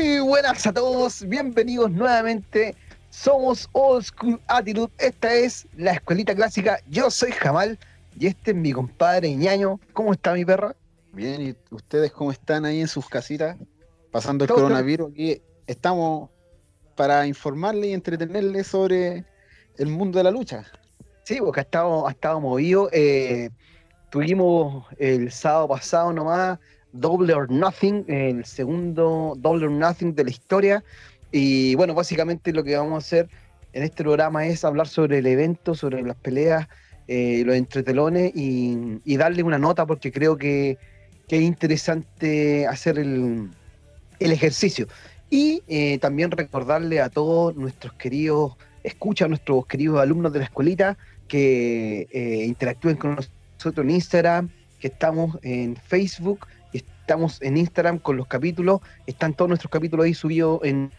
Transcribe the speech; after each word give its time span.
Muy 0.00 0.18
buenas 0.20 0.66
a 0.66 0.72
todos, 0.72 1.28
bienvenidos 1.28 1.90
nuevamente. 1.90 2.74
Somos 3.10 3.68
Old 3.72 4.04
School 4.04 4.40
Attitude, 4.46 4.90
esta 4.96 5.34
es 5.34 5.68
la 5.76 5.92
escuelita 5.92 6.34
clásica. 6.34 6.78
Yo 6.88 7.10
soy 7.10 7.32
Jamal 7.32 7.78
y 8.18 8.28
este 8.28 8.52
es 8.52 8.56
mi 8.56 8.72
compadre 8.72 9.34
ñaño. 9.36 9.78
¿Cómo 9.92 10.14
está 10.14 10.32
mi 10.32 10.42
perra? 10.42 10.74
Bien, 11.12 11.42
¿y 11.42 11.74
ustedes 11.74 12.12
cómo 12.12 12.32
están 12.32 12.64
ahí 12.64 12.80
en 12.80 12.88
sus 12.88 13.10
casitas? 13.10 13.58
Pasando 14.10 14.44
el 14.46 14.50
coronavirus. 14.50 15.10
Aquí 15.12 15.42
estamos 15.66 16.30
para 16.96 17.26
informarles 17.26 17.90
y 17.90 17.92
entretenerles 17.92 18.68
sobre 18.68 19.26
el 19.76 19.88
mundo 19.88 20.16
de 20.16 20.24
la 20.24 20.30
lucha. 20.30 20.64
Sí, 21.24 21.40
porque 21.40 21.60
ha 21.60 21.64
estado, 21.64 22.08
ha 22.08 22.12
estado 22.12 22.40
movido. 22.40 22.88
Eh, 22.90 23.50
tuvimos 24.10 24.86
el 24.96 25.30
sábado 25.30 25.68
pasado 25.68 26.10
nomás 26.10 26.58
Double 26.92 27.32
or 27.32 27.50
Nothing, 27.50 28.04
el 28.08 28.44
segundo 28.44 29.34
Double 29.38 29.66
or 29.66 29.70
Nothing 29.70 30.14
de 30.14 30.24
la 30.24 30.30
historia. 30.30 30.84
Y 31.32 31.74
bueno, 31.76 31.94
básicamente 31.94 32.52
lo 32.52 32.64
que 32.64 32.76
vamos 32.76 32.94
a 32.94 32.98
hacer 32.98 33.28
en 33.72 33.82
este 33.82 34.02
programa 34.02 34.46
es 34.46 34.64
hablar 34.64 34.88
sobre 34.88 35.18
el 35.18 35.26
evento, 35.26 35.74
sobre 35.74 36.02
las 36.02 36.16
peleas, 36.16 36.68
eh, 37.06 37.42
los 37.44 37.56
entretelones 37.56 38.32
y, 38.34 39.16
darle 39.16 39.42
una 39.42 39.58
nota 39.58 39.86
porque 39.86 40.12
creo 40.12 40.36
que, 40.36 40.78
es 41.28 41.42
interesante 41.42 42.66
hacer 42.66 42.98
el, 42.98 43.50
ejercicio. 44.18 44.88
Y 45.30 45.62
eh, 45.68 45.98
también 45.98 46.32
recordarle 46.32 47.00
a 47.00 47.08
todos 47.08 47.54
nuestros 47.54 47.92
queridos, 47.92 48.56
escucha 48.82 49.26
a 49.26 49.28
nuestros 49.28 49.64
queridos 49.66 50.00
alumnos 50.00 50.32
de 50.32 50.40
la 50.40 50.46
escuelita 50.46 50.98
que 51.28 52.08
eh, 52.10 52.44
interactúen 52.46 52.96
con 52.96 53.14
nosotros 53.14 53.84
en 53.84 53.90
Instagram, 53.90 54.48
que 54.80 54.88
estamos 54.88 55.38
en 55.42 55.76
Facebook 55.76 56.46
estamos 57.10 57.42
en 57.42 57.56
Instagram 57.56 57.98
con 57.98 58.16
los 58.16 58.28
capítulos, 58.28 58.82
están 59.04 59.34
todos 59.34 59.48
nuestros 59.48 59.68
capítulos 59.68 60.06
ahí 60.06 60.14
subidos 60.14 60.60
en, 60.62 60.92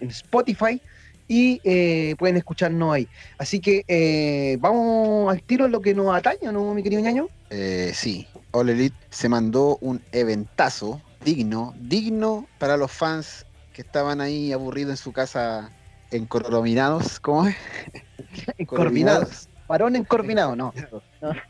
Spotify 0.00 0.80
y 1.28 1.60
eh, 1.62 2.16
pueden 2.18 2.38
escucharnos 2.38 2.94
ahí. 2.94 3.06
Así 3.36 3.60
que 3.60 3.84
eh, 3.86 4.56
vamos 4.60 5.30
al 5.30 5.42
tiro 5.42 5.66
en 5.66 5.72
lo 5.72 5.82
que 5.82 5.94
nos 5.94 6.16
atañe, 6.16 6.50
¿no, 6.50 6.72
mi 6.72 6.82
querido 6.82 7.02
ñaño? 7.02 7.28
Eh, 7.50 7.92
sí, 7.94 8.26
All 8.52 8.70
Elite 8.70 8.96
se 9.10 9.28
mandó 9.28 9.76
un 9.82 10.00
eventazo 10.12 11.02
digno, 11.22 11.74
digno 11.78 12.46
para 12.58 12.78
los 12.78 12.90
fans 12.90 13.44
que 13.74 13.82
estaban 13.82 14.22
ahí 14.22 14.54
aburridos 14.54 14.92
en 14.92 14.96
su 14.96 15.12
casa 15.12 15.70
encorvinados, 16.10 17.20
¿cómo 17.20 17.46
es? 17.48 17.56
encorvinados. 18.56 19.50
Varón 19.68 19.96
encorvinado, 19.96 20.56
no. 20.56 20.72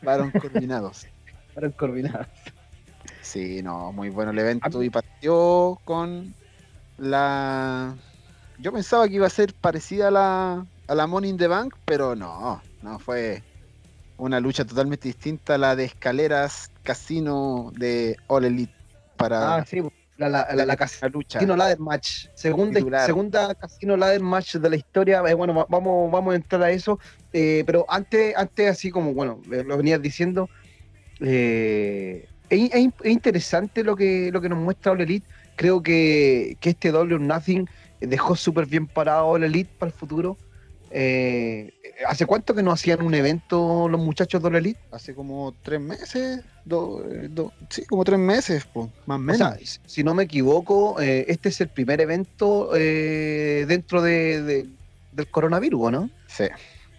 Varón 0.01 0.29
encorvinados. 0.33 1.07
Varón 1.55 1.71
encorvinados. 1.71 2.27
Sí, 3.33 3.63
no, 3.63 3.91
muy 3.91 4.11
bueno 4.11 4.29
el 4.29 4.37
evento 4.37 4.83
y 4.83 4.91
partió 4.91 5.79
con 5.85 6.35
la... 6.99 7.95
Yo 8.59 8.71
pensaba 8.71 9.07
que 9.07 9.15
iba 9.15 9.25
a 9.25 9.31
ser 9.31 9.55
parecida 9.55 10.09
a 10.09 10.11
la, 10.11 10.65
a 10.85 10.93
la 10.93 11.07
Money 11.07 11.31
in 11.31 11.37
the 11.37 11.47
Bank, 11.47 11.73
pero 11.83 12.15
no, 12.15 12.61
no, 12.83 12.99
fue 12.99 13.41
una 14.17 14.39
lucha 14.39 14.65
totalmente 14.65 15.07
distinta 15.07 15.55
a 15.55 15.57
la 15.57 15.75
de 15.75 15.85
escaleras 15.85 16.69
casino 16.83 17.71
de 17.75 18.17
All 18.27 18.45
Elite 18.45 18.75
para... 19.17 19.55
Ah, 19.55 19.65
sí, 19.65 19.81
la, 20.17 20.29
la, 20.29 20.45
la, 20.53 20.77
lucha. 21.11 21.39
Casino 21.39 21.55
Ladder 21.55 21.79
Match. 21.79 22.27
Segunda, 22.35 23.03
segunda 23.03 23.55
Casino 23.55 23.97
Ladder 23.97 24.21
Match 24.21 24.57
de 24.57 24.69
la 24.69 24.75
historia. 24.75 25.23
Eh, 25.25 25.33
bueno, 25.33 25.65
vamos, 25.67 26.11
vamos 26.11 26.33
a 26.33 26.35
entrar 26.35 26.61
a 26.61 26.69
eso. 26.69 26.99
Eh, 27.33 27.63
pero 27.65 27.83
antes, 27.89 28.37
antes, 28.37 28.69
así 28.69 28.91
como, 28.91 29.15
bueno, 29.15 29.41
lo 29.47 29.75
venías 29.75 29.99
diciendo, 29.99 30.51
eh, 31.19 32.29
es, 32.53 32.89
interesante 33.05 33.83
lo 33.83 33.95
que, 33.95 34.31
lo 34.31 34.41
que 34.41 34.49
nos 34.49 34.59
muestra 34.59 34.91
All 34.91 35.01
Elite. 35.01 35.27
Creo 35.55 35.81
que, 35.81 36.57
este 36.61 36.91
Double 36.91 37.15
or 37.15 37.21
Nothing 37.21 37.67
dejó 37.99 38.35
súper 38.35 38.65
bien 38.65 38.87
parado 38.87 39.27
All 39.27 39.43
Elite 39.43 39.69
para 39.77 39.91
el 39.91 39.97
futuro. 39.97 40.37
Eh, 40.95 41.73
¿Hace 42.07 42.27
cuánto 42.27 42.53
que 42.53 42.61
no 42.61 42.71
hacían 42.71 43.01
un 43.01 43.15
evento 43.15 43.87
los 43.89 43.99
muchachos 43.99 44.41
de 44.41 44.47
All 44.47 44.55
Elite? 44.55 44.79
Hace 44.91 45.15
como 45.15 45.53
tres 45.63 45.81
meses, 45.81 46.41
sí, 47.69 47.85
como 47.85 48.03
tres 48.03 48.19
meses, 48.19 48.67
más 49.05 49.15
o 49.15 49.19
menos. 49.19 49.79
si 49.85 50.03
no 50.03 50.13
me 50.13 50.23
equivoco, 50.23 51.01
eh, 51.01 51.25
este 51.29 51.49
es 51.49 51.61
el 51.61 51.69
primer 51.69 51.99
evento 52.01 52.71
eh, 52.75 53.65
dentro 53.67 54.01
de, 54.01 54.67
del 55.11 55.27
coronavirus, 55.29 55.91
¿no? 55.91 56.09
Sí, 56.27 56.45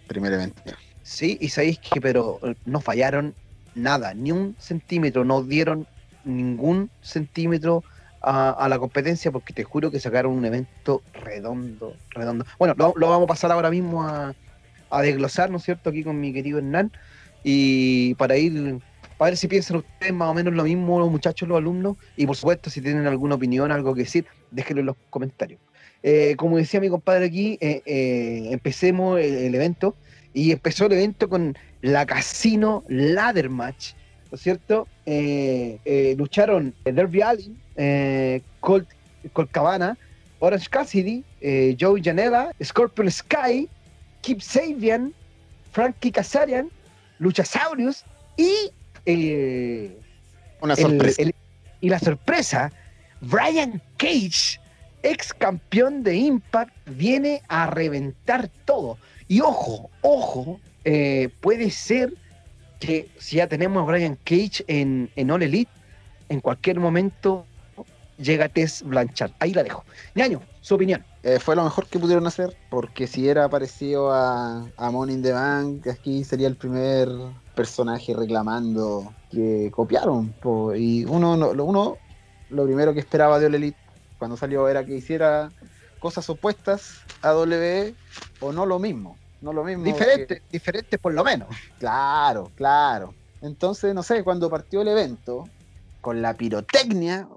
primer 0.07 0.33
evento. 0.33 0.61
Sí, 1.03 1.37
y 1.39 1.49
sabéis 1.49 1.79
que, 1.79 2.01
pero 2.01 2.39
no 2.65 2.81
fallaron 2.81 3.35
nada, 3.75 4.13
ni 4.13 4.31
un 4.31 4.55
centímetro, 4.57 5.25
no 5.25 5.43
dieron 5.43 5.87
ningún 6.23 6.89
centímetro 7.01 7.83
a, 8.21 8.67
la 8.67 8.79
competencia 8.79 9.31
porque 9.31 9.53
te 9.53 9.63
juro 9.63 9.91
que 9.91 9.99
sacaron 9.99 10.33
un 10.33 10.45
evento 10.45 11.03
redondo, 11.13 11.95
redondo. 12.09 12.45
Bueno, 12.57 12.73
lo, 12.75 12.93
vamos 13.07 13.25
a 13.25 13.27
pasar 13.27 13.51
ahora 13.51 13.69
mismo 13.69 14.03
a, 14.03 14.33
desglosar, 15.01 15.51
¿no 15.51 15.57
es 15.57 15.63
cierto?, 15.63 15.89
aquí 15.89 16.03
con 16.03 16.19
mi 16.19 16.31
querido 16.33 16.57
Hernán 16.57 16.91
y 17.43 18.13
para 18.15 18.37
ir, 18.37 18.79
para 19.17 19.31
ver 19.31 19.37
si 19.37 19.47
piensan 19.49 19.77
ustedes 19.77 20.13
más 20.13 20.29
o 20.29 20.33
menos 20.33 20.53
lo 20.53 20.63
mismo 20.63 20.99
los 20.99 21.11
muchachos, 21.11 21.49
los 21.49 21.57
alumnos 21.57 21.97
y 22.15 22.25
por 22.25 22.37
supuesto 22.37 22.69
si 22.69 22.81
tienen 22.81 23.05
alguna 23.05 23.35
opinión, 23.35 23.71
algo 23.71 23.93
que 23.93 24.03
decir, 24.03 24.25
déjenlo 24.51 24.79
en 24.79 24.85
los 24.87 24.95
comentarios. 25.09 25.59
Eh, 26.01 26.35
como 26.37 26.57
decía 26.57 26.79
mi 26.79 26.89
compadre 26.89 27.25
aquí, 27.25 27.57
eh, 27.59 27.81
eh, 27.85 28.47
empecemos 28.51 29.19
el 29.19 29.53
evento 29.53 29.95
y 30.35 30.51
empezó 30.51 30.85
el 30.85 30.91
evento 30.91 31.29
con 31.29 31.57
la 31.81 32.05
Casino 32.05 32.83
Ladder 32.89 33.49
Match, 33.49 33.93
¿no 34.29 34.35
es 34.35 34.41
cierto? 34.41 34.85
Eh, 35.05 35.79
eh, 35.85 36.13
lucharon 36.17 36.75
Derby 36.83 37.21
Allin, 37.21 37.57
eh, 37.77 38.41
Colt, 38.59 38.87
Cabana, 39.51 39.97
Orange 40.39 40.67
Cassidy, 40.69 41.23
Joey 41.79 42.03
Janela, 42.03 42.51
Scorpion 42.61 43.09
Sky, 43.09 43.69
Kip 44.21 44.41
Sabian, 44.41 45.13
Frankie 45.71 46.11
Kazarian, 46.11 46.69
Luchasaurus 47.17 48.03
y 48.35 48.71
una 50.59 50.75
sorpresa. 50.75 51.21
y 51.79 51.89
la 51.89 51.99
sorpresa, 51.99 52.71
Brian 53.21 53.81
Cage, 53.95 54.59
ex 55.01 55.33
campeón 55.33 56.03
de 56.03 56.17
Impact, 56.17 56.73
viene 56.87 57.41
a 57.47 57.67
reventar 57.67 58.49
todo. 58.65 58.97
Y 59.27 59.41
ojo, 59.41 59.89
ojo, 60.01 60.59
eh, 60.83 61.29
puede 61.41 61.71
ser 61.71 62.13
que 62.79 63.09
si 63.17 63.37
ya 63.37 63.47
tenemos 63.47 63.81
a 63.81 63.85
Brian 63.85 64.17
Cage 64.23 64.63
en, 64.67 65.09
en 65.15 65.31
All 65.31 65.43
Elite, 65.43 65.71
en 66.29 66.41
cualquier 66.41 66.79
momento 66.79 67.45
llega 68.17 68.49
Tess 68.49 68.83
Blanchard. 68.83 69.31
Ahí 69.39 69.53
la 69.53 69.63
dejo. 69.63 69.83
Ñaño, 70.13 70.41
su 70.61 70.75
opinión. 70.75 71.03
Eh, 71.23 71.39
fue 71.39 71.55
lo 71.55 71.63
mejor 71.63 71.87
que 71.87 71.97
pudieron 71.97 72.27
hacer, 72.27 72.55
porque 72.69 73.07
si 73.07 73.27
era 73.27 73.49
parecido 73.49 74.11
a, 74.11 74.65
a 74.77 74.91
Money 74.91 75.15
in 75.15 75.23
the 75.23 75.31
Bank, 75.31 75.87
aquí 75.87 76.23
sería 76.23 76.47
el 76.47 76.55
primer 76.55 77.09
personaje 77.55 78.13
reclamando 78.13 79.13
que 79.31 79.71
copiaron. 79.71 80.35
y 80.75 81.05
uno, 81.05 81.35
lo, 81.35 81.65
uno, 81.65 81.97
lo 82.49 82.65
primero 82.65 82.93
que 82.93 82.99
esperaba 82.99 83.39
de 83.39 83.47
All 83.47 83.55
Elite 83.55 83.77
cuando 84.19 84.37
salió 84.37 84.69
era 84.69 84.85
que 84.85 84.95
hiciera 84.95 85.51
cosas 86.05 86.29
opuestas 86.29 86.99
a 87.23 87.31
W 87.31 87.95
o 88.39 88.53
no 88.53 88.67
lo 88.67 88.77
mismo. 88.77 89.17
No 89.41 89.51
lo 89.51 89.63
mismo. 89.63 89.83
Diferente, 89.83 90.43
diferente 90.51 90.99
por 90.99 91.15
lo 91.15 91.23
menos. 91.23 91.49
Claro, 91.79 92.51
claro. 92.53 93.15
Entonces, 93.41 93.95
no 93.95 94.03
sé, 94.03 94.23
cuando 94.23 94.47
partió 94.47 94.83
el 94.83 94.89
evento, 94.89 95.49
con 96.01 96.21
la 96.21 96.35
pirotecnia, 96.35 97.27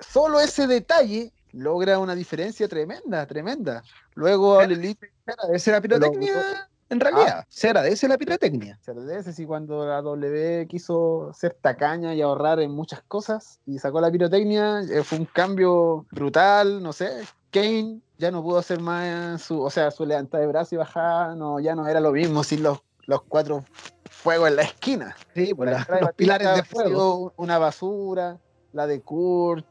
solo 0.00 0.40
ese 0.40 0.66
detalle 0.66 1.30
logra 1.52 2.00
una 2.00 2.16
diferencia 2.16 2.66
tremenda, 2.66 3.24
tremenda. 3.26 3.84
Luego 4.16 4.60
Elite. 4.60 5.12
Esa 5.52 5.70
la 5.70 5.80
pirotecnia. 5.80 6.68
En 6.88 6.98
realidad, 6.98 7.38
ah, 7.38 7.46
se 7.48 7.68
agradece 7.68 8.08
la 8.08 8.18
pirotecnia. 8.18 8.80
Se 8.82 8.90
agradece 8.90 9.32
si 9.32 9.46
cuando 9.46 9.86
la 9.86 10.02
W 10.02 10.66
quiso 10.66 11.30
ser 11.34 11.54
tacaña 11.54 12.16
y 12.16 12.20
ahorrar 12.20 12.58
en 12.58 12.72
muchas 12.72 13.00
cosas 13.02 13.60
y 13.64 13.78
sacó 13.78 14.00
la 14.00 14.10
pirotecnia, 14.10 14.80
eh, 14.80 15.04
fue 15.04 15.18
un 15.18 15.26
cambio 15.26 16.04
brutal, 16.10 16.82
no 16.82 16.92
sé. 16.92 17.22
Kane 17.52 18.00
ya 18.18 18.30
no 18.30 18.42
pudo 18.42 18.58
hacer 18.58 18.80
más 18.80 19.42
su, 19.42 19.60
o 19.60 19.70
sea, 19.70 19.90
su 19.90 20.06
levantada 20.06 20.40
de 20.40 20.48
brazo 20.48 20.74
y 20.74 20.78
bajada, 20.78 21.34
no, 21.34 21.60
ya 21.60 21.74
no 21.74 21.86
era 21.86 22.00
lo 22.00 22.12
mismo 22.12 22.42
sin 22.42 22.62
los, 22.62 22.80
los 23.06 23.22
cuatro 23.22 23.64
fuegos 24.10 24.48
en 24.48 24.56
la 24.56 24.62
esquina. 24.62 25.16
Sí, 25.34 25.54
por 25.54 25.68
pues 25.68 26.00
los 26.00 26.12
pilares 26.14 26.56
de 26.56 26.62
fuego. 26.62 27.32
Una 27.36 27.58
basura, 27.58 28.38
la 28.72 28.86
de 28.86 29.00
Kurt, 29.00 29.66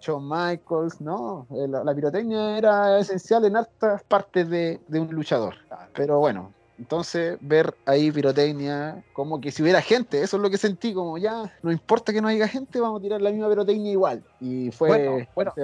Shawn 0.00 0.28
Michaels, 0.28 1.00
no, 1.00 1.46
eh, 1.50 1.66
la, 1.68 1.94
pirotecnia 1.94 2.56
era 2.56 2.98
esencial 2.98 3.44
en 3.44 3.56
hartas 3.56 4.02
partes 4.04 4.48
de, 4.48 4.80
de 4.88 5.00
un 5.00 5.08
luchador. 5.10 5.56
Pero 5.94 6.18
bueno, 6.18 6.52
entonces, 6.78 7.38
ver 7.40 7.74
ahí 7.86 8.10
pirotecnia, 8.10 9.02
como 9.14 9.40
que 9.40 9.50
si 9.50 9.62
hubiera 9.62 9.80
gente, 9.80 10.22
eso 10.22 10.36
es 10.36 10.42
lo 10.42 10.50
que 10.50 10.58
sentí, 10.58 10.92
como 10.92 11.16
ya, 11.16 11.52
no 11.62 11.72
importa 11.72 12.12
que 12.12 12.20
no 12.20 12.28
haya 12.28 12.46
gente, 12.48 12.80
vamos 12.80 13.00
a 13.00 13.02
tirar 13.02 13.22
la 13.22 13.30
misma 13.30 13.48
pirotecnia 13.48 13.92
igual. 13.92 14.22
Y 14.40 14.70
fue. 14.72 15.26
Bueno, 15.34 15.54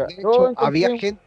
había 0.57 0.97
gente. 0.97 1.21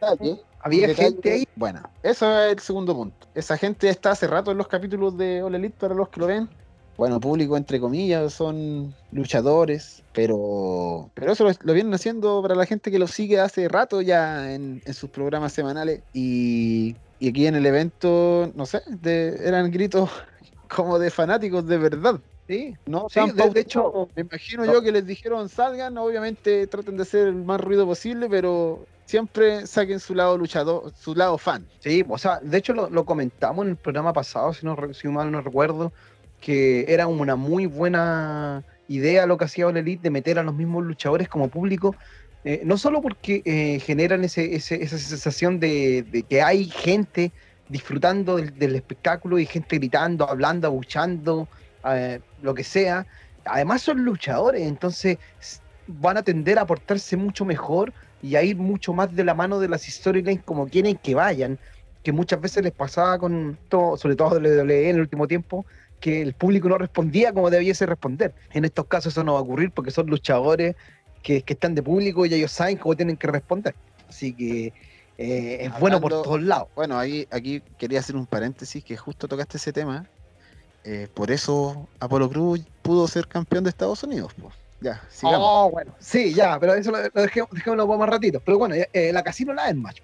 había 0.60 0.94
gente 0.94 1.32
ahí. 1.32 1.48
Bueno, 1.54 1.82
eso 2.02 2.40
es 2.40 2.52
el 2.52 2.58
segundo 2.58 2.96
punto. 2.96 3.28
Esa 3.34 3.56
gente 3.56 3.88
está 3.88 4.10
hace 4.10 4.26
rato 4.26 4.50
en 4.50 4.58
los 4.58 4.66
capítulos 4.66 5.16
de 5.16 5.38
Elite 5.38 5.76
para 5.78 5.94
los 5.94 6.08
que 6.08 6.20
lo 6.20 6.26
ven. 6.26 6.48
bueno, 6.96 7.20
público 7.20 7.56
entre 7.56 7.78
comillas, 7.78 8.32
son 8.32 8.92
luchadores, 9.12 10.02
pero, 10.12 11.10
pero 11.14 11.30
eso 11.30 11.46
lo, 11.60 11.72
vienen 11.72 11.94
haciendo 11.94 12.42
para 12.42 12.56
la 12.56 12.66
gente 12.66 12.90
que 12.90 12.98
lo 12.98 13.06
sigue 13.06 13.38
hace 13.38 13.68
rato 13.68 14.00
ya 14.02 14.52
en, 14.52 14.82
sus 14.92 15.10
programas 15.10 15.52
semanales 15.52 16.02
y, 16.12 16.96
aquí 17.22 17.46
en 17.46 17.54
el 17.54 17.66
evento, 17.66 18.50
no 18.54 18.66
sé, 18.66 18.82
eran 19.04 19.70
gritos 19.70 20.10
como 20.68 20.98
de 20.98 21.10
fanáticos 21.10 21.66
de 21.66 21.78
verdad. 21.78 22.20
Sí, 22.46 22.76
no, 22.86 23.08
de, 23.12 23.60
hecho, 23.60 24.08
me 24.14 24.22
imagino 24.22 24.64
yo 24.64 24.80
que 24.80 24.92
les 24.92 25.04
dijeron 25.04 25.48
salgan, 25.48 25.98
obviamente 25.98 26.68
traten 26.68 26.96
de 26.96 27.02
hacer 27.02 27.26
el 27.26 27.34
más 27.34 27.60
ruido 27.60 27.84
posible, 27.86 28.28
pero 28.30 28.86
siempre 29.04 29.66
saquen 29.66 29.98
su 29.98 30.14
lado 30.14 30.38
luchador, 30.38 30.92
su 30.94 31.16
lado 31.16 31.38
fan. 31.38 31.66
Sí, 31.80 32.04
o 32.08 32.18
sea, 32.18 32.38
de 32.40 32.58
hecho 32.58 32.72
lo, 32.72 33.04
comentamos 33.04 33.64
en 33.64 33.70
el 33.70 33.76
programa 33.76 34.12
pasado, 34.12 34.52
si, 34.52 34.64
no, 34.64 34.76
si 34.94 35.08
mal 35.08 35.32
no 35.32 35.40
recuerdo, 35.40 35.92
que 36.40 36.84
era 36.86 37.08
una 37.08 37.34
muy 37.34 37.66
buena 37.66 38.64
idea 38.88 39.26
lo 39.26 39.36
que 39.36 39.46
hacía 39.46 39.66
All 39.66 39.76
Elite 39.76 40.02
de 40.02 40.10
meter 40.10 40.38
a 40.38 40.44
los 40.44 40.54
mismos 40.54 40.84
luchadores 40.84 41.28
como 41.28 41.48
público, 41.48 41.96
eh, 42.46 42.62
no 42.64 42.78
solo 42.78 43.02
porque 43.02 43.42
eh, 43.44 43.80
generan 43.80 44.22
ese, 44.22 44.54
esa 44.54 44.98
sensación 44.98 45.58
de, 45.58 46.24
que 46.30 46.42
hay 46.42 46.66
gente 46.66 47.32
disfrutando 47.68 48.36
del, 48.36 48.76
espectáculo 48.76 49.40
y 49.40 49.46
gente 49.46 49.78
gritando, 49.78 50.30
hablando, 50.30 50.68
abuchando, 50.68 51.48
eh, 51.84 52.20
lo 52.42 52.54
que 52.54 52.62
sea. 52.62 53.04
Además 53.44 53.82
son 53.82 54.04
luchadores, 54.04 54.62
entonces 54.62 55.18
van 55.88 56.18
a 56.18 56.22
tender 56.22 56.60
a 56.60 56.66
portarse 56.66 57.16
mucho 57.16 57.44
mejor 57.44 57.92
y 58.22 58.36
a 58.36 58.44
ir 58.44 58.56
mucho 58.56 58.92
más 58.92 59.12
de 59.12 59.24
la 59.24 59.34
mano 59.34 59.58
de 59.58 59.68
las 59.68 59.82
storylines 59.82 60.44
como 60.44 60.68
quieren 60.68 60.96
que 60.98 61.16
vayan, 61.16 61.58
que 62.04 62.12
muchas 62.12 62.40
veces 62.40 62.62
les 62.62 62.72
pasaba 62.72 63.18
con 63.18 63.58
todo, 63.68 63.96
sobre 63.96 64.14
todo 64.14 64.38
WWE 64.38 64.90
en 64.90 64.94
el 64.94 65.00
último 65.00 65.26
tiempo, 65.26 65.66
que 65.98 66.22
el 66.22 66.34
público 66.34 66.68
no 66.68 66.78
respondía 66.78 67.32
como 67.32 67.50
debiese 67.50 67.86
responder. 67.86 68.32
En 68.52 68.64
estos 68.64 68.86
casos 68.86 69.14
eso 69.14 69.24
no 69.24 69.32
va 69.32 69.40
a 69.40 69.42
ocurrir 69.42 69.72
porque 69.72 69.90
son 69.90 70.06
luchadores 70.06 70.76
que, 71.26 71.44
están 71.46 71.74
de 71.74 71.82
público 71.82 72.24
y 72.24 72.34
ellos 72.34 72.52
saben 72.52 72.76
cómo 72.76 72.94
tienen 72.94 73.16
que 73.16 73.26
responder. 73.26 73.74
Así 74.08 74.32
que 74.32 74.72
eh, 75.18 75.58
es 75.60 75.80
bueno 75.80 76.00
por 76.00 76.12
todos 76.12 76.42
lados. 76.42 76.68
Bueno, 76.74 76.98
ahí, 76.98 77.26
aquí 77.30 77.62
quería 77.78 78.00
hacer 78.00 78.16
un 78.16 78.26
paréntesis 78.26 78.84
que 78.84 78.96
justo 78.96 79.26
tocaste 79.26 79.56
ese 79.56 79.72
tema 79.72 80.06
eh, 80.88 81.08
por 81.12 81.32
eso 81.32 81.88
Apolo 81.98 82.30
Cruz 82.30 82.60
pudo 82.80 83.08
ser 83.08 83.26
campeón 83.26 83.64
de 83.64 83.70
Estados 83.70 84.04
Unidos. 84.04 84.32
Ya, 84.80 85.02
sigamos. 85.10 85.40
Oh, 85.42 85.70
bueno, 85.70 85.92
sí, 85.98 86.32
ya, 86.32 86.60
pero 86.60 86.74
eso 86.74 86.92
lo, 86.92 86.98
dejemos, 86.98 87.50
dejémoslo 87.50 87.88
más 87.88 88.08
ratito. 88.08 88.40
Pero 88.44 88.58
bueno, 88.58 88.76
eh, 88.76 89.10
la 89.12 89.24
casino 89.24 89.52
la 89.52 89.68
es 89.68 89.74
match. 89.74 90.00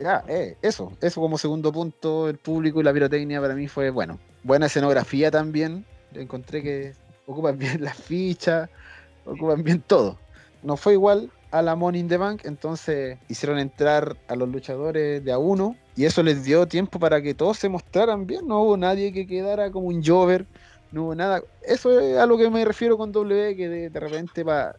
Ya, 0.00 0.24
eh, 0.26 0.56
eso, 0.60 0.92
eso 1.00 1.20
como 1.20 1.38
segundo 1.38 1.72
punto, 1.72 2.28
el 2.28 2.38
público 2.38 2.80
y 2.80 2.82
la 2.82 2.92
pirotecnia 2.92 3.40
para 3.40 3.54
mí 3.54 3.68
fue 3.68 3.90
bueno. 3.90 4.18
Buena 4.42 4.66
escenografía 4.66 5.30
también. 5.30 5.84
Encontré 6.14 6.64
que 6.64 6.94
ocupan 7.26 7.56
bien 7.56 7.84
las 7.84 7.96
fichas, 7.96 8.68
ocupan 9.24 9.62
bien 9.62 9.84
todo. 9.86 10.18
No 10.64 10.78
fue 10.78 10.94
igual 10.94 11.30
a 11.50 11.62
la 11.62 11.76
Money 11.76 12.00
in 12.00 12.08
the 12.08 12.16
Bank, 12.16 12.40
entonces 12.44 13.18
hicieron 13.28 13.58
entrar 13.58 14.16
a 14.26 14.34
los 14.34 14.48
luchadores 14.48 15.22
de 15.22 15.30
a 15.30 15.38
uno 15.38 15.76
y 15.94 16.04
eso 16.04 16.22
les 16.22 16.42
dio 16.42 16.66
tiempo 16.66 16.98
para 16.98 17.22
que 17.22 17.34
todos 17.34 17.58
se 17.58 17.68
mostraran 17.68 18.26
bien. 18.26 18.48
No 18.48 18.62
hubo 18.62 18.76
nadie 18.76 19.12
que 19.12 19.26
quedara 19.26 19.70
como 19.70 19.88
un 19.88 20.02
Jover, 20.02 20.46
no 20.90 21.04
hubo 21.04 21.14
nada. 21.14 21.42
Eso 21.62 22.00
es 22.00 22.16
a 22.16 22.26
lo 22.26 22.38
que 22.38 22.50
me 22.50 22.64
refiero 22.64 22.96
con 22.96 23.12
W, 23.12 23.54
que 23.56 23.68
de, 23.68 24.00
repente 24.00 24.44
para 24.44 24.74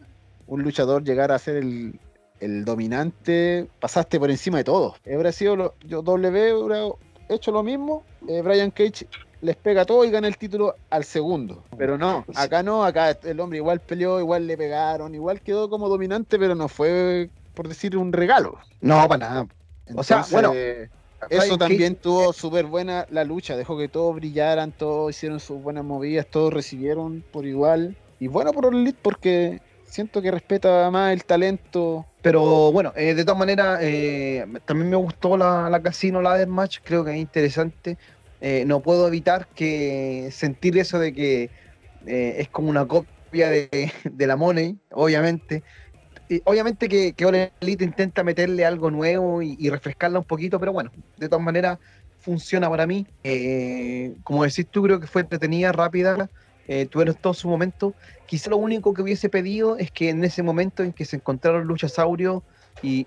un 0.46 0.62
luchador 0.62 1.02
llegar 1.04 1.32
a 1.32 1.38
ser 1.38 1.56
el, 1.56 2.64
dominante, 2.64 3.68
pasaste 3.80 4.18
por 4.18 4.30
encima 4.30 4.58
de 4.58 4.64
todos. 4.64 4.96
Habría 5.06 5.32
sido 5.32 5.56
lo, 5.56 5.74
yo 5.86 6.02
W, 6.02 6.52
hubiera 6.52 6.88
hecho 7.28 7.52
lo 7.52 7.62
mismo. 7.62 8.02
Eh, 8.28 8.42
Brian 8.42 8.70
Cage 8.70 9.06
les 9.40 9.56
pega 9.56 9.84
todo 9.84 10.04
y 10.04 10.10
gana 10.10 10.28
el 10.28 10.36
título 10.36 10.76
al 10.90 11.04
segundo. 11.04 11.62
Pero 11.76 11.98
no, 11.98 12.24
acá 12.34 12.62
no, 12.62 12.84
acá 12.84 13.16
el 13.22 13.40
hombre 13.40 13.58
igual 13.58 13.80
peleó, 13.80 14.18
igual 14.20 14.46
le 14.46 14.56
pegaron, 14.56 15.14
igual 15.14 15.40
quedó 15.40 15.68
como 15.68 15.88
dominante, 15.88 16.38
pero 16.38 16.54
no 16.54 16.68
fue, 16.68 17.30
por 17.54 17.68
decir, 17.68 17.96
un 17.96 18.12
regalo. 18.12 18.58
No, 18.80 19.06
para 19.08 19.28
nada. 19.28 19.46
o 19.94 20.02
sea, 20.02 20.24
bueno. 20.30 20.52
Eso 21.30 21.56
también 21.56 21.96
tuvo 21.96 22.32
súper 22.32 22.66
buena 22.66 23.06
la 23.10 23.24
lucha, 23.24 23.56
dejó 23.56 23.76
que 23.78 23.88
todos 23.88 24.14
brillaran, 24.14 24.70
todos 24.70 25.10
hicieron 25.10 25.40
sus 25.40 25.60
buenas 25.60 25.84
movidas, 25.84 26.26
todos 26.26 26.52
recibieron 26.52 27.24
por 27.32 27.46
igual. 27.46 27.96
Y 28.20 28.28
bueno 28.28 28.52
por 28.52 28.72
Elite 28.72 28.98
porque 29.00 29.60
siento 29.84 30.20
que 30.20 30.30
respeta 30.30 30.90
más 30.90 31.12
el 31.12 31.24
talento. 31.24 32.06
Pero 32.22 32.72
bueno, 32.72 32.92
eh, 32.96 33.14
de 33.14 33.24
todas 33.24 33.38
maneras, 33.38 33.78
eh, 33.82 34.46
también 34.64 34.90
me 34.90 34.96
gustó 34.96 35.36
la, 35.36 35.70
la 35.70 35.80
Casino 35.80 36.20
Ladder 36.20 36.48
Match, 36.48 36.78
creo 36.82 37.04
que 37.04 37.12
es 37.12 37.16
interesante. 37.16 37.96
Eh, 38.40 38.64
no 38.66 38.80
puedo 38.80 39.08
evitar 39.08 39.48
que 39.48 40.28
sentir 40.30 40.76
eso 40.78 40.98
de 40.98 41.14
que 41.14 41.50
eh, 42.06 42.36
es 42.38 42.48
como 42.48 42.68
una 42.68 42.86
copia 42.86 43.50
de, 43.50 43.92
la 44.18 44.36
Money, 44.36 44.78
obviamente. 44.90 45.62
Obviamente 46.44 46.88
que, 46.88 47.12
que 47.12 47.50
Elite 47.60 47.84
intenta 47.84 48.24
meterle 48.24 48.64
algo 48.64 48.90
nuevo 48.90 49.42
y, 49.42 49.70
refrescarla 49.70 50.18
un 50.18 50.24
poquito, 50.24 50.58
pero 50.58 50.72
bueno, 50.72 50.90
de 51.16 51.28
todas 51.28 51.44
maneras 51.44 51.78
funciona 52.18 52.68
para 52.68 52.86
mí. 52.86 53.06
Eh, 53.22 54.16
como 54.24 54.42
decís 54.42 54.66
tú, 54.68 54.82
creo 54.82 54.98
que 54.98 55.06
fue 55.06 55.22
entretenida, 55.22 55.70
rápida, 55.70 56.28
tuvieron 56.90 57.14
todo 57.14 57.32
su 57.32 57.48
momento. 57.48 57.94
Quizá 58.26 58.50
lo 58.50 58.56
único 58.56 58.92
que 58.92 59.02
hubiese 59.02 59.28
pedido 59.28 59.78
es 59.78 59.92
que 59.92 60.10
en 60.10 60.24
ese 60.24 60.42
momento 60.42 60.82
en 60.82 60.92
que 60.92 61.04
se 61.04 61.16
encontraron 61.16 61.64
Luchasaurio 61.64 62.42
y, 62.82 63.06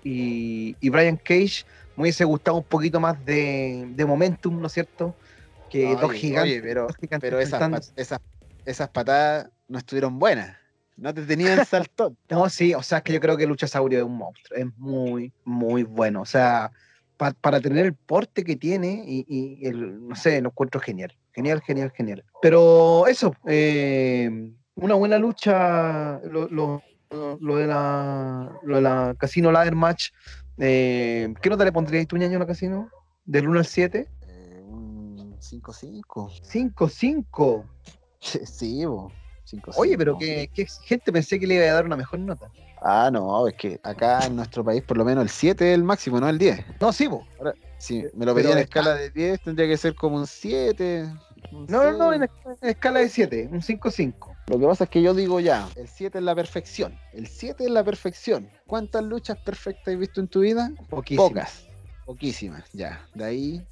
y 0.80 0.88
Brian 0.88 1.16
Cage, 1.16 1.64
me 2.00 2.04
hubiese 2.04 2.24
gustado 2.24 2.56
un 2.56 2.64
poquito 2.64 2.98
más 2.98 3.22
de, 3.26 3.94
momentum, 4.06 4.58
¿no 4.58 4.68
es 4.68 4.72
cierto? 4.72 5.14
Que 5.68 5.94
dos 5.96 6.12
gigantes. 6.12 6.62
pero, 6.62 6.88
pero 7.20 7.38
esas, 7.38 8.18
esas, 8.64 8.88
patadas 8.88 9.50
no 9.68 9.78
estuvieron 9.78 10.18
buenas. 10.18 10.56
No 10.96 11.12
te 11.12 11.22
tenían 11.22 11.64
saltón. 11.66 12.16
no, 12.30 12.48
sí, 12.48 12.72
o 12.74 12.82
sea, 12.82 12.98
es 12.98 13.04
que 13.04 13.12
yo 13.12 13.20
creo 13.20 13.36
que 13.36 13.46
Luchasaurio 13.46 13.98
es 13.98 14.04
un 14.04 14.16
monstruo. 14.16 14.58
Es 14.58 14.66
muy, 14.78 15.30
muy 15.44 15.82
bueno. 15.82 16.22
O 16.22 16.24
sea, 16.24 16.72
para 17.18 17.60
tener 17.60 17.84
el 17.84 17.94
porte 17.94 18.44
que 18.44 18.56
tiene 18.56 19.04
y, 19.06 19.58
el, 19.66 20.08
no 20.08 20.16
sé, 20.16 20.40
lo 20.40 20.48
encuentro 20.48 20.80
genial. 20.80 21.14
Genial, 21.34 21.60
genial, 21.60 21.92
genial. 21.94 22.24
Pero 22.40 23.06
eso, 23.06 23.36
eh, 23.46 24.50
una 24.74 24.94
buena 24.94 25.18
lucha, 25.18 26.18
lo, 26.24 26.82
de 27.10 27.66
la, 27.66 28.58
lo 28.62 28.76
de 28.76 28.82
la 28.82 29.14
Casino 29.18 29.52
Ladder 29.52 29.74
Match 29.74 30.12
eh, 30.60 31.34
¿Qué 31.40 31.50
nota 31.50 31.64
le 31.64 31.72
pondrías 31.72 32.06
tú, 32.06 32.16
ñaño, 32.16 32.36
a 32.36 32.40
la 32.40 32.46
casino? 32.46 32.90
¿Del 33.24 33.48
1 33.48 33.58
al 33.58 33.66
7? 33.66 34.08
Eh, 34.28 34.62
un 34.66 35.36
5-5. 35.38 36.40
5-5. 36.42 37.64
Sí, 38.20 38.84
bo. 38.84 39.10
5, 39.44 39.72
Oye, 39.76 39.96
pero 39.98 40.16
¿qué, 40.18 40.48
gente 40.84 41.12
pensé 41.12 41.40
que 41.40 41.46
le 41.46 41.54
iba 41.56 41.64
a 41.64 41.72
dar 41.72 41.86
una 41.86 41.96
mejor 41.96 42.20
nota. 42.20 42.50
Ah, 42.82 43.10
no, 43.12 43.48
es 43.48 43.54
que 43.54 43.80
acá 43.82 44.24
en 44.26 44.36
nuestro 44.36 44.64
país 44.64 44.82
por 44.82 44.96
lo 44.96 45.04
menos 45.04 45.22
el 45.22 45.28
7 45.28 45.72
es 45.72 45.74
el 45.74 45.84
máximo, 45.84 46.20
no 46.20 46.28
el 46.28 46.38
10. 46.38 46.64
No, 46.80 46.92
sí, 46.92 47.06
bo. 47.08 47.26
Ahora, 47.38 47.54
si 47.78 48.04
me 48.14 48.24
lo 48.24 48.34
pedía 48.34 48.52
en 48.52 48.58
escala 48.58 48.94
de 48.94 49.10
10, 49.10 49.42
tendría 49.42 49.68
que 49.68 49.76
ser 49.76 49.94
como 49.94 50.16
un 50.16 50.26
7. 50.26 51.08
no, 51.68 51.92
no, 51.92 51.92
no, 51.92 52.12
en, 52.12 52.28
escala 52.62 53.00
de 53.00 53.08
7, 53.08 53.48
un 53.50 53.60
5-5. 53.60 54.29
Lo 54.50 54.58
que 54.58 54.66
pasa 54.66 54.82
es 54.82 54.90
que 54.90 55.00
yo 55.00 55.14
digo 55.14 55.38
ya, 55.38 55.68
el 55.76 55.86
7 55.86 56.18
es 56.18 56.24
la 56.24 56.34
perfección. 56.34 56.98
El 57.12 57.28
7 57.28 57.66
es 57.66 57.70
la 57.70 57.84
perfección. 57.84 58.50
¿Cuántas 58.66 59.04
luchas 59.04 59.38
perfectas 59.38 59.94
has 59.94 60.00
visto 60.00 60.20
en 60.20 60.26
tu 60.26 60.40
vida? 60.40 60.72
Poquísimas. 60.88 61.28
Pocas. 61.28 61.66
Poquísimas, 62.04 62.64
ya. 62.72 63.00
De 63.14 63.24
ahí 63.24 63.66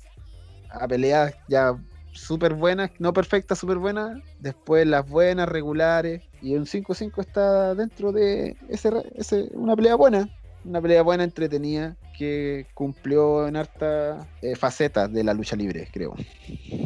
a 0.70 0.86
peleas 0.86 1.34
ya 1.48 1.76
súper 2.12 2.54
buenas, 2.54 2.92
no 3.00 3.12
perfectas, 3.12 3.58
súper 3.58 3.78
buenas. 3.78 4.22
Después 4.38 4.86
las 4.86 5.08
buenas, 5.08 5.48
regulares. 5.48 6.22
Y 6.40 6.54
un 6.54 6.64
5-5 6.64 7.22
está 7.22 7.74
dentro 7.74 8.12
de 8.12 8.56
ese, 8.68 8.92
ese, 9.16 9.48
una 9.54 9.74
pelea 9.74 9.96
buena. 9.96 10.30
Una 10.64 10.80
pelea 10.80 11.02
buena, 11.02 11.24
entretenida 11.24 11.96
que 12.18 12.66
cumplió 12.74 13.46
en 13.46 13.56
harta 13.56 14.26
eh, 14.42 14.56
facetas 14.56 15.10
de 15.12 15.22
la 15.22 15.32
lucha 15.32 15.54
libre, 15.54 15.88
creo. 15.92 16.16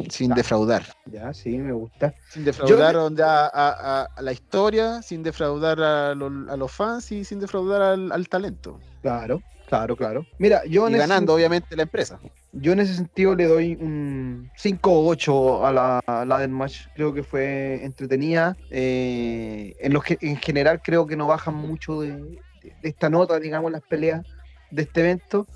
Sin 0.09 0.31
defraudar. 0.31 0.83
Ya, 1.07 1.33
sí, 1.33 1.57
me 1.57 1.73
gusta. 1.73 2.13
Sin 2.29 2.45
defraudar 2.45 2.95
a, 2.95 4.07
la 4.21 4.31
historia, 4.31 5.01
sin 5.01 5.23
defraudar 5.23 5.81
a, 5.81 6.13
los 6.13 6.71
fans 6.71 7.11
y 7.11 7.25
sin 7.25 7.39
defraudar 7.39 7.81
al, 7.81 8.29
talento. 8.29 8.79
Claro, 9.01 9.41
claro, 9.67 9.95
claro. 9.95 10.25
Mira, 10.37 10.63
yo 10.65 10.87
y 10.87 10.93
ganando, 10.93 11.33
obviamente, 11.33 11.75
la 11.75 11.83
empresa. 11.83 12.19
Yo 12.51 12.73
en 12.73 12.81
ese 12.81 12.93
sentido 12.93 13.35
le 13.35 13.45
doy 13.45 13.73
un 13.73 14.51
5 14.55 14.91
o 14.91 15.07
8 15.07 15.65
a 15.65 15.71
la, 15.71 16.25
la 16.27 16.37
del 16.37 16.51
match. 16.51 16.85
Creo 16.93 17.11
que 17.11 17.23
fue 17.23 17.83
entretenida. 17.83 18.55
Eh, 18.69 19.75
en, 19.79 19.93
lo, 19.93 20.03
en 20.07 20.37
general 20.37 20.79
creo 20.83 21.07
que 21.07 21.15
no 21.15 21.25
bajan 21.25 21.55
mucho 21.55 22.01
de 22.01 22.39
esta 22.81 23.09
nota, 23.09 23.39
digamos, 23.39 23.71
las 23.71 23.81
peleas 23.81 24.25
de 24.71 24.83
este 24.83 25.01
evento. 25.01 25.47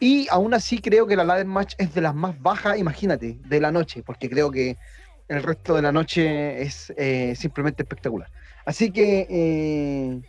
Y 0.00 0.28
aún 0.30 0.54
así 0.54 0.78
creo 0.78 1.06
que 1.06 1.16
la 1.16 1.24
ladder 1.24 1.46
match 1.46 1.74
es 1.78 1.94
de 1.94 2.00
las 2.00 2.14
más 2.14 2.40
bajas, 2.40 2.78
imagínate, 2.78 3.38
de 3.44 3.60
la 3.60 3.72
noche, 3.72 4.02
porque 4.04 4.30
creo 4.30 4.50
que 4.50 4.76
el 5.28 5.42
resto 5.42 5.74
de 5.74 5.82
la 5.82 5.92
noche 5.92 6.62
es 6.62 6.92
eh, 6.96 7.34
simplemente 7.36 7.82
espectacular. 7.82 8.30
Así 8.64 8.90
que 8.90 9.26
eh, 9.28 10.20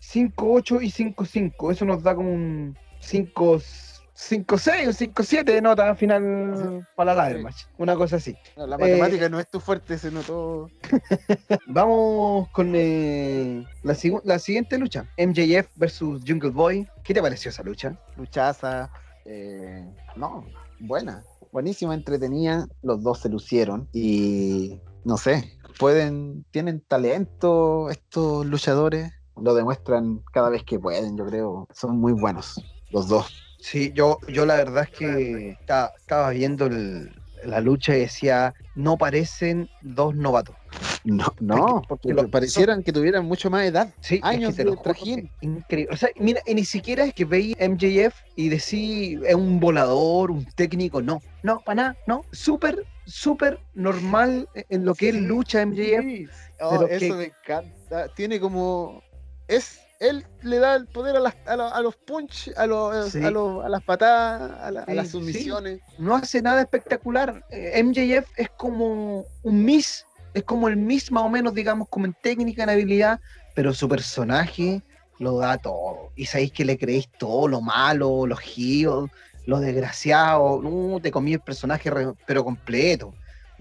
5-8 0.00 0.82
y 0.82 0.90
5-5, 0.90 1.72
eso 1.72 1.84
nos 1.84 2.02
da 2.02 2.14
como 2.14 2.32
un 2.32 2.76
5-6, 3.02 3.93
5-6, 4.30 4.86
un 4.86 4.92
5-7 5.14 5.44
de 5.44 5.60
nota 5.60 5.94
final 5.94 6.86
para 6.96 7.14
la 7.14 7.22
ladder 7.24 7.42
match. 7.42 7.64
Una 7.78 7.94
cosa 7.94 8.16
así. 8.16 8.36
No, 8.56 8.66
la 8.66 8.78
matemática 8.78 9.28
no 9.28 9.38
es 9.38 9.48
tu 9.48 9.60
fuerte, 9.60 9.98
se 9.98 10.10
notó. 10.10 10.70
Vamos 11.66 12.48
con 12.50 12.72
eh, 12.74 13.64
la 13.82 14.38
siguiente 14.38 14.78
lucha. 14.78 15.06
MJF 15.18 15.68
versus 15.76 16.22
Jungle 16.26 16.50
Boy. 16.50 16.88
¿Qué 17.02 17.12
te 17.12 17.22
pareció 17.22 17.50
esa 17.50 17.62
lucha? 17.62 17.98
Luchaza. 18.16 18.90
eh, 19.24 19.86
no, 20.16 20.44
buena. 20.80 21.22
Buenísima, 21.52 21.94
entretenida. 21.94 22.66
Los 22.82 23.02
dos 23.02 23.20
se 23.20 23.28
lucieron. 23.28 23.88
Y 23.92 24.80
no 25.04 25.16
sé, 25.16 25.56
pueden, 25.78 26.44
tienen 26.50 26.80
talento 26.80 27.90
estos 27.90 28.46
luchadores. 28.46 29.12
Lo 29.36 29.54
demuestran 29.54 30.22
cada 30.32 30.48
vez 30.48 30.64
que 30.64 30.78
pueden, 30.78 31.16
yo 31.16 31.26
creo. 31.26 31.68
Son 31.72 31.98
muy 31.98 32.12
buenos, 32.12 32.60
los 32.90 33.08
dos. 33.08 33.43
Sí, 33.64 33.92
yo, 33.94 34.18
yo 34.28 34.44
la 34.44 34.56
verdad 34.56 34.84
es 34.84 34.90
que 34.90 35.48
esta- 35.58 35.90
estaba 35.98 36.28
viendo 36.30 36.66
el- 36.66 37.10
la 37.44 37.62
lucha 37.62 37.96
y 37.96 38.00
decía, 38.00 38.52
no 38.74 38.98
parecen 38.98 39.70
dos 39.80 40.14
novatos. 40.14 40.54
No, 41.02 41.24
no, 41.40 41.82
porque 41.88 42.14
parecieran 42.30 42.82
que 42.82 42.92
tuvieran 42.92 43.24
mucho 43.24 43.48
más 43.48 43.64
edad. 43.64 43.88
Sí, 44.00 44.16
es 44.16 44.20
que 44.20 44.26
Años 44.26 44.54
te 44.54 44.64
de 44.64 44.76
trajín. 44.76 45.30
Increíble. 45.40 45.94
O 45.94 45.96
sea, 45.96 46.10
mira, 46.16 46.42
y 46.44 46.54
ni 46.54 46.64
siquiera 46.66 47.04
es 47.04 47.14
que 47.14 47.24
veis 47.24 47.56
MJF 47.58 48.14
y 48.36 48.50
decís 48.50 49.18
es 49.26 49.34
un 49.34 49.58
volador, 49.60 50.30
un 50.30 50.44
técnico, 50.44 51.00
no. 51.00 51.22
No, 51.42 51.62
para 51.64 51.74
nada, 51.74 51.98
no. 52.06 52.26
Súper, 52.32 52.84
súper 53.06 53.58
normal 53.72 54.46
en 54.52 54.84
lo 54.84 54.94
que 54.94 55.08
es 55.08 55.14
Sí, 55.14 55.20
lucha 55.22 55.62
MJF. 55.62 56.02
Sí. 56.02 56.26
Oh, 56.60 56.84
eso 56.84 56.98
que- 56.98 57.12
me 57.14 57.24
encanta. 57.24 58.08
Tiene 58.14 58.38
como. 58.38 59.02
Es. 59.48 59.80
Él 60.04 60.26
le 60.42 60.58
da 60.58 60.74
el 60.76 60.86
poder 60.86 61.16
a, 61.16 61.20
las- 61.20 61.36
a, 61.46 61.56
los- 61.56 61.72
a 61.72 61.80
los 61.80 61.96
punch, 61.96 62.50
a, 62.56 62.66
los, 62.66 63.10
Sí. 63.10 63.24
a, 63.24 63.30
los- 63.30 63.64
a 63.64 63.68
las 63.68 63.82
patadas, 63.82 64.60
a, 64.60 64.70
la- 64.70 64.84
Sí, 64.84 64.94
las 64.94 65.06
sí. 65.06 65.12
sumisiones. 65.12 65.80
no 65.98 66.14
hace 66.16 66.42
nada 66.42 66.60
espectacular. 66.60 67.44
Eh, 67.50 67.72
MJF 67.82 68.26
es 68.36 68.50
como 68.50 69.24
un 69.42 69.64
Miss, 69.64 70.04
es 70.34 70.42
como 70.44 70.68
el 70.68 70.76
Miss 70.76 71.10
más 71.10 71.24
o 71.24 71.28
menos, 71.28 71.54
digamos, 71.54 71.88
como 71.88 72.06
en 72.06 72.14
técnica, 72.22 72.62
en 72.64 72.70
habilidad, 72.70 73.20
pero 73.54 73.72
su 73.72 73.88
personaje 73.88 74.82
lo 75.18 75.38
da 75.38 75.56
todo. 75.58 76.10
Y 76.16 76.26
sabéis 76.26 76.52
que 76.52 76.64
le 76.64 76.76
creéis 76.76 77.08
todo, 77.18 77.48
lo 77.48 77.60
malo, 77.60 78.26
los 78.26 78.40
heels, 78.56 79.10
lo 79.46 79.60
desgraciado. 79.60 80.60
No, 80.62 81.00
te 81.00 81.10
comí 81.10 81.34
el 81.34 81.40
personaje, 81.40 81.88
re- 81.90 82.12
pero 82.26 82.44
completo. 82.44 83.14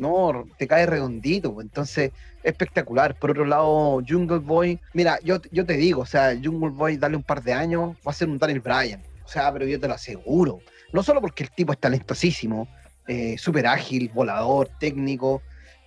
No, 0.03 0.45
te 0.57 0.67
cae 0.67 0.85
redondito. 0.85 1.53
pues. 1.53 1.65
Entonces, 1.65 2.11
espectacular. 2.43 3.15
Por 3.17 3.31
otro 3.31 3.45
lado, 3.45 4.01
Jungle 4.07 4.39
Boy, 4.39 4.79
mira, 4.93 5.17
yo, 5.23 5.39
yo 5.51 5.65
te 5.65 5.73
digo, 5.73 6.01
o 6.01 6.05
sea, 6.05 6.37
Jungle 6.43 6.71
Boy, 6.71 6.97
dale 6.97 7.15
un 7.15 7.23
par 7.23 7.41
de 7.41 7.53
años, 7.53 7.95
va 8.05 8.11
a 8.11 8.13
ser 8.13 8.27
un 8.29 8.37
Daniel 8.37 8.59
Bryan. 8.59 9.01
O 9.23 9.27
sea, 9.27 9.51
pero 9.53 9.65
yo 9.65 9.79
te 9.79 9.87
lo 9.87 9.93
aseguro. 9.93 10.59
No 10.91 11.01
solo 11.01 11.21
porque 11.21 11.43
el 11.43 11.51
tipo 11.51 11.71
es 11.71 11.79
talentosísimo, 11.79 12.67
eh, 13.07 13.37
súper 13.37 13.65
ágil, 13.67 14.09
volador, 14.13 14.69
técnico. 14.79 15.41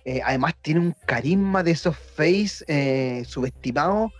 eh, 0.05 0.21
además 0.23 0.53
tiene 0.61 0.79
un 0.79 0.95
carisma 1.05 1.63
de 1.63 1.71
esos 1.71 1.97
face 1.97 2.63
eh, 2.67 3.23
subestimados 3.25 4.11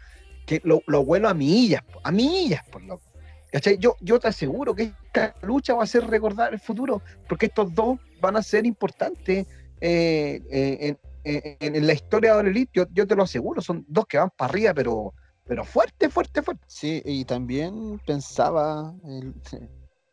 que 0.45 0.59
lo, 0.63 0.81
lo 0.85 1.03
vuelo 1.05 1.29
a 1.29 1.33
millas, 1.33 1.81
a 2.03 2.11
millas, 2.11 2.61
por 2.71 2.81
loco. 2.83 3.03
Yo, 3.79 3.95
yo 4.01 4.19
te 4.19 4.27
aseguro 4.27 4.75
que 4.75 4.83
esta 4.83 5.33
lucha 5.41 5.73
va 5.73 5.83
a 5.83 5.87
ser 5.87 6.05
recordar 6.05 6.53
el 6.53 6.59
futuro, 6.59 7.01
porque 7.27 7.47
estos 7.47 7.73
dos 7.73 7.97
van 8.21 8.35
a 8.35 8.43
ser 8.43 8.65
importantes 8.65 9.47
eh, 9.81 10.41
eh, 10.49 10.97
en, 11.59 11.87
la 11.87 11.93
historia 11.93 12.35
de 12.35 12.49
Elite. 12.49 12.71
Yo, 12.73 12.85
yo 12.93 13.07
te 13.07 13.15
lo 13.15 13.23
aseguro, 13.23 13.61
son 13.61 13.85
dos 13.87 14.05
que 14.05 14.17
van 14.17 14.31
para 14.35 14.49
arriba, 14.49 14.73
pero, 14.73 15.13
pero 15.45 15.63
fuerte, 15.63 16.09
fuerte, 16.09 16.41
fuerte. 16.41 16.63
Sí, 16.67 17.01
y 17.05 17.25
también 17.25 17.99
pensaba 18.05 18.93
en, 19.03 19.35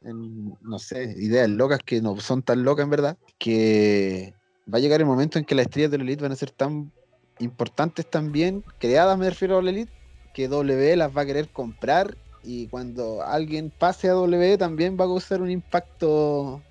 en, 0.03 0.55
no 0.61 0.79
sé, 0.79 1.15
ideas 1.19 1.49
locas 1.49 1.81
que 1.85 2.01
no 2.01 2.19
son 2.21 2.43
tan 2.43 2.65
locas 2.65 2.85
en 2.85 2.91
verdad, 2.91 3.19
que 3.39 4.35
va 4.73 4.79
a 4.79 4.81
llegar 4.81 5.01
el 5.01 5.07
momento 5.07 5.39
en 5.39 5.45
que 5.45 5.55
las 5.55 5.67
estrellas 5.67 5.91
de 5.91 5.99
la 5.99 6.05
Elite 6.05 6.23
van 6.23 6.33
a 6.33 6.37
ser 6.37 6.51
tan 6.51 6.93
importantes 7.39 8.09
también, 8.09 8.65
creadas 8.79 9.19
me 9.19 9.29
refiero 9.29 9.59
a 9.59 9.63
la 9.63 9.71
Elite, 9.71 9.93
que 10.33 10.49
W 10.49 10.97
las 10.97 11.17
va 11.17 11.23
a 11.23 11.27
querer 11.27 11.49
comprar 11.49 12.17
y 12.43 12.69
cuando 12.69 13.23
alguien 13.23 13.73
pase 13.77 14.09
a 14.09 14.13
W 14.13 14.59
también 14.59 14.97
va 14.99 15.05
a 15.05 15.09
causar 15.09 15.41
un 15.41 15.51
impacto 15.51 16.63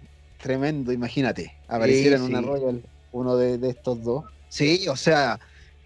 tremendo, 0.44 0.92
imagínate, 0.92 1.54
apareciera 1.68 2.18
en 2.18 2.24
una 2.24 2.40
sí. 2.40 2.46
Royal 2.46 2.84
uno 3.12 3.38
de, 3.38 3.58
de 3.58 3.70
estos 3.70 4.04
dos. 4.04 4.26
Sí, 4.50 4.88
o 4.90 4.96
sea, 4.96 5.40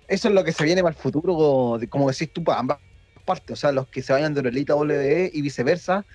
eso 0.07 0.27
es 0.29 0.33
lo 0.33 0.43
que 0.43 0.51
se 0.51 0.63
viene 0.63 0.81
para 0.81 0.95
el 0.95 1.01
futuro, 1.01 1.35
como 1.89 2.09
decís 2.09 2.31
tú, 2.33 2.43
para 2.43 2.59
ambas 2.59 2.79
partes. 3.23 3.53
O 3.53 3.55
sea, 3.55 3.71
los 3.71 3.87
que 3.89 4.01
se 4.01 4.13
vayan 4.13 4.33
de 4.33 4.41
la 4.41 4.49
Elite 4.49 4.71
a 4.71 4.75
WWE 4.75 5.29
y 5.31 5.41
viceversa, 5.41 6.05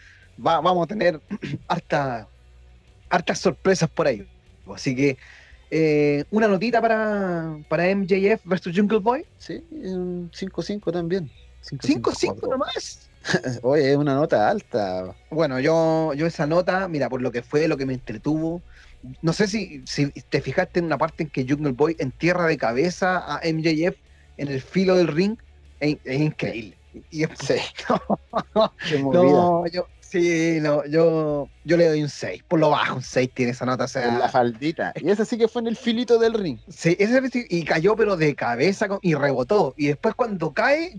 va- 0.45 0.61
vamos 0.61 0.85
a 0.85 0.87
tener 0.89 1.21
harta, 1.69 2.29
hartas 3.11 3.39
sorpresas 3.39 3.89
por 3.91 4.09
ahí. 4.09 4.27
Así 4.75 4.97
que, 4.97 5.17
eh, 5.71 6.25
una 6.31 6.49
notita 6.49 6.81
para, 6.81 7.59
para 7.69 7.89
MJF 7.89 8.43
versus 8.45 8.77
Jungle 8.77 8.99
Boy. 8.99 9.25
Sí, 9.39 9.63
un 9.71 10.31
5-5 10.33 10.91
también. 10.91 11.31
5-5 11.63 12.49
nomás. 12.51 13.12
Oye, 13.62 13.91
es 13.93 13.97
una 13.97 14.14
nota 14.14 14.49
alta. 14.49 15.14
Bueno, 15.31 15.61
yo, 15.61 16.12
yo 16.14 16.26
esa 16.26 16.47
nota, 16.47 16.88
mira, 16.88 17.09
por 17.09 17.23
lo 17.23 17.31
que 17.33 17.43
fue, 17.43 17.69
lo 17.69 17.76
que 17.76 17.87
me 17.87 17.95
entretuvo. 17.95 18.62
No 19.21 19.33
sé 19.33 19.47
si, 19.49 19.83
si 19.87 20.11
te 20.11 20.41
fijaste 20.41 20.79
en 20.79 20.87
una 20.87 20.99
parte 20.99 21.25
en 21.25 21.31
que 21.31 21.47
Jungle 21.49 21.73
Boy 21.73 21.97
entierra 21.99 22.47
de 22.47 22.57
cabeza 22.57 23.19
a 23.19 23.41
MJF 23.45 23.97
en 24.37 24.49
el 24.49 24.61
filo 24.61 24.97
del 24.97 25.09
ring. 25.09 25.37
Es, 25.81 25.97
es 26.05 26.21
increíble. 26.21 26.76
Y 27.11 27.25
es- 27.25 27.31
Sí. 27.41 27.55
Qué 28.88 28.99
movida. 28.99 29.21
no, 29.23 29.67
yo, 29.67 29.87
sí, 30.00 30.59
no, 30.61 30.85
yo, 30.87 31.49
yo 31.64 31.76
le 31.76 31.88
doy 31.88 32.02
un 32.02 32.09
6. 32.09 32.43
Por 32.47 32.61
lo 32.61 32.71
bajo, 32.71 32.97
un 32.97 33.02
6 33.02 33.31
tiene 33.35 33.52
esa 33.52 33.64
nota. 33.67 33.85
O 33.85 33.88
sea, 33.88 34.07
En 34.09 34.19
la 34.19 34.29
faldita. 34.29 34.93
Y 34.97 35.11
esa 35.11 35.25
sí 35.25 35.38
que 35.38 35.49
fue 35.49 35.62
en 35.62 35.69
el 35.69 35.76
filito 35.76 36.19
del 36.19 36.35
ring. 36.35 36.59
Sí, 36.69 36.97
ese 36.99 37.21
y 37.49 37.64
cayó 37.64 37.97
pero 37.97 38.17
de 38.17 38.35
cabeza 38.35 38.87
y 39.00 39.14
rebotó. 39.14 39.75
Y 39.76 39.88
después 39.88 40.14
cuando 40.14 40.52
cae, 40.52 40.97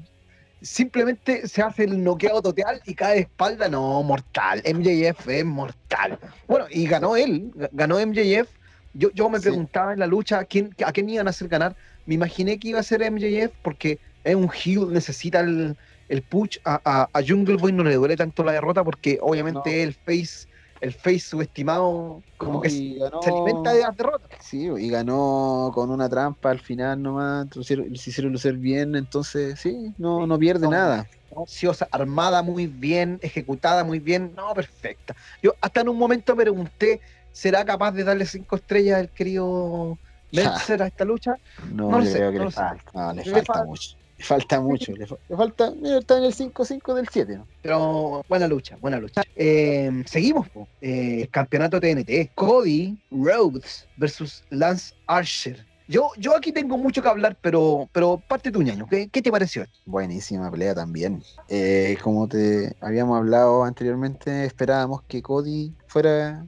simplemente 0.64 1.48
se 1.48 1.62
hace 1.62 1.84
el 1.84 2.04
noqueado 2.04 2.42
total 2.42 2.82
y 2.86 2.96
cae 2.96 3.16
de 3.16 3.22
espalda. 3.22 3.68
No, 3.70 4.02
mortal. 4.04 4.64
MJF 4.66 5.28
es 5.28 5.46
mortal. 5.46 6.18
Bueno, 6.48 6.66
y 6.72 6.88
ganó 6.88 7.16
él, 7.16 7.52
ga- 7.54 7.70
ganó 7.74 8.00
MJF. 8.00 8.50
Yo, 8.94 9.12
yo 9.14 9.30
me 9.30 9.38
Sí. 9.40 9.44
preguntaba 9.44 9.94
en 9.94 10.00
la 10.00 10.08
lucha 10.08 10.40
¿a 10.40 10.46
quién, 10.46 10.74
a 10.86 10.92
quién 10.92 11.10
iban 11.10 11.28
a 11.28 11.32
hacer 11.32 11.48
ganar. 11.48 11.76
Me 12.06 12.16
imaginé 12.16 12.58
que 12.60 12.70
iba 12.70 12.80
a 12.80 12.84
ser 12.84 13.02
MJF 13.02 13.52
porque 13.62 14.00
es 14.24 14.36
un 14.36 14.50
heel, 14.52 14.92
necesita 14.94 15.42
el, 15.42 15.76
el 16.10 16.22
push. 16.22 16.58
A, 16.64 16.80
a- 16.86 17.10
a 17.12 17.22
Jungle 17.28 17.58
Boy 17.58 17.72
no 17.74 17.84
le 17.84 17.96
duele 17.96 18.16
tanto 18.16 18.44
la 18.44 18.54
derrota 18.54 18.84
porque 18.84 19.18
obviamente 19.22 19.60
No. 19.78 19.84
el 19.84 19.94
face, 19.94 20.48
el 20.84 20.94
face 20.94 21.20
subestimado, 21.20 22.22
como 22.38 22.60
que 22.62 22.70
ganó- 23.00 23.22
se 23.24 23.30
alimenta 23.30 23.72
de 23.74 23.82
las 23.82 23.96
derrotas. 23.96 24.30
Sí, 24.42 24.68
y 24.78 24.90
ganó 24.90 25.72
con 25.74 25.90
una 25.90 26.10
trampa 26.10 26.52
al 26.52 26.60
final 26.60 27.02
nomás. 27.02 27.48
Se 27.62 27.74
hicieron, 28.10 28.32
lucir 28.34 28.58
bien, 28.58 28.96
entonces 28.96 29.60
sí, 29.60 29.94
no, 29.98 30.28
no 30.28 30.38
pierde 30.38 30.66
No. 30.66 30.72
nada. 30.72 31.08
ociosa, 31.36 31.88
armada 31.92 32.44
muy 32.44 32.68
bien, 32.68 33.18
ejecutada 33.22 33.84
muy 33.84 34.00
bien, 34.00 34.34
no, 34.36 34.54
perfecta. 34.54 35.16
Yo 35.42 35.56
hasta 35.62 35.82
en 35.82 35.90
un 35.90 35.98
momento 35.98 36.36
me 36.36 36.44
pregunté, 36.44 37.00
¿será 37.32 37.66
capaz 37.66 37.92
de 37.94 38.04
darle 38.04 38.26
cinco 38.28 38.58
estrellas 38.58 39.00
al 39.00 39.12
querido 39.12 40.00
Meltzer 40.32 40.84
a 40.84 40.88
esta 40.88 41.06
lucha? 41.06 41.36
No, 41.72 41.90
No 41.90 41.98
lo 42.00 42.04
yo 42.04 42.12
sé, 42.12 42.18
creo 42.18 42.32
que 42.34 42.38
no 42.40 42.46
le 42.46 42.52
falta. 42.52 43.14
Le 43.14 43.24
falta. 43.24 43.64
mucho. 43.66 43.96
Le 44.24 44.28
falta 44.28 44.62
mucho. 44.62 44.94
le, 44.94 45.06
le 45.06 45.36
falta. 45.38 45.74
Está 46.00 46.18
en 46.18 46.24
el 46.24 46.34
5-5 46.34 46.94
del 46.94 47.10
7. 47.12 47.36
¿no? 47.38 47.48
Pero 47.62 48.24
buena 48.30 48.48
lucha, 48.48 48.78
buena 48.80 48.98
lucha. 48.98 49.22
Eh, 49.36 50.04
seguimos, 50.06 50.48
po. 50.50 50.66
Eh, 50.80 51.28
campeonato 51.30 51.80
TNT. 51.82 52.32
Cody 52.34 52.98
Rhodes 53.12 53.86
versus 53.98 54.44
Lance 54.50 54.94
Archer. 55.08 55.66
Yo, 55.90 56.12
yo 56.18 56.36
aquí 56.38 56.54
tengo 56.54 56.78
mucho 56.78 57.02
que 57.02 57.10
hablar, 57.10 57.38
pero, 57.42 57.90
pero 57.92 58.18
parte 58.26 58.50
tu 58.50 58.62
ñaño. 58.62 58.88
¿Qué, 58.90 59.10
qué 59.10 59.22
te 59.22 59.30
pareció? 59.30 59.66
Buenísima 59.86 60.50
pelea 60.50 60.74
también. 60.74 61.22
Eh, 61.50 61.98
como 62.02 62.30
te 62.30 62.74
habíamos 62.80 63.18
hablado 63.18 63.66
anteriormente, 63.66 64.46
esperábamos 64.46 65.02
que 65.04 65.22
Cody 65.22 65.74
fuera 65.88 66.46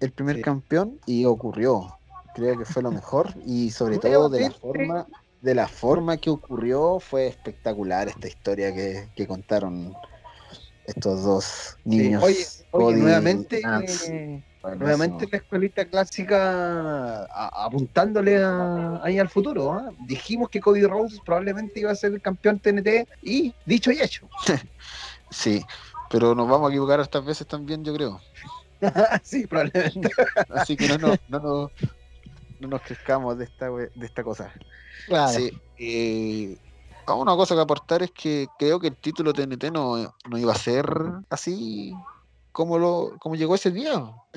el 0.00 0.10
primer 0.10 0.36
Sí. 0.36 0.42
campeón 0.42 0.98
y 1.06 1.24
ocurrió. 1.24 1.96
Creo 2.34 2.58
que 2.58 2.64
fue 2.64 2.82
lo 2.82 2.90
mejor 2.90 3.32
y 3.46 3.70
sobre 3.70 3.98
todo 3.98 4.28
de 4.28 4.40
la 4.40 4.50
forma 4.50 5.06
de 5.42 5.54
la 5.56 5.66
forma 5.66 6.16
que 6.16 6.30
ocurrió 6.30 7.00
fue 7.00 7.26
espectacular 7.26 8.08
esta 8.08 8.28
historia 8.28 8.72
que, 8.72 9.08
que 9.14 9.26
contaron 9.26 9.92
estos 10.86 11.24
dos 11.24 11.76
niños. 11.84 12.22
Oye, 12.70 12.96
nuevamente, 12.96 13.60
eh, 13.60 14.44
nuevamente 14.78 15.28
la 15.30 15.38
escuelita 15.38 15.84
clásica 15.84 17.24
a- 17.24 17.64
apuntándole 17.64 18.40
a- 18.40 19.00
ahí 19.02 19.18
al 19.18 19.28
futuro. 19.28 19.72
¿ah? 19.72 19.90
Dijimos 20.06 20.48
que 20.48 20.60
Cody 20.60 20.84
Rhodes 20.84 21.18
probablemente 21.26 21.80
iba 21.80 21.90
a 21.90 21.96
ser 21.96 22.12
el 22.12 22.22
campeón 22.22 22.60
TNT 22.60 23.08
y 23.20 23.52
dicho 23.66 23.90
y 23.90 24.00
hecho. 24.00 24.28
Sí, 25.30 25.64
pero 26.10 26.34
nos 26.34 26.46
vamos 26.48 26.68
a 26.68 26.70
equivocar 26.72 27.00
estas 27.00 27.24
veces 27.24 27.46
también, 27.46 27.82
yo 27.82 27.94
creo. 27.94 28.20
sí, 29.24 29.46
probablemente. 29.46 30.10
Así 30.50 30.76
que 30.76 30.86
no, 30.86 30.98
nos- 30.98 31.18
no, 31.26 31.40
nos- 31.40 31.70
no 32.62 32.68
nos 32.68 32.82
crezcamos 32.82 33.36
de 33.38 33.44
esta, 33.44 33.70
we- 33.70 33.90
de 33.94 34.06
esta 34.06 34.22
cosa. 34.24 34.52
Claro. 35.06 35.32
Sí, 35.38 35.50
eh, 35.78 36.56
una 37.08 37.34
cosa 37.36 37.54
que 37.54 37.60
aportar 37.60 38.02
es 38.02 38.10
que 38.12 38.46
creo 38.58 38.78
que 38.80 38.88
el 38.88 38.96
título 38.96 39.32
TNT 39.32 39.70
no, 39.70 40.14
no 40.30 40.38
iba 40.38 40.52
a 40.52 40.56
ser 40.56 40.86
así 41.28 41.92
cómo, 42.52 42.78
lo, 42.78 43.16
cómo 43.18 43.34
llegó 43.34 43.54
ese 43.54 43.70
día. 43.70 43.92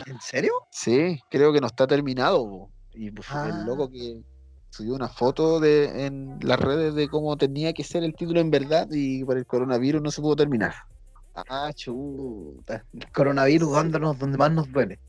¿En 0.06 0.20
serio? 0.20 0.52
Sí, 0.72 1.22
creo 1.30 1.54
que 1.54 1.62
no 1.62 1.68
está 1.68 1.88
terminado. 1.88 2.70
Y 2.94 3.12
pues, 3.12 3.28
el 3.30 3.36
Ah. 3.38 3.64
loco 3.66 3.90
que 3.90 4.22
subió 4.70 4.96
una 4.96 5.08
foto 5.08 5.60
de, 5.60 6.06
en 6.06 6.38
las 6.42 6.60
redes 6.60 6.96
de 6.96 7.08
cómo 7.08 7.38
tenía 7.38 7.72
que 7.74 7.84
ser 7.84 8.04
el 8.04 8.14
título 8.16 8.40
en 8.42 8.52
verdad 8.52 8.88
y 8.92 9.24
por 9.24 9.38
el 9.38 9.46
coronavirus 9.46 10.02
no 10.02 10.12
se 10.12 10.22
pudo 10.22 10.36
terminar. 10.36 10.74
Ah, 11.50 11.72
chuta. 11.74 12.84
El 12.94 13.12
coronavirus 13.12 13.72
dándonos 13.74 14.18
donde 14.18 14.38
más 14.38 14.52
nos 14.52 14.72
duele. 14.72 15.00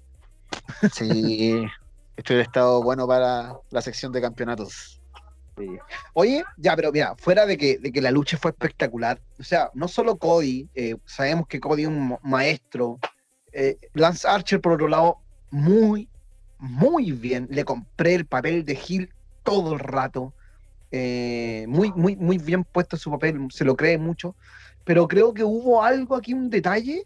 Sí, 0.93 1.65
esto 2.17 2.33
hubiera 2.33 2.47
estado 2.47 2.83
bueno 2.83 3.07
para 3.07 3.57
la 3.71 3.83
sección 3.83 4.13
de 4.13 4.21
campeonatos. 4.21 5.01
Oye, 6.13 6.45
ya, 6.59 6.77
pero 6.77 6.93
mira, 6.93 7.15
fuera 7.17 7.47
de 7.47 7.57
que, 7.57 7.79
la 7.95 8.11
lucha 8.11 8.37
fue 8.37 8.51
espectacular, 8.51 9.21
o 9.39 9.43
sea, 9.43 9.71
no 9.73 9.89
solo 9.89 10.17
Cody, 10.17 10.69
eh, 10.75 10.97
sabemos 11.07 11.47
que 11.49 11.61
Cody 11.61 11.83
es 11.83 11.89
un 11.89 12.19
maestro, 12.23 12.99
eh, 13.53 13.79
Lance 13.95 14.29
Archer, 14.29 14.61
por 14.61 14.73
otro 14.73 14.89
lado, 14.89 15.17
muy, 15.51 16.11
muy 16.59 17.13
bien, 17.13 17.49
le 17.51 17.65
compré 17.65 18.15
el 18.15 18.27
papel 18.27 18.67
de 18.67 18.79
Hill 18.87 19.11
todo 19.45 19.73
el 19.73 19.79
rato, 19.79 20.35
eh, 20.91 21.65
muy, 21.69 21.91
muy, 21.93 22.17
muy 22.17 22.37
bien 22.37 22.63
puesto 22.65 22.99
su 22.99 23.11
papel, 23.11 23.49
se 23.51 23.65
lo 23.65 23.77
cree 23.77 23.97
mucho, 23.97 24.37
pero 24.85 25.09
creo 25.09 25.33
que 25.33 25.43
hubo 25.43 25.83
algo 25.83 26.17
aquí, 26.17 26.35
un 26.35 26.51
detalle 26.51 27.05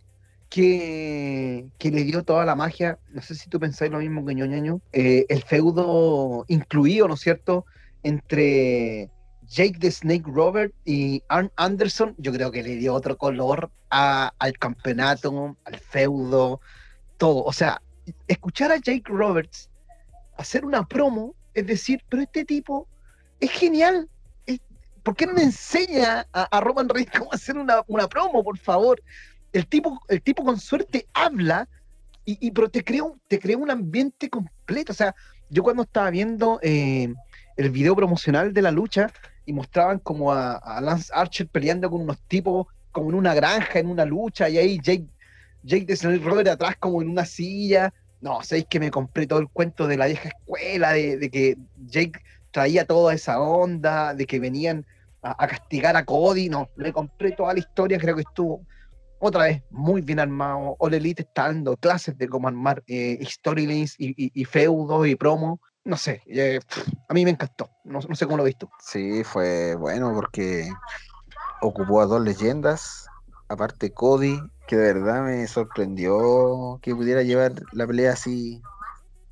que, 0.50 1.70
que 1.78 1.90
le 1.90 2.04
dio 2.04 2.24
toda 2.24 2.44
la 2.44 2.56
magia, 2.56 2.98
no 3.10 3.22
sé 3.22 3.34
si 3.36 3.48
tú 3.48 3.58
pensáis 3.60 3.90
lo 3.90 3.98
mismo 4.00 4.26
que 4.26 4.34
ñoñaño, 4.34 4.80
eh, 4.92 5.24
el 5.28 5.42
feudo 5.42 6.44
incluido, 6.48 7.08
¿no 7.08 7.14
es 7.14 7.20
cierto?, 7.20 7.64
entre 8.02 9.10
Jake 9.46 9.78
the 9.78 9.90
Snake 9.90 10.24
Robert 10.26 10.74
y 10.84 11.22
Arn 11.28 11.50
Anderson, 11.56 12.14
yo 12.18 12.32
creo 12.32 12.50
que 12.50 12.62
le 12.62 12.76
dio 12.76 12.94
otro 12.94 13.16
color 13.16 13.70
al 13.88 14.58
campeonato, 14.58 15.56
al 15.64 15.78
feudo, 15.78 16.60
todo. 17.16 17.44
O 17.44 17.52
sea, 17.52 17.82
escuchar 18.28 18.72
a 18.72 18.76
Jake 18.76 19.04
Roberts 19.06 19.68
hacer 20.36 20.64
una 20.64 20.86
promo, 20.86 21.34
es 21.54 21.66
decir, 21.66 22.02
pero 22.08 22.22
este 22.22 22.44
tipo 22.44 22.88
es 23.40 23.50
genial. 23.50 24.08
¿Por 25.02 25.16
qué 25.16 25.26
no 25.26 25.38
enseña 25.38 26.26
a, 26.32 26.42
a 26.44 26.60
Roman 26.60 26.88
Reigns 26.88 27.10
cómo 27.18 27.32
hacer 27.32 27.56
una, 27.56 27.82
una 27.88 28.08
promo, 28.08 28.44
por 28.44 28.58
favor? 28.58 29.02
El 29.52 29.66
tipo, 29.66 30.00
el 30.08 30.22
tipo 30.22 30.44
con 30.44 30.58
suerte 30.58 31.06
habla 31.12 31.68
y, 32.24 32.50
pero 32.50 32.68
te 32.68 32.84
crea, 32.84 33.02
te 33.28 33.38
crea 33.38 33.56
un 33.56 33.70
ambiente 33.70 34.28
completo. 34.28 34.92
O 34.92 34.94
sea, 34.94 35.14
yo 35.48 35.62
cuando 35.62 35.82
estaba 35.82 36.10
viendo 36.10 36.60
eh, 36.62 37.12
el 37.56 37.70
video 37.70 37.96
promocional 37.96 38.52
de 38.52 38.62
la 38.62 38.70
lucha 38.70 39.10
y 39.46 39.52
mostraban 39.52 39.98
como 39.98 40.32
a, 40.32 40.80
Lance 40.80 41.10
Archer 41.14 41.48
peleando 41.48 41.90
con 41.90 42.02
unos 42.02 42.20
tipos 42.28 42.66
como 42.92 43.10
en 43.10 43.16
una 43.16 43.34
granja, 43.34 43.78
en 43.78 43.88
una 43.88 44.04
lucha, 44.04 44.48
y 44.48 44.58
ahí 44.58 44.80
Jake, 44.82 45.06
Jake 45.62 45.86
de 45.86 45.96
Snake 45.96 46.24
Robert 46.24 46.48
atrás 46.48 46.76
como 46.78 47.02
en 47.02 47.08
una 47.08 47.24
silla. 47.24 47.92
No, 48.20 48.42
sabéis 48.42 48.66
que 48.68 48.80
me 48.80 48.90
compré 48.90 49.26
todo 49.26 49.38
el 49.38 49.48
cuento 49.48 49.86
de 49.86 49.96
la 49.96 50.06
vieja 50.06 50.28
escuela, 50.28 50.92
de, 50.92 51.16
de 51.16 51.30
que 51.30 51.56
Jake 51.86 52.20
traía 52.50 52.84
toda 52.84 53.14
esa 53.14 53.40
onda, 53.40 54.14
de 54.14 54.26
que 54.26 54.38
venían 54.38 54.84
a, 55.22 55.42
a 55.42 55.48
castigar 55.48 55.96
a 55.96 56.04
Cody. 56.04 56.48
No, 56.48 56.68
le 56.76 56.92
compré 56.92 57.32
toda 57.32 57.54
la 57.54 57.60
historia, 57.60 57.98
creo 57.98 58.14
que 58.14 58.22
estuvo 58.22 58.62
otra 59.20 59.44
vez 59.44 59.62
muy 59.70 60.00
bien 60.00 60.18
armado. 60.18 60.76
All 60.78 60.94
Elite 60.94 61.22
está 61.22 61.44
dando 61.44 61.76
clases 61.76 62.18
de 62.18 62.28
cómo 62.28 62.48
armar 62.48 62.82
eh, 62.86 63.18
storylines 63.22 63.94
y, 63.98 64.08
y, 64.10 64.32
y 64.34 64.44
feudos 64.44 65.06
y 65.06 65.14
promo. 65.14 65.60
No 65.84 65.96
sé, 65.96 66.22
eh, 66.26 66.60
a 67.08 67.14
mí 67.14 67.24
me 67.24 67.30
encantó. 67.30 67.70
No, 67.84 68.00
sé 68.02 68.26
cómo 68.26 68.38
lo 68.38 68.42
he 68.44 68.46
visto. 68.46 68.70
Sí, 68.80 69.24
fue 69.24 69.74
bueno 69.76 70.12
porque 70.14 70.70
ocupó 71.62 72.00
a 72.00 72.06
dos 72.06 72.22
leyendas, 72.22 73.06
aparte 73.48 73.92
Cody, 73.92 74.40
que 74.66 74.76
de 74.76 74.94
verdad 74.94 75.24
me 75.24 75.46
sorprendió 75.46 76.78
que 76.82 76.94
pudiera 76.94 77.22
llevar 77.22 77.52
la 77.72 77.86
pelea 77.86 78.12
así 78.12 78.60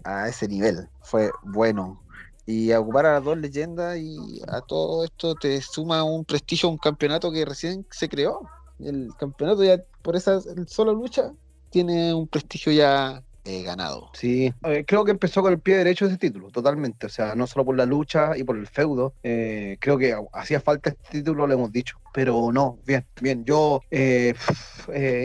a 0.04 0.28
ese 0.28 0.48
nivel. 0.48 0.88
Fue 1.02 1.30
bueno. 1.42 2.02
Y 2.46 2.72
ocupar 2.72 3.04
a 3.04 3.12
las 3.14 3.24
dos 3.24 3.36
leyendas 3.36 3.98
y 3.98 4.40
a 4.48 4.62
todo 4.62 5.04
esto 5.04 5.34
te 5.34 5.60
suma 5.60 6.02
un 6.02 6.24
prestigio 6.24 6.70
a 6.70 6.72
un 6.72 6.78
campeonato 6.78 7.30
que 7.30 7.44
recién 7.44 7.86
se 7.90 8.08
creó. 8.08 8.40
El 8.80 9.10
campeonato 9.18 9.64
ya 9.64 9.80
por 10.02 10.16
esa 10.16 10.40
sola 10.66 10.92
lucha 10.92 11.32
tiene 11.70 12.14
un 12.14 12.28
prestigio 12.28 12.72
ya 12.72 13.22
eh, 13.44 13.62
ganado. 13.62 14.10
Sí, 14.14 14.52
eh, 14.64 14.84
creo 14.86 15.04
que 15.04 15.10
empezó 15.10 15.42
con 15.42 15.52
el 15.52 15.58
pie 15.58 15.76
derecho 15.78 16.06
ese 16.06 16.18
título, 16.18 16.50
totalmente. 16.50 17.06
O 17.06 17.08
sea, 17.08 17.34
no 17.34 17.46
solo 17.46 17.64
por 17.64 17.76
la 17.76 17.86
lucha 17.86 18.36
y 18.36 18.44
por 18.44 18.56
el 18.56 18.66
feudo. 18.66 19.14
eh, 19.22 19.76
creo 19.80 19.96
que 19.98 20.14
hacía 20.32 20.60
falta 20.60 20.90
este 20.90 21.18
título, 21.18 21.46
lo 21.46 21.54
hemos 21.54 21.72
dicho. 21.72 21.98
Pero 22.12 22.50
no, 22.52 22.78
bien, 22.86 23.06
bien. 23.20 23.44
Yo, 23.44 23.80
eh, 23.90 24.34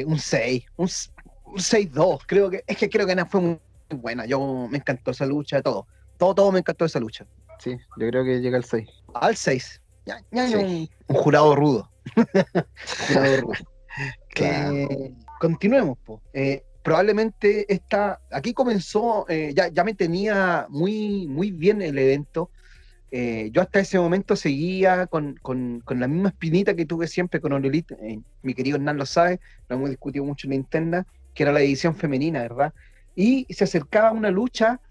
un 0.08 0.20
6, 0.20 0.66
un, 0.78 0.90
un 1.46 1.58
6-2. 1.60 2.20
Creo 2.26 2.50
que, 2.50 2.64
es 2.66 2.78
que 2.78 2.90
creo 2.90 3.06
que 3.06 3.26
fue 3.26 3.42
muy 3.42 3.60
buena. 3.90 4.26
Yo 4.26 4.68
me 4.70 4.78
encantó 4.78 5.12
esa 5.12 5.26
lucha, 5.26 5.62
todo. 5.62 5.86
Todo, 6.18 6.34
todo 6.36 6.52
me 6.52 6.60
encantó 6.60 6.86
esa 6.86 7.00
lucha. 7.00 7.26
Sí, 7.60 7.72
yo 7.98 8.08
creo 8.10 8.24
que 8.24 8.40
llega 8.42 8.58
al 8.58 8.64
6. 8.64 8.90
Al 9.14 9.36
6. 9.36 9.82
Ya, 10.06 10.18
ya, 10.32 10.48
Sí. 10.48 10.90
un, 11.08 11.16
un 11.16 11.22
jurado 11.22 11.56
rudo. 11.56 11.90
Claro. 13.08 13.50
Eh, 14.36 15.14
continuemos, 15.40 16.00
po. 16.04 16.20
Eh, 16.34 16.64
probablemente 16.84 17.72
esta, 17.72 18.20
aquí 18.32 18.52
comenzó, 18.52 19.26
eh, 19.30 19.54
ya, 19.56 19.68
ya 19.68 19.84
me 19.84 19.94
tenía 19.94 20.66
muy, 20.70 21.28
muy 21.28 21.52
bien 21.52 21.80
el 21.84 22.00
evento. 22.00 22.50
Eh, 23.12 23.50
yo 23.52 23.62
hasta 23.62 23.80
ese 23.80 24.00
momento 24.00 24.36
seguía 24.36 25.06
con, 25.06 25.36
con- 25.44 25.82
con 25.82 26.00
la 26.00 26.08
misma 26.08 26.30
espinita 26.30 26.76
que 26.76 26.88
tuve 26.88 27.08
siempre 27.08 27.40
con 27.40 27.54
eh, 28.02 28.20
mi 28.42 28.54
querido 28.56 28.78
Hernán 28.78 28.98
lo 28.98 29.06
sabe, 29.06 29.40
lo 29.70 29.76
hemos 29.76 29.90
discutido 29.92 30.26
mucho 30.26 30.48
en 30.48 30.52
Nintendo, 30.54 31.04
que 31.36 31.44
era 31.44 31.52
la 31.52 31.60
división 31.60 31.96
femenina, 31.96 32.42
¿verdad? 32.42 32.74
Y 33.16 33.46
se 33.54 33.66
acercaba 33.66 34.12
una 34.12 34.32
lucha 34.32 34.82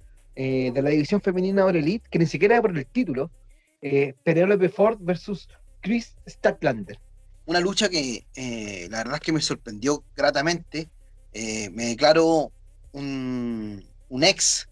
de 0.73 0.81
la 0.81 0.91
división 0.91 1.21
femenina 1.21 1.69
Elite, 1.69 2.09
que 2.09 2.21
ni 2.21 2.27
siquiera 2.27 2.55
era 2.55 2.63
por 2.63 2.79
el 2.79 2.87
título, 2.87 3.33
eh, 3.81 4.15
Penelope 4.23 4.69
Ford 4.69 4.99
versus 5.01 5.49
Chris 5.83 6.15
Statlander. 6.27 6.99
Una 7.45 7.61
lucha 7.61 7.89
que 7.89 8.25
eh, 8.37 8.87
la 8.89 8.99
verdad 8.99 9.17
es 9.17 9.21
que 9.21 9.33
me 9.33 9.41
sorprendió 9.41 10.05
gratamente. 10.17 10.89
Eh, 11.33 11.71
me 11.71 11.87
declaro 11.87 12.53
un, 12.93 13.85
ex 14.23 14.69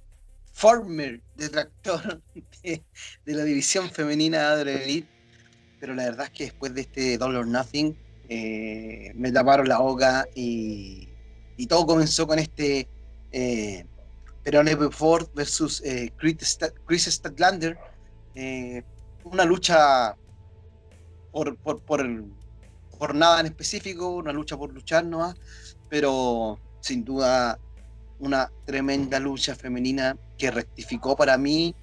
former 0.53 1.21
detractor 1.37 2.23
de, 2.63 2.85
la 3.25 3.45
división 3.45 3.91
femenina 3.91 4.57
de 4.57 4.85
Elite, 4.85 5.09
pero 5.81 5.95
la 5.95 6.05
verdad 6.05 6.27
es 6.27 6.31
que 6.31 6.45
después 6.45 6.75
de 6.75 6.83
este 6.83 7.19
Double 7.19 7.39
or 7.39 7.47
Nothing 7.47 7.97
eh, 8.29 9.11
me 9.15 9.33
taparon 9.33 9.69
la 9.69 9.79
boca 9.79 10.27
y, 10.35 11.09
y 11.57 11.67
todo 11.67 11.87
comenzó 11.87 12.27
con 12.27 12.39
este 12.39 12.89
eh, 13.33 13.85
Penelope 14.45 14.95
Ford 14.95 15.29
versus 15.35 15.83
Chris, 16.17 16.37
Sta- 16.43 16.73
Chris 16.87 17.07
Statlander, 17.07 17.77
una 19.25 19.45
lucha 19.45 20.17
por, 21.31 21.57
por, 21.59 21.83
por, 21.83 22.07
por 22.99 23.15
nada 23.15 23.41
en 23.41 23.47
específico, 23.47 24.09
una 24.17 24.33
lucha 24.33 24.57
por 24.57 24.73
luchar 24.73 25.05
nomás, 25.05 25.35
pero 25.89 26.59
sin 26.81 27.05
duda 27.05 27.59
una 28.19 28.51
tremenda 28.65 29.19
lucha 29.19 29.55
femenina 29.55 30.17
que 30.37 30.51
rectificó 30.51 31.17
para 31.17 31.39
mí 31.39 31.75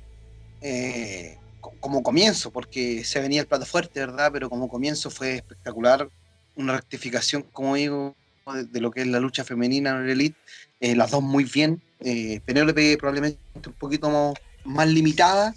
eh, 0.62 1.38
co- 1.60 1.74
como 1.80 2.04
comienzo, 2.04 2.52
porque 2.52 3.04
se 3.04 3.20
venía 3.20 3.42
el 3.42 3.48
plato 3.48 3.66
fuerte, 3.66 4.00
¿verdad? 4.00 4.32
Pero 4.32 4.50
como 4.50 4.68
comienzo 4.68 5.10
fue 5.10 5.36
espectacular, 5.36 6.10
una 6.56 6.76
rectificación, 6.76 7.44
como 7.52 7.76
digo, 7.76 8.16
de, 8.54 8.64
de 8.66 8.82
lo 8.82 8.92
que 8.92 9.02
es 9.02 9.08
la 9.08 9.20
lucha 9.20 9.44
femenina 9.44 9.92
en 9.92 10.04
el 10.04 10.10
Elite, 10.10 10.38
eh, 10.80 10.96
las 10.96 11.12
dos 11.12 11.22
muy 11.22 11.44
bien, 11.44 11.82
eh, 12.00 12.40
Penélope 12.46 12.98
probablemente 12.98 13.40
un 13.66 13.74
poquito 13.74 14.10
mo- 14.10 14.34
más 14.64 14.88
limitada 14.88 15.54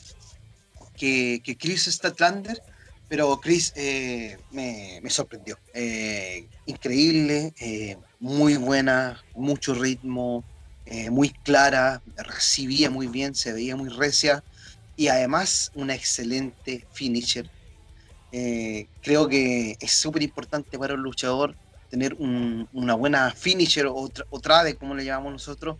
que, 0.96 1.40
que 1.44 1.56
Chris 1.56 1.84
Statlander, 1.86 2.62
pero 3.10 3.40
Chris 3.40 3.72
eh, 3.76 4.38
me, 4.50 5.00
me 5.02 5.10
sorprendió. 5.10 5.60
Eh, 5.74 6.48
increíble, 6.66 7.52
eh, 7.60 7.98
muy 8.20 8.56
buena, 8.56 9.20
mucho 9.34 9.74
ritmo, 9.74 10.46
eh, 10.86 11.10
muy 11.10 11.30
clara, 11.30 12.02
recibía 12.16 12.90
muy 12.90 13.08
bien, 13.08 13.34
se 13.34 13.52
veía 13.52 13.76
muy 13.76 13.88
recia 13.90 14.44
y 14.96 15.08
además 15.08 15.70
una 15.74 15.94
excelente 15.96 16.86
finisher. 16.92 17.50
Creo 19.00 19.28
que 19.28 19.76
es 19.80 19.92
súper 19.92 20.22
importante 20.22 20.78
para 20.78 20.94
un 20.94 21.02
luchador 21.02 21.56
tener 21.88 22.14
un- 22.14 22.68
una 22.72 22.94
buena 22.94 23.32
finisher 23.34 23.86
o, 23.86 23.94
tra- 24.08 24.26
o 24.28 24.40
trade, 24.40 24.76
como 24.76 24.94
le 24.94 25.04
llamamos 25.04 25.32
nosotros. 25.32 25.78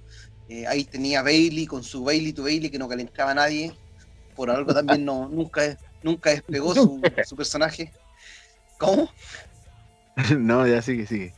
Ahí 0.69 0.85
tenía 0.85 1.23
Bailey 1.23 1.66
con 1.66 1.85
su 1.85 2.03
Bailey 2.05 2.33
to 2.33 2.43
Bailey 2.45 2.71
que 2.71 2.79
no 2.79 2.88
calentaba 2.88 3.31
a 3.33 3.35
nadie. 3.35 3.73
Por 4.35 4.51
algo 4.51 4.75
también 4.75 5.05
no, 5.07 5.29
nunca, 5.29 5.77
nunca 6.03 6.31
despegó 6.31 6.75
su, 6.75 7.01
su 7.25 7.37
personaje. 7.37 7.93
¿Cómo? 8.79 9.11
no, 10.39 10.67
ya 10.67 10.83
sigue, 10.83 11.07
sigue. 11.07 11.35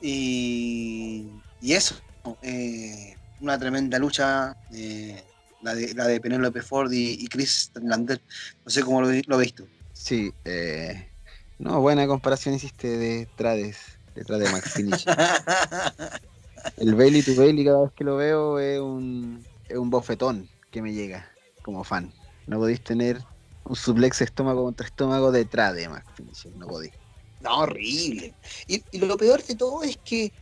Y, 0.00 1.28
y 1.60 1.72
eso, 1.72 1.96
eh, 2.42 3.16
una 3.40 3.58
tremenda 3.58 3.98
lucha, 3.98 4.56
eh, 4.72 5.22
la, 5.62 5.74
de, 5.74 5.94
la 5.94 6.06
de 6.06 6.20
Penélope 6.20 6.62
Ford 6.62 6.90
y, 6.92 7.12
y 7.20 7.26
Chris 7.28 7.70
Lander. 7.74 8.20
No 8.64 8.70
sé 8.70 8.82
cómo 8.82 9.02
lo, 9.02 9.08
lo 9.26 9.36
veis 9.36 9.54
tú. 9.54 9.66
Sí, 9.92 10.32
eh, 10.44 11.10
no, 11.58 11.80
buena 11.80 12.06
comparación 12.06 12.54
hiciste 12.54 12.96
de 12.96 13.28
trades 13.36 13.76
detrás 14.14 14.40
de 14.40 14.50
Max 14.50 14.72
Finish. 14.72 15.04
el 16.78 16.94
Bailey 16.94 17.22
to 17.22 17.34
Bailey, 17.34 17.64
cada 17.64 17.82
vez 17.82 17.92
que 17.92 18.04
lo 18.04 18.16
veo, 18.16 18.58
es 18.58 18.80
un, 18.80 19.44
es 19.68 19.76
un 19.76 19.90
bofetón 19.90 20.48
que 20.70 20.80
me 20.80 20.94
llega 20.94 21.30
como 21.62 21.84
fan. 21.84 22.12
No 22.46 22.58
podéis 22.58 22.82
tener 22.82 23.22
un 23.64 23.76
suplex 23.76 24.20
estómago 24.20 24.64
contra 24.64 24.86
estómago 24.86 25.30
detrás 25.30 25.74
de 25.74 25.88
Max 25.88 26.06
Finish. 26.14 26.46
No 26.56 26.66
podéis. 26.66 26.92
No, 27.40 27.60
horrible. 27.60 28.34
Y, 28.66 28.82
y, 28.92 28.98
lo 28.98 29.16
peor 29.16 29.42
de 29.42 29.54
todo 29.54 29.82
es 29.82 29.96
que 30.04 30.32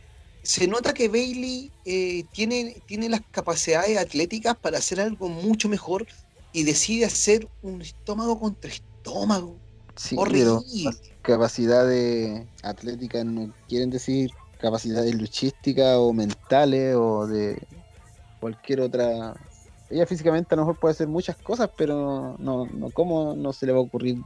se 0.43 0.67
nota 0.67 0.93
que 0.93 1.07
Bailey 1.07 1.71
eh, 1.85 2.25
tiene, 2.31 2.81
tiene 2.85 3.09
las 3.09 3.21
capacidades 3.31 3.97
atléticas 3.97 4.57
para 4.57 4.77
hacer 4.77 4.99
algo 4.99 5.29
mucho 5.29 5.69
mejor 5.69 6.07
y 6.51 6.63
decide 6.63 7.05
hacer 7.05 7.47
un 7.61 7.81
estómago 7.81 8.39
contra 8.39 8.71
estómago. 8.71 9.57
Sí, 9.95 10.15
pero 10.31 10.63
capacidades 11.21 12.47
atléticas 12.63 13.25
no 13.25 13.53
quieren 13.67 13.89
decir 13.89 14.31
capacidades 14.57 15.13
luchísticas 15.13 15.97
o 15.97 16.13
mentales 16.13 16.95
o 16.95 17.27
de 17.27 17.61
cualquier 18.39 18.81
otra. 18.81 19.33
Ella 19.89 20.05
físicamente 20.05 20.53
a 20.53 20.57
lo 20.57 20.63
mejor 20.63 20.79
puede 20.79 20.93
hacer 20.93 21.07
muchas 21.07 21.35
cosas, 21.37 21.69
pero 21.77 22.35
no, 22.39 22.65
no 22.65 22.89
¿cómo 22.91 23.35
no 23.35 23.53
se 23.53 23.65
le 23.65 23.71
va 23.71 23.79
a 23.79 23.81
ocurrir 23.81 24.17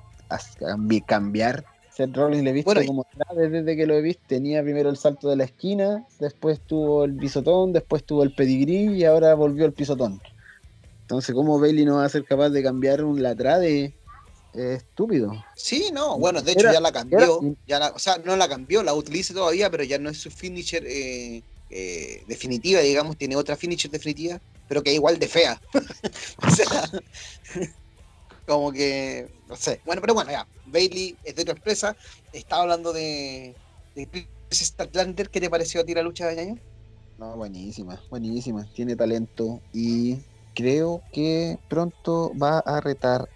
cambiar? 1.05 1.63
Seth 1.95 2.15
Rollins 2.15 2.43
le 2.43 2.49
he 2.49 2.53
visto 2.53 2.73
como 2.87 3.05
desde 3.35 3.75
que 3.75 3.85
lo 3.85 3.93
he 3.93 4.01
visto. 4.01 4.23
Tenía 4.27 4.63
primero 4.63 4.89
el 4.89 4.97
salto 4.97 5.29
de 5.29 5.35
la 5.35 5.43
esquina, 5.43 6.05
después 6.19 6.59
tuvo 6.61 7.05
el 7.05 7.15
pisotón, 7.15 7.71
después 7.71 8.03
tuvo 8.03 8.23
el 8.23 8.33
pedigrí 8.33 8.95
y 8.95 9.05
ahora 9.05 9.35
volvió 9.35 9.65
al 9.65 9.73
pisotón. 9.73 10.19
Entonces, 11.01 11.35
¿cómo 11.35 11.59
Bailey 11.59 11.85
no 11.85 11.97
va 11.97 12.05
a 12.05 12.09
ser 12.09 12.25
capaz 12.25 12.49
de 12.49 12.63
cambiar 12.63 13.03
un 13.03 13.21
latrade 13.21 13.93
estúpido. 14.53 15.43
Sí, 15.55 15.89
no, 15.91 16.17
bueno, 16.17 16.41
de 16.41 16.51
hecho 16.51 16.71
ya 16.71 16.79
la 16.79 16.91
cambió, 16.91 17.39
ya 17.65 17.91
o 17.93 17.99
sea, 17.99 18.17
no 18.23 18.35
la 18.35 18.47
cambió, 18.47 18.83
la 18.83 18.93
utiliza 18.93 19.33
todavía, 19.33 19.69
pero 19.69 19.83
ya 19.83 19.97
no 19.97 20.09
es 20.09 20.17
su 20.17 20.29
finisher 20.29 20.83
eh, 20.85 21.41
eh, 21.69 22.23
definitiva, 22.27 22.79
digamos, 22.81 23.17
tiene 23.17 23.35
otra 23.35 23.55
finisher 23.55 23.89
definitiva, 23.89 24.39
pero 24.67 24.83
que 24.83 24.91
es 24.91 24.95
igual 24.95 25.19
de 25.19 25.27
fea. 25.27 25.61
o 26.37 26.49
sea, 26.49 26.89
como 28.45 28.71
que, 28.71 29.29
no 29.47 29.55
sé. 29.55 29.81
Bueno, 29.85 30.01
pero 30.01 30.13
bueno, 30.13 30.31
ya, 30.31 30.47
Bailey 30.65 31.15
es 31.23 31.35
de 31.35 31.41
otra 31.43 31.55
empresa, 31.55 31.95
estaba 32.31 32.63
hablando 32.63 32.93
de, 32.93 33.55
de 33.95 34.07
Chris 34.07 34.27
Statlander, 34.51 35.29
¿qué 35.29 35.39
te 35.39 35.49
pareció 35.49 35.81
a 35.81 35.83
ti 35.83 35.93
la 35.93 36.01
lucha 36.01 36.27
de 36.27 36.41
año? 36.41 36.57
No, 37.17 37.35
buenísima, 37.35 38.01
buenísima, 38.09 38.67
tiene 38.73 38.95
talento 38.95 39.61
y 39.71 40.17
creo 40.55 41.01
que 41.11 41.57
pronto 41.69 42.31
va 42.37 42.59
a 42.59 42.81
retar 42.81 43.27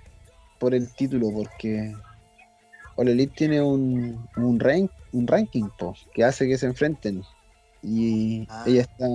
por 0.59 0.73
el 0.73 0.91
título, 0.93 1.31
porque 1.31 1.95
All 2.95 3.07
Elite 3.07 3.33
tiene 3.35 3.61
un, 3.61 4.27
un, 4.35 4.59
rank, 4.59 4.91
un 5.13 5.27
ranking 5.27 5.69
que 6.13 6.23
hace 6.23 6.47
que 6.47 6.57
se 6.57 6.65
enfrenten. 6.65 7.23
Y 7.83 8.47
ah. 8.49 8.63
ella 8.65 8.81
está 8.81 9.07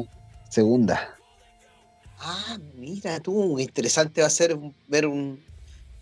segunda. 0.48 1.16
Ah, 2.24 2.56
mira 2.74 3.18
tú, 3.18 3.58
interesante 3.58 4.20
va 4.20 4.28
a 4.28 4.30
ser 4.30 4.56
ver 4.86 5.06
un, 5.06 5.44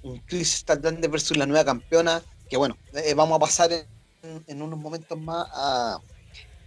un 0.03 0.19
Chris 0.27 0.63
versus 1.11 1.35
la 1.39 1.47
nueva 1.47 1.65
campeona. 1.65 2.23
Que 2.47 2.59
bueno, 2.59 2.77
eh, 2.93 3.15
vamos 3.15 3.37
a 3.37 3.41
pasar 3.41 3.73
en, 3.73 4.45
en, 4.47 4.61
unos 4.61 4.79
momentos 4.79 5.19
más 5.19 5.49
a, 5.51 5.99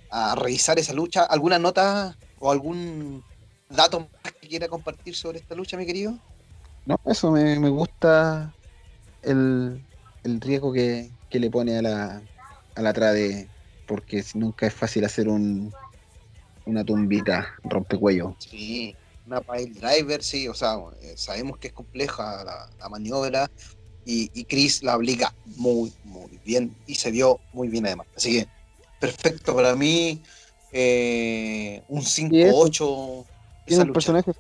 a 0.10 0.36
revisar 0.36 0.80
esa 0.80 0.94
lucha. 0.94 1.24
¿Alguna 1.26 1.60
nota 1.60 2.18
o 2.40 2.52
algún 2.52 3.24
dato 3.70 4.00
más 4.00 4.34
que 4.42 4.48
quiera 4.48 4.68
compartir 4.68 5.16
sobre 5.16 5.38
esta 5.38 5.54
lucha, 5.54 5.78
mi 5.78 5.86
querido? 5.86 6.18
No, 6.86 6.96
eso 7.06 7.30
me, 7.30 7.60
me 7.60 7.70
gusta 7.70 8.56
el, 9.22 9.82
riesgo 10.24 10.74
que, 10.74 11.12
le 11.30 11.50
pone 11.52 11.78
a 11.78 11.82
la, 11.84 12.24
a 12.74 12.82
la 12.82 12.92
trade, 12.92 13.52
porque 13.86 14.24
nunca 14.34 14.66
es 14.66 14.74
fácil 14.74 15.06
hacer 15.06 15.30
un, 15.30 15.72
una 16.66 16.84
tumbita 16.84 17.54
rompecuello. 17.64 18.36
Sí, 18.40 18.96
una 19.26 19.42
pile 19.42 19.74
driver, 19.74 20.24
sí, 20.24 20.48
o 20.48 20.54
sea, 20.54 20.76
eh, 21.02 21.14
sabemos 21.16 21.58
que 21.58 21.68
es 21.68 21.74
compleja 21.74 22.44
la, 22.44 22.90
maniobra 22.90 23.50
y, 24.06 24.30
y, 24.34 24.44
Chris 24.46 24.84
la 24.84 24.94
aplica 24.94 25.34
muy, 25.46 25.94
muy 26.04 26.40
bien 26.46 26.76
y 26.88 26.96
se 26.96 27.12
vio 27.12 27.40
muy 27.54 27.70
bien 27.70 27.86
además. 27.86 28.08
Así 28.16 28.40
que, 28.40 28.48
perfecto 29.00 29.56
para 29.56 29.76
mí, 29.76 30.22
eh, 30.74 31.82
un 31.88 32.02
5-8. 32.02 33.26
Tiene 33.66 33.84
un 33.84 33.94
personaje 33.94 34.34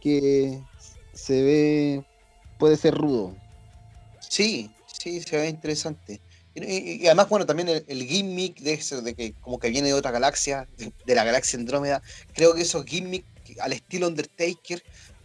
que 0.00 0.60
se 1.12 1.42
ve, 1.42 2.04
puede 2.58 2.76
ser 2.76 2.94
rudo, 2.94 3.36
Sí, 4.30 4.70
sí, 4.86 5.20
se 5.20 5.36
ve 5.36 5.48
interesante. 5.48 6.20
Y, 6.54 7.06
además, 7.06 7.28
bueno, 7.28 7.46
también 7.46 7.68
el, 7.68 8.06
gimmick 8.06 8.60
de 8.60 8.74
eso, 8.74 9.02
de 9.02 9.14
que 9.14 9.34
como 9.34 9.58
que 9.58 9.70
viene 9.70 9.88
de 9.88 9.94
otra 9.94 10.10
galaxia, 10.10 10.68
de, 10.76 11.14
la 11.14 11.24
galaxia 11.24 11.58
Andrómeda, 11.58 12.02
creo 12.32 12.54
que 12.54 12.62
esos 12.62 12.84
gimmicks 12.84 13.26
al 13.60 13.72
estilo 13.72 14.06
Undertaker 14.08 14.82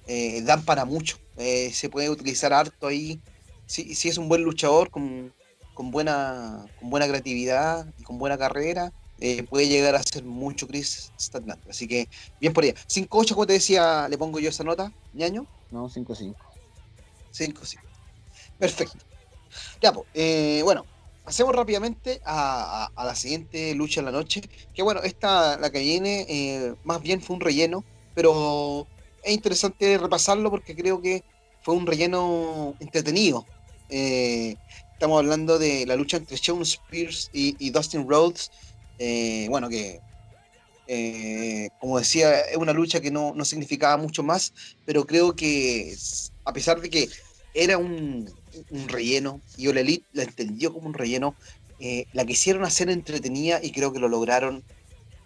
eh, 0.08 0.42
dan 0.44 0.64
para 0.64 0.86
mucho. 0.86 1.18
Eh, 1.38 1.72
se 1.74 1.90
puede 1.90 2.10
utilizar 2.10 2.54
harto 2.54 2.88
ahí. 2.88 3.20
Si, 3.66 3.96
si 3.96 4.10
es 4.10 4.18
un 4.18 4.30
buen 4.30 4.44
luchador 4.44 4.92
con, 4.92 5.34
con, 5.74 5.92
buena, 5.92 6.66
con 6.80 6.90
buena 6.90 7.08
creatividad 7.08 7.88
y 7.98 8.04
con 8.04 8.18
buena 8.18 8.38
carrera, 8.38 8.94
eh, 9.20 9.44
puede 9.44 9.68
llegar 9.68 9.96
a 9.96 10.04
ser 10.04 10.24
mucho 10.24 10.68
Chris 10.68 11.12
Statlander. 11.20 11.70
Así 11.70 11.88
que, 11.88 12.08
bien 12.40 12.54
por 12.54 12.66
ella. 12.66 12.76
5-8, 12.88 13.34
como 13.34 13.48
te 13.48 13.54
decía, 13.54 14.08
le 14.10 14.18
pongo 14.18 14.40
yo 14.40 14.50
esa 14.50 14.64
nota, 14.64 14.92
ñaño. 15.14 15.48
No, 15.72 15.90
5-5. 15.90 16.36
5-5. 17.34 17.80
Perfecto. 18.60 19.00
Ya, 19.82 19.92
pues, 19.92 20.64
bueno, 20.64 20.86
pasemos 21.24 21.56
rápidamente 21.56 22.22
a, 22.26 22.92
la 22.96 23.16
siguiente 23.16 23.74
lucha 23.74 24.02
de 24.02 24.06
la 24.06 24.12
noche. 24.12 24.42
Que 24.74 24.84
bueno, 24.84 25.02
esta, 25.02 25.58
la 25.58 25.72
que 25.72 25.80
viene, 25.80 26.76
más 26.84 27.02
bien 27.02 27.22
fue 27.22 27.36
un 27.36 27.42
relleno, 27.42 27.84
pero 28.16 28.88
es 29.24 29.34
interesante 29.34 29.98
repasarlo 29.98 30.50
porque 30.50 30.76
creo 30.76 31.02
que 31.02 31.24
fue 31.62 31.76
un 31.76 31.86
relleno 31.86 32.76
entretenido. 32.80 33.46
Eh, 33.90 34.56
estamos 34.94 35.20
hablando 35.20 35.60
de 35.60 35.86
la 35.86 35.96
lucha 35.96 36.18
entre 36.18 36.38
Shawn 36.38 36.64
Spears 36.64 37.30
y, 37.34 37.70
Dustin 37.70 38.08
Rhodes. 38.08 38.50
bueno, 39.50 39.70
que 39.70 40.00
como 41.80 42.00
decía, 42.00 42.40
es 42.42 42.58
una 42.58 42.74
lucha 42.74 43.02
que 43.02 43.12
no, 43.12 43.34
no 43.36 43.46
significaba 43.46 43.98
mucho 43.98 44.24
más, 44.24 44.54
pero 44.86 45.06
creo 45.06 45.36
que 45.36 45.96
a 46.46 46.54
pesar 46.54 46.80
de 46.80 46.90
que 46.90 47.10
era 47.56 47.78
un, 47.78 48.30
relleno, 48.88 49.42
y 49.58 49.68
Ole 49.68 49.82
Elite 49.82 50.06
la 50.14 50.24
entendió 50.24 50.74
como 50.74 50.88
un 50.88 50.94
relleno, 50.94 51.36
eh, 51.80 52.06
la 52.14 52.26
quisieron 52.26 52.64
hacer 52.64 52.90
entretenida 52.90 53.60
y 53.62 53.72
creo 53.72 53.92
que 53.92 54.00
lo 54.00 54.08
lograron 54.08 54.64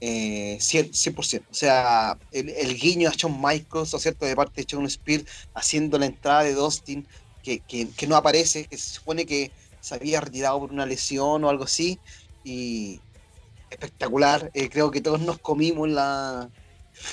eh, 0.02 0.58
100%, 0.60 1.44
O 1.50 1.54
sea, 1.54 2.18
el, 2.32 2.78
guiño 2.78 3.10
a 3.10 3.14
Shawn 3.14 3.42
Michaels, 3.42 3.94
¿o 3.94 4.00
cierto?, 4.00 4.26
de 4.26 4.36
parte 4.36 4.62
de 4.62 4.68
Shawn 4.68 4.90
Spear, 4.90 5.24
haciendo 5.54 5.98
la 6.00 6.06
entrada 6.06 6.44
de 6.44 6.54
Dustin, 6.54 7.08
que, 7.44 7.60
que, 7.60 8.08
no 8.08 8.16
aparece, 8.16 8.66
que 8.66 8.78
se 8.78 8.94
supone 8.96 9.26
que 9.26 9.52
se 9.82 9.96
había 9.96 10.22
retirado 10.22 10.60
por 10.60 10.72
una 10.72 10.86
lesión 10.86 11.44
o 11.44 11.50
algo 11.50 11.64
así, 11.64 12.00
y 12.44 13.00
espectacular. 13.70 14.52
Eh, 14.54 14.70
creo 14.70 14.92
que 14.92 15.02
todos 15.02 15.22
nos 15.22 15.40
comimos 15.40 15.90
la, 15.90 16.50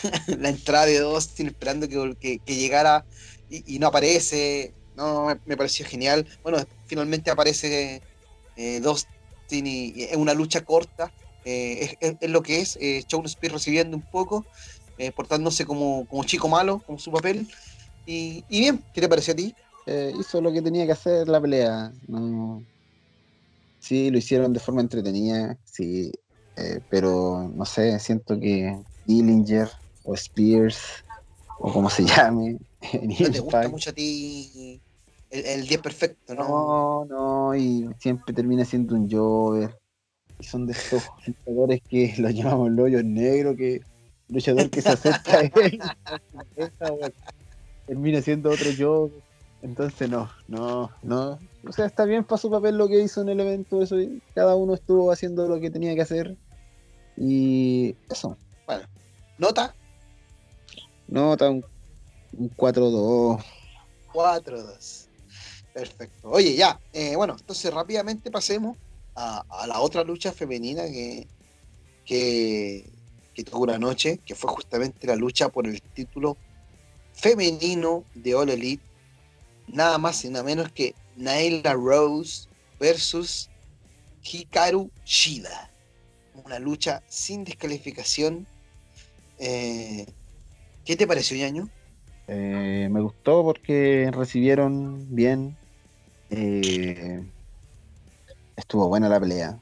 la 0.27 0.49
entrada 0.49 0.87
de 0.87 1.01
Dustin 1.01 1.49
esperando 1.49 1.89
que, 1.89 2.39
que, 2.39 2.55
llegara 2.55 3.05
y, 3.51 3.79
no 3.79 3.89
aparece. 3.89 4.75
No, 4.97 5.27
me, 5.45 5.57
pareció 5.57 5.85
genial. 5.87 6.27
Bueno, 6.43 6.59
finalmente 6.87 7.31
aparece 7.31 8.03
eh, 8.57 8.81
Dustin 8.81 9.67
y, 9.67 10.05
es 10.05 10.17
una 10.17 10.35
lucha 10.35 10.65
corta. 10.65 11.13
Eh, 11.49 11.97
es, 12.01 12.31
lo 12.31 12.43
que 12.43 12.61
es. 12.61 12.77
Eh, 12.81 13.05
Shawn 13.07 13.25
Spears 13.27 13.55
recibiendo 13.55 13.97
un 13.97 14.03
poco, 14.03 14.45
eh, 14.99 15.13
portándose 15.13 15.65
como, 15.65 16.05
como 16.07 16.25
chico 16.25 16.49
malo, 16.49 16.83
con 16.85 16.99
su 16.99 17.13
papel. 17.13 17.49
Y, 18.05 18.45
bien, 18.49 18.85
¿qué 18.93 19.01
te 19.01 19.09
pareció 19.09 19.33
a 19.33 19.37
ti? 19.37 19.55
hizo 20.19 20.41
lo 20.41 20.53
que 20.53 20.61
tenía 20.63 20.85
que 20.85 20.93
hacer 20.93 21.29
la 21.29 21.41
pelea. 21.41 21.93
No... 22.09 22.65
Sí, 23.79 24.11
lo 24.11 24.19
hicieron 24.19 24.53
de 24.53 24.59
forma 24.59 24.81
entretenida, 24.81 25.57
sí, 25.65 26.11
pero 26.89 27.49
no 27.55 27.65
sé, 27.65 28.01
siento 28.01 28.39
que 28.41 28.77
Dillinger 29.05 29.71
o 30.03 30.15
Spears, 30.15 30.81
o 31.61 31.73
como 31.73 31.89
se 31.89 32.05
llame, 32.05 32.59
¿No 33.21 33.31
te 33.31 33.39
gusta 33.39 33.69
mucho 33.69 33.91
a 33.91 33.93
ti 33.93 34.83
el, 35.31 35.69
10 35.69 35.81
perfecto, 35.81 36.35
¿no? 36.35 36.49
No, 36.49 37.05
no, 37.05 37.55
y 37.55 37.89
siempre 38.01 38.35
termina 38.35 38.65
siendo 38.65 38.97
un 38.97 39.09
Jover. 39.09 39.79
Y 40.39 40.45
son 40.45 40.67
de 40.67 40.73
esos 40.73 41.03
luchadores 41.27 41.81
que 41.89 42.15
los 42.19 42.35
llamamos 42.35 42.69
el 42.69 42.81
hoyo 42.81 43.03
negro, 43.03 43.57
que 43.57 43.81
luchador 44.29 44.71
que 44.71 44.83
se 44.83 44.91
acerca 44.91 45.39
a 45.39 45.41
él, 45.41 45.81
termina 47.87 48.21
siendo 48.23 48.51
otro 48.51 48.71
Jover. 48.77 49.27
Entonces 49.63 50.09
no, 50.09 50.31
no, 50.49 50.91
no. 51.03 51.39
O 51.67 51.73
sea, 51.73 51.87
está 51.87 52.05
bien 52.05 52.25
para 52.25 52.39
su 52.39 52.51
papel 52.51 52.77
lo 52.77 52.89
que 52.89 53.01
hizo 53.01 53.23
en 53.23 53.31
el 53.31 53.41
evento, 53.41 53.83
eso 53.83 53.97
cada 54.35 54.55
uno 54.55 54.75
estuvo 54.75 55.11
haciendo 55.11 55.49
lo 55.49 55.59
que 55.59 55.71
tenía 55.71 55.95
que 55.95 56.03
hacer. 56.03 56.37
Y 57.17 57.97
eso. 58.11 58.37
Bueno, 58.67 58.87
¿nota? 59.39 59.75
Nota 61.09 61.51
un, 61.51 61.65
un 62.37 62.51
4-2. 62.51 63.43
4-2. 64.13 65.07
Perfecto. 65.73 66.31
Oye, 66.31 66.55
ya, 66.55 66.81
eh, 66.93 67.17
bueno, 67.17 67.37
entonces 67.39 67.73
rápidamente 67.73 68.31
pasemos 68.31 68.77
a, 69.17 69.67
la 69.67 69.81
otra 69.81 70.05
lucha 70.05 70.33
femenina 70.33 70.85
que, 70.85 71.27
que, 72.05 73.45
tuvo 73.45 73.65
una 73.65 73.79
noche, 73.79 74.21
que 74.25 74.35
fue 74.35 74.51
justamente 74.51 75.07
la 75.07 75.17
lucha 75.17 75.49
por 75.49 75.67
el 75.67 75.81
título 75.81 76.37
femenino 77.13 78.05
de 78.15 78.35
All 78.35 78.51
Elite, 78.51 78.83
nada 79.69 79.99
más 79.99 80.25
y 80.25 80.31
nada 80.31 80.45
menos 80.45 80.71
que 80.71 80.95
Naila 81.17 81.75
Rose 81.75 82.49
versus 82.79 83.49
Hikaru 84.23 84.91
Shida. 85.05 85.71
Una 86.45 86.59
lucha 86.59 87.03
sin 87.09 87.45
descalificación. 87.45 88.47
Eh, 89.39 90.07
¿Qué 90.85 90.97
te 90.97 91.07
pareció, 91.07 91.37
Yaño? 91.37 91.69
Eh, 92.29 92.89
me 92.91 93.01
gustó 93.01 93.43
porque 93.43 94.11
recibieron 94.13 95.15
bien. 95.15 95.57
Eh, 96.31 97.25
estuvo 98.57 98.89
buena 98.89 99.09
la 99.09 99.21
pelea. 99.21 99.59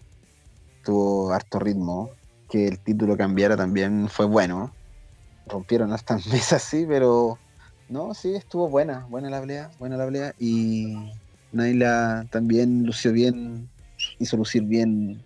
Tuvo 0.84 1.32
harto 1.32 1.58
ritmo. 1.58 2.10
Que 2.50 2.68
el 2.68 2.78
título 2.78 3.16
cambiara 3.16 3.56
también 3.56 4.08
fue 4.08 4.26
bueno. 4.26 4.74
Rompieron 5.46 5.92
estas 5.92 6.26
mesas, 6.32 6.62
sí, 6.62 6.86
pero 6.88 7.38
no, 7.88 8.14
sí, 8.14 8.34
estuvo 8.34 8.68
buena. 8.68 9.06
Buena 9.10 9.30
la 9.30 9.40
pelea, 9.40 9.70
buena 9.78 9.96
la 9.96 10.06
pelea. 10.06 10.34
Y 10.38 11.12
Naila 11.52 12.26
también 12.30 12.84
lució 12.86 13.12
bien, 13.12 13.68
hizo 14.18 14.36
lucir 14.36 14.62
bien 14.62 15.22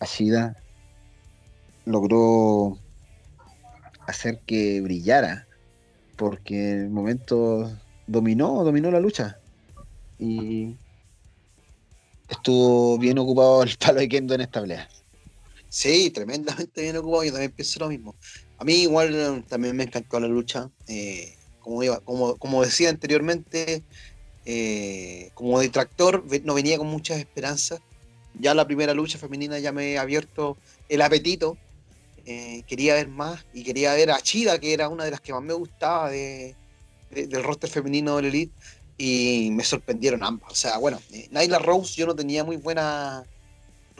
a 0.00 0.06
Shida. 0.06 0.56
Logró 1.84 2.78
hacer 4.06 4.40
que 4.46 4.80
brillara 4.80 5.46
porque 6.16 6.72
en 6.72 6.80
el 6.82 6.90
momento 6.90 7.70
dominó, 8.06 8.62
dominó 8.64 8.90
la 8.90 9.00
lucha. 9.00 9.38
Y 10.18 10.76
estuvo 12.32 12.98
bien 12.98 13.18
ocupado 13.18 13.62
el 13.62 13.76
palo 13.76 14.00
de 14.00 14.08
Kendo 14.08 14.34
en 14.34 14.42
esta 14.42 14.60
pelea. 14.60 14.88
Sí, 15.68 16.10
tremendamente 16.10 16.82
bien 16.82 16.96
ocupado, 16.96 17.24
yo 17.24 17.32
también 17.32 17.52
pienso 17.52 17.80
lo 17.80 17.88
mismo. 17.88 18.14
A 18.58 18.64
mí 18.64 18.74
igual 18.74 19.44
también 19.48 19.76
me 19.76 19.84
encantó 19.84 20.20
la 20.20 20.28
lucha. 20.28 20.70
Eh, 20.86 21.36
como, 21.60 21.82
iba, 21.82 22.00
como, 22.00 22.64
decía 22.64 22.90
anteriormente, 22.90 23.82
eh, 24.44 25.30
como 25.34 25.60
detractor 25.60 26.24
no 26.44 26.54
venía 26.54 26.78
con 26.78 26.88
muchas 26.88 27.18
esperanzas. 27.18 27.80
Ya 28.38 28.54
la 28.54 28.66
primera 28.66 28.94
lucha 28.94 29.18
femenina 29.18 29.58
ya 29.58 29.72
me 29.72 29.98
ha 29.98 30.02
abierto 30.02 30.56
el 30.88 31.02
apetito 31.02 31.56
eh, 32.24 32.62
quería 32.68 32.94
ver 32.94 33.08
más 33.08 33.44
y 33.52 33.64
quería 33.64 33.94
ver 33.94 34.10
a 34.10 34.20
Chida, 34.20 34.58
que 34.60 34.72
era 34.72 34.88
una 34.88 35.04
de 35.04 35.10
las 35.10 35.20
que 35.20 35.32
más 35.32 35.42
me 35.42 35.54
gustaba 35.54 36.08
de, 36.08 36.54
del 37.10 37.42
roster 37.42 37.68
femenino 37.68 38.16
del 38.16 38.26
Elite, 38.26 38.54
y 38.98 39.50
me 39.52 39.64
sorprendieron 39.64 40.22
ambas. 40.22 40.52
O 40.52 40.54
sea, 40.54 40.78
bueno, 40.78 41.00
eh, 41.12 41.28
Naila 41.30 41.58
Rose 41.58 41.94
yo 41.94 42.06
no 42.06 42.14
tenía 42.14 42.44
muy 42.44 42.56
buena 42.56 43.24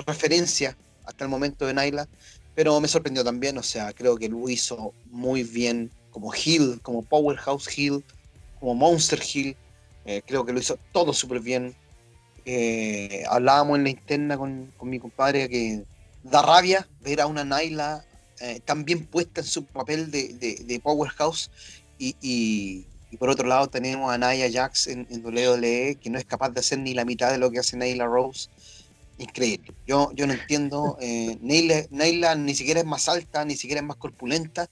referencia 0.06 0.76
hasta 1.04 1.24
el 1.24 1.30
momento 1.30 1.66
de 1.66 1.74
Naila, 1.74 2.08
pero 2.54 2.80
me 2.80 2.88
sorprendió 2.88 3.24
también, 3.24 3.58
o 3.58 3.62
sea, 3.62 3.92
creo 3.92 4.16
que 4.16 4.28
lo 4.28 4.48
hizo 4.48 4.92
muy 5.06 5.42
bien 5.42 5.90
como 6.10 6.32
Hill, 6.34 6.80
como 6.82 7.02
Powerhouse 7.02 7.66
Hill, 7.76 8.04
como 8.60 8.74
Monster 8.74 9.20
Hill, 9.32 9.56
eh, 10.04 10.22
creo 10.26 10.44
que 10.44 10.52
lo 10.52 10.60
hizo 10.60 10.78
todo 10.92 11.12
súper 11.12 11.40
bien. 11.40 11.74
hablábamos 13.28 13.78
en 13.78 13.84
la 13.84 13.90
interna 13.90 14.36
con, 14.36 14.72
con 14.76 14.90
mi 14.90 14.98
compadre 14.98 15.48
que 15.48 15.84
da 16.22 16.42
rabia 16.42 16.86
ver 17.00 17.20
a 17.20 17.26
una 17.26 17.44
Naila 17.44 18.04
eh, 18.44 18.58
tan 18.64 18.84
bien 18.84 19.06
puesta 19.06 19.40
en 19.40 19.46
su 19.46 19.64
papel 19.64 20.10
de, 20.10 20.80
Powerhouse 20.82 21.48
y, 21.96 22.86
por 23.16 23.28
otro 23.28 23.46
lado 23.46 23.68
tenemos 23.68 24.12
a 24.12 24.18
Naya 24.18 24.50
Jax 24.50 24.86
en, 24.86 25.06
en, 25.10 25.24
WWE 25.24 25.98
que 26.00 26.10
no 26.10 26.18
es 26.18 26.24
capaz 26.24 26.50
de 26.50 26.60
hacer 26.60 26.78
ni 26.78 26.94
la 26.94 27.04
mitad 27.04 27.30
de 27.30 27.38
lo 27.38 27.50
que 27.50 27.58
hace 27.58 27.76
Naila 27.76 28.06
Rose. 28.06 28.48
Increíble. 29.18 29.74
Yo, 29.86 30.10
yo 30.14 30.26
no 30.26 30.32
entiendo. 30.32 30.96
Eh, 31.00 31.36
Naila, 31.90 32.34
ni 32.34 32.54
siquiera 32.54 32.80
es 32.80 32.86
más 32.86 33.08
alta, 33.08 33.44
ni 33.44 33.56
siquiera 33.56 33.80
es 33.80 33.86
más 33.86 33.96
corpulenta, 33.96 34.68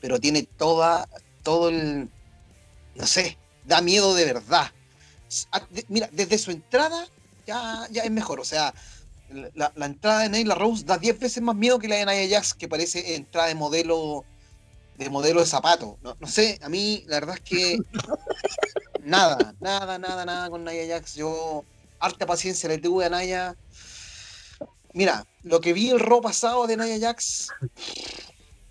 pero 0.00 0.18
tiene 0.18 0.42
toda, 0.42 1.08
todo 1.42 1.68
el. 1.68 2.08
No 2.96 3.06
sé, 3.06 3.38
da 3.64 3.80
miedo 3.80 4.14
de 4.14 4.24
verdad. 4.24 4.70
Mira, 5.88 6.08
desde 6.12 6.38
su 6.38 6.50
entrada 6.50 7.08
ya, 7.46 7.86
ya 7.90 8.02
es 8.02 8.10
mejor. 8.10 8.40
O 8.40 8.44
sea, 8.44 8.74
la, 9.54 9.72
entrada 9.76 10.20
de 10.20 10.28
Neila 10.28 10.54
Rose 10.54 10.84
da 10.84 10.98
10 10.98 11.18
veces 11.18 11.42
más 11.42 11.56
miedo 11.56 11.78
que 11.78 11.88
la 11.88 11.96
de 11.96 12.06
Nia 12.06 12.36
Jax, 12.36 12.54
que 12.54 12.68
parece 12.68 13.14
entrada 13.14 13.48
de 13.48 13.54
modelo 13.54 14.24
de 14.96 15.10
modelo 15.10 15.40
de 15.40 15.46
zapato. 15.46 15.98
No, 16.02 16.16
sé, 16.26 16.58
a 16.62 16.68
mí 16.68 17.04
la 17.06 17.20
verdad 17.20 17.36
es 17.36 17.42
que 17.42 17.78
nada, 19.02 19.54
nada, 19.60 19.98
nada, 19.98 20.24
nada 20.24 20.50
con 20.50 20.64
Nia 20.64 20.86
Jax. 20.86 21.14
Yo 21.14 21.64
harta 21.98 22.26
paciencia 22.26 22.68
le 22.68 22.78
tuve 22.78 23.06
a 23.06 23.10
Naya. 23.10 23.56
Mira, 24.92 25.26
lo 25.42 25.60
que 25.60 25.72
vi 25.72 25.90
el 25.90 26.00
ro 26.00 26.20
pasado 26.20 26.66
de 26.66 26.76
Nia 26.76 26.98
Jax, 27.00 27.48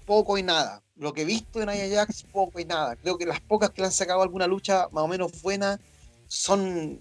poco 0.06 0.38
y 0.38 0.44
nada. 0.44 0.82
Lo 0.96 1.14
que 1.14 1.24
he 1.24 1.26
visto 1.26 1.60
de 1.60 1.66
Nia 1.66 1.90
Jax, 1.90 2.24
poco 2.32 2.60
y 2.60 2.66
nada. 2.66 2.96
Creo 2.96 3.18
que 3.18 3.26
las 3.26 3.42
pocas 3.42 3.72
que 3.72 3.82
le 3.82 3.88
han 3.88 3.94
sacado 3.94 4.22
alguna 4.22 4.48
lucha 4.48 4.88
más 4.92 5.04
o 5.04 5.08
menos 5.08 5.42
buena 5.42 5.80
son 6.28 7.00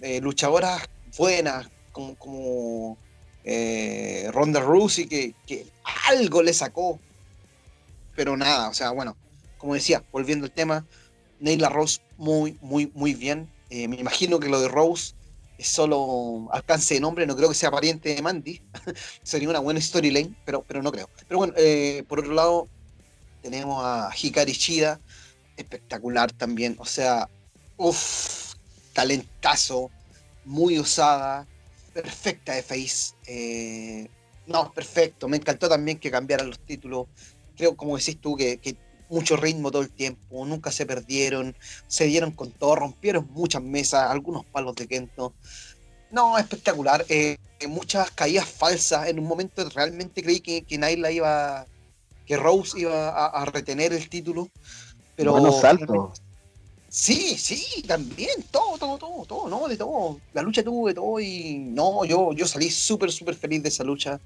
eh, 0.00 0.20
luchadoras 0.20 0.88
buenas, 1.16 1.68
como, 1.92 2.16
como 2.16 2.98
eh, 3.44 4.28
Ronda 4.32 4.60
Rousey, 4.60 5.06
que, 5.06 5.34
que, 5.46 5.66
algo 6.08 6.42
le 6.42 6.52
sacó, 6.52 6.98
pero 8.14 8.36
nada, 8.36 8.68
o 8.68 8.74
sea, 8.74 8.90
bueno, 8.90 9.16
como 9.58 9.74
decía, 9.74 10.04
volviendo 10.12 10.44
al 10.46 10.52
tema, 10.52 10.86
Neila 11.40 11.68
Rose 11.68 12.00
muy, 12.16 12.58
muy, 12.60 12.90
muy 12.94 13.14
bien. 13.14 13.48
Eh, 13.70 13.88
me 13.88 13.96
imagino 13.96 14.38
que 14.38 14.48
lo 14.48 14.60
de 14.60 14.68
Rose 14.68 15.14
es 15.58 15.68
solo 15.68 16.48
alcance 16.52 16.94
de 16.94 17.00
nombre, 17.00 17.26
no 17.26 17.36
creo 17.36 17.48
que 17.48 17.54
sea 17.54 17.70
pariente 17.70 18.14
de 18.14 18.22
Mandy. 18.22 18.60
Sería 19.22 19.48
una 19.48 19.60
buena 19.60 19.80
storyline, 19.80 20.36
pero, 20.44 20.62
pero 20.62 20.82
no 20.82 20.92
creo. 20.92 21.08
Pero 21.28 21.38
bueno, 21.38 21.54
eh, 21.56 22.04
por 22.08 22.20
otro 22.20 22.34
lado, 22.34 22.68
tenemos 23.42 23.82
a 23.84 24.10
Hikari 24.14 24.52
Shida, 24.52 25.00
espectacular 25.56 26.32
también. 26.32 26.76
O 26.78 26.86
sea, 26.86 27.28
uff, 27.76 28.54
talentazo, 28.92 29.90
muy 30.44 30.78
usada, 30.78 31.46
perfecta 31.92 32.54
de 32.54 32.62
Face. 32.62 33.14
Eh, 33.26 34.08
no, 34.46 34.72
perfecto. 34.72 35.28
Me 35.28 35.36
encantó 35.36 35.68
también 35.68 35.98
que 35.98 36.10
cambiaran 36.10 36.48
los 36.48 36.58
títulos. 36.58 37.06
Creo, 37.56 37.76
como 37.76 37.96
decís 37.96 38.20
tú, 38.20 38.36
que, 38.36 38.76
mucho 39.08 39.36
ritmo 39.36 39.70
todo 39.70 39.82
el 39.82 39.90
tiempo, 39.90 40.44
nunca 40.44 40.72
se 40.72 40.86
perdieron, 40.86 41.54
se 41.86 42.06
dieron 42.06 42.32
con 42.32 42.50
todo, 42.50 42.74
rompieron 42.74 43.28
muchas 43.32 43.62
mesas, 43.62 44.10
algunos 44.10 44.44
palos 44.46 44.74
de 44.74 44.88
Kento. 44.88 45.34
No, 46.10 46.38
espectacular. 46.38 47.04
Eh, 47.08 47.36
muchas 47.68 48.10
caídas 48.10 48.48
falsas. 48.48 49.08
En 49.08 49.18
un 49.18 49.26
momento 49.26 49.68
realmente 49.70 50.22
creí 50.22 50.40
que, 50.40 50.62
que 50.62 50.78
Naila 50.78 51.10
iba, 51.10 51.66
que 52.26 52.36
Rose 52.36 52.78
iba 52.78 53.26
a, 53.26 53.44
retener 53.46 53.92
el 53.92 54.08
título. 54.08 54.48
Pero 55.16 55.32
bueno, 55.32 55.52
salto. 55.52 56.12
Sí, 56.88 57.36
sí, 57.36 57.82
también, 57.82 58.44
todo, 58.52 58.78
todo, 58.78 58.98
todo, 58.98 59.24
todo, 59.24 59.48
no, 59.48 59.66
de 59.66 59.76
todo. 59.76 60.20
La 60.32 60.42
lucha 60.42 60.62
tuvo 60.62 60.86
de 60.86 60.94
todo 60.94 61.18
y 61.18 61.58
no, 61.58 62.04
yo, 62.04 62.32
yo 62.32 62.46
salí 62.46 62.70
súper, 62.70 63.10
súper 63.10 63.34
feliz 63.34 63.64
de 63.64 63.68
esa 63.68 63.82
lucha. 63.82 64.20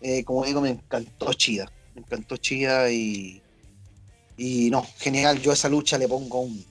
Eh, 0.00 0.24
como 0.24 0.42
digo, 0.42 0.62
me 0.62 0.70
encantó 0.70 1.34
Chida, 1.34 1.70
me 1.94 2.02
encantó 2.02 2.36
Chida 2.36 2.90
y, 2.90 3.42
y 4.36 4.70
no, 4.70 4.86
genial, 4.98 5.40
yo 5.40 5.50
a 5.50 5.54
esa 5.54 5.68
lucha 5.68 5.98
le 5.98 6.08
pongo 6.08 6.40
un 6.40 6.64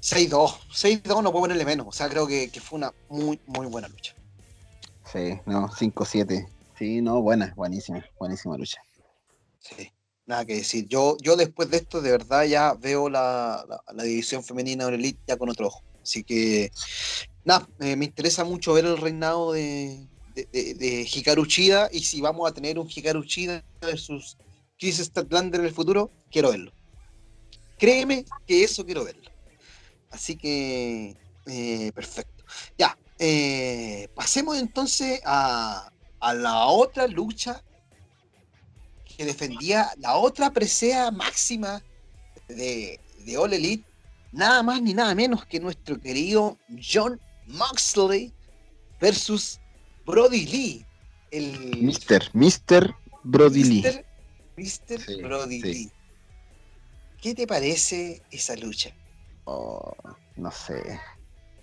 6-2, 0.00 0.58
6-2 0.72 1.22
no 1.22 1.30
puedo 1.30 1.42
ponerle 1.42 1.64
menos, 1.64 1.86
o 1.88 1.92
sea, 1.92 2.08
creo 2.08 2.26
que, 2.26 2.50
que 2.50 2.60
fue 2.60 2.78
una 2.78 2.92
muy, 3.08 3.40
muy 3.46 3.66
buena 3.66 3.88
lucha. 3.88 4.14
Sí, 5.12 5.38
no, 5.46 5.68
5-7, 5.68 6.48
sí, 6.78 7.00
no, 7.00 7.20
buena, 7.20 7.52
buenísima, 7.56 8.04
buenísima 8.18 8.56
lucha. 8.56 8.80
Sí 9.58 9.92
nada 10.30 10.46
que 10.46 10.56
decir. 10.56 10.88
Yo, 10.88 11.18
yo 11.20 11.36
después 11.36 11.70
de 11.70 11.78
esto, 11.78 12.00
de 12.00 12.12
verdad, 12.12 12.44
ya 12.44 12.72
veo 12.74 13.10
la, 13.10 13.66
división 14.02 14.42
femenina 14.42 14.86
de 14.86 14.94
Elite 14.94 15.20
ya 15.26 15.36
con 15.36 15.50
otro 15.50 15.66
ojo. 15.66 15.82
Así 16.02 16.24
que, 16.24 16.72
nada, 17.44 17.68
me 17.78 18.04
interesa 18.04 18.44
mucho 18.44 18.72
ver 18.72 18.86
el 18.86 18.96
reinado 18.96 19.52
de, 19.52 20.06
de, 20.34 21.08
Hikaru 21.12 21.44
Chida 21.44 21.90
y 21.92 22.00
si 22.00 22.22
vamos 22.22 22.48
a 22.48 22.54
tener 22.54 22.78
un 22.78 22.88
Hikaru 22.88 23.24
Chida 23.24 23.62
versus 23.82 24.38
Chris 24.80 24.98
Statlander 24.98 25.60
en 25.60 25.66
el 25.66 25.74
futuro, 25.74 26.10
quiero 26.30 26.50
verlo. 26.50 26.72
Créeme 27.78 28.24
que 28.46 28.64
eso 28.64 28.84
quiero 28.84 29.04
verlo. 29.04 29.30
Así 30.10 30.36
que, 30.36 31.16
eh, 31.46 31.92
perfecto. 31.94 32.44
Ya, 32.78 32.98
eh, 33.18 34.08
pasemos 34.14 34.58
entonces 34.58 35.20
a, 35.24 35.92
a 36.18 36.34
la 36.34 36.64
otra 36.64 37.06
lucha 37.06 37.62
que 39.04 39.26
defendía 39.26 39.90
la 39.98 40.16
otra 40.16 40.50
presea 40.50 41.10
máxima 41.10 41.82
de, 42.48 42.98
de 43.26 43.36
All 43.36 43.52
Elite, 43.52 43.86
nada 44.32 44.62
más 44.62 44.80
ni 44.80 44.94
nada 44.94 45.14
menos 45.14 45.44
que 45.44 45.60
nuestro 45.60 46.00
querido 46.00 46.56
John 46.82 47.20
Moxley 47.46 48.32
versus 48.98 49.60
Brody 50.06 50.46
Lee. 50.46 50.86
El 51.30 51.76
Mister, 51.82 52.30
Mister 52.32 52.94
Brody 53.22 53.62
Lee. 53.62 54.04
Mister 54.56 55.00
Brody 55.22 55.62
Lee. 55.62 55.92
¿Qué 57.20 57.34
te 57.34 57.46
parece 57.46 58.22
esa 58.30 58.56
lucha? 58.56 58.90
Oh, 59.44 59.92
no 60.36 60.50
sé. 60.50 60.98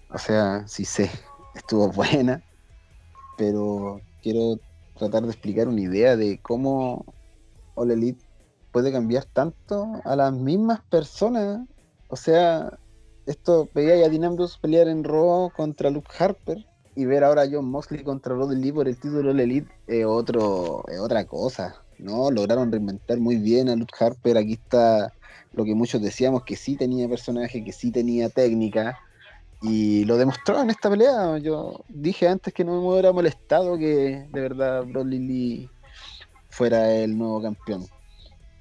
O 0.09 0.17
sea, 0.17 0.67
sí 0.67 0.85
sé, 0.85 1.09
estuvo 1.55 1.91
buena, 1.91 2.43
pero 3.37 3.99
quiero 4.21 4.59
tratar 4.97 5.23
de 5.23 5.31
explicar 5.31 5.67
una 5.67 5.81
idea 5.81 6.15
de 6.15 6.39
cómo 6.41 7.05
All 7.75 7.91
Elite 7.91 8.25
puede 8.71 8.91
cambiar 8.91 9.25
tanto 9.25 10.01
a 10.05 10.15
las 10.15 10.31
mismas 10.31 10.81
personas. 10.89 11.67
O 12.07 12.15
sea, 12.15 12.79
esto 13.25 13.69
veía 13.73 14.05
a 14.05 14.09
Dean 14.09 14.23
Ambrose 14.23 14.57
pelear 14.61 14.87
en 14.87 15.03
Raw 15.03 15.51
contra 15.51 15.89
Luke 15.89 16.11
Harper 16.17 16.65
y 16.95 17.05
ver 17.05 17.23
ahora 17.23 17.43
a 17.43 17.49
John 17.51 17.69
Moxley 17.69 18.03
contra 18.03 18.33
Roddy 18.33 18.55
Lee 18.55 18.71
por 18.71 18.87
el 18.87 18.95
título 18.95 19.31
All 19.31 19.39
Elite 19.39 19.71
es, 19.87 20.05
otro, 20.05 20.85
es 20.87 20.99
otra 20.99 21.25
cosa. 21.25 21.83
¿No? 21.99 22.31
Lograron 22.31 22.71
reinventar 22.71 23.19
muy 23.19 23.37
bien 23.37 23.69
a 23.69 23.75
Luke 23.75 23.93
Harper. 23.99 24.37
Aquí 24.37 24.53
está 24.53 25.13
lo 25.53 25.65
que 25.65 25.75
muchos 25.75 26.01
decíamos, 26.01 26.43
que 26.43 26.55
sí 26.55 26.75
tenía 26.75 27.07
personaje, 27.09 27.63
que 27.63 27.71
sí 27.71 27.91
tenía 27.91 28.29
técnica. 28.29 28.97
Y 29.61 30.05
lo 30.05 30.17
demostró 30.17 30.61
en 30.61 30.69
esta 30.69 30.89
pelea. 30.89 31.37
Yo 31.39 31.83
dije 31.89 32.27
antes 32.27 32.53
que 32.53 32.63
no 32.63 32.73
me 32.73 32.87
hubiera 32.87 33.11
molestado 33.11 33.77
que 33.77 34.27
de 34.31 34.41
verdad 34.41 34.85
Brody 34.85 35.19
Lee 35.19 35.69
fuera 36.49 36.93
el 36.93 37.17
nuevo 37.17 37.41
campeón. 37.41 37.85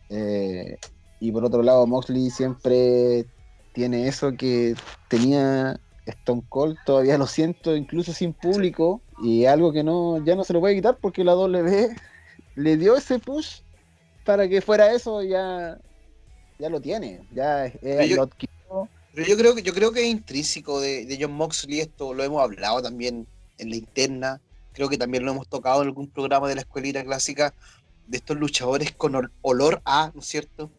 Eh, 0.09 0.79
y 1.21 1.33
por 1.33 1.45
otro 1.45 1.63
lado, 1.63 1.87
Moxley 1.87 2.31
siempre 2.31 3.27
tiene 3.73 4.09
eso 4.09 4.33
que 4.37 4.75
tenía 5.09 5.79
Stone 6.07 6.45
Cold, 6.49 6.77
todavía 6.87 7.19
lo 7.19 7.27
siento, 7.27 7.77
incluso 7.77 8.13
sin 8.13 8.33
público, 8.33 9.03
y 9.23 9.45
algo 9.45 9.73
que 9.73 9.83
no 9.83 10.25
ya 10.25 10.35
no 10.35 10.45
se 10.45 10.53
lo 10.53 10.61
puede 10.61 10.77
quitar 10.77 10.99
porque 11.01 11.25
la 11.25 11.33
W 11.33 11.95
le 12.57 12.77
dio 12.77 12.97
ese 12.97 13.19
push 13.19 13.61
para 14.25 14.49
que 14.49 14.61
fuera 14.61 14.93
eso, 14.93 15.23
ya, 15.23 15.79
ya 16.59 16.69
lo 16.69 16.81
tiene, 16.81 17.21
ya 17.33 17.73
yo, 18.07 18.29
Pero 19.15 19.27
yo 19.27 19.37
creo 19.37 19.55
que 19.55 19.63
yo 19.63 19.73
creo 19.73 19.93
que 19.93 20.01
es 20.01 20.09
intrínseco 20.09 20.81
de, 20.81 21.17
John 21.21 21.33
Moxley, 21.33 21.81
esto 21.81 22.13
lo 22.13 22.25
hemos 22.25 22.43
hablado 22.43 22.83
también 22.83 23.27
en 23.59 23.71
la 23.71 23.77
interna, 23.77 24.41
creo 24.73 24.89
que 24.89 24.99
también 24.99 25.25
lo 25.25 25.33
hemos 25.33 25.49
tocado 25.49 25.83
en 25.83 25.89
algún 25.89 26.09
programa 26.09 26.49
de 26.49 26.57
la 26.57 26.63
escuelita 26.63 27.05
clásica, 27.05 27.55
de 28.07 28.17
estos 28.17 28.37
luchadores 28.37 28.93
con 28.93 29.31
olor 29.43 29.81
a, 29.85 30.11
¿no 30.15 30.21
es 30.21 30.27
cierto? 30.27 30.71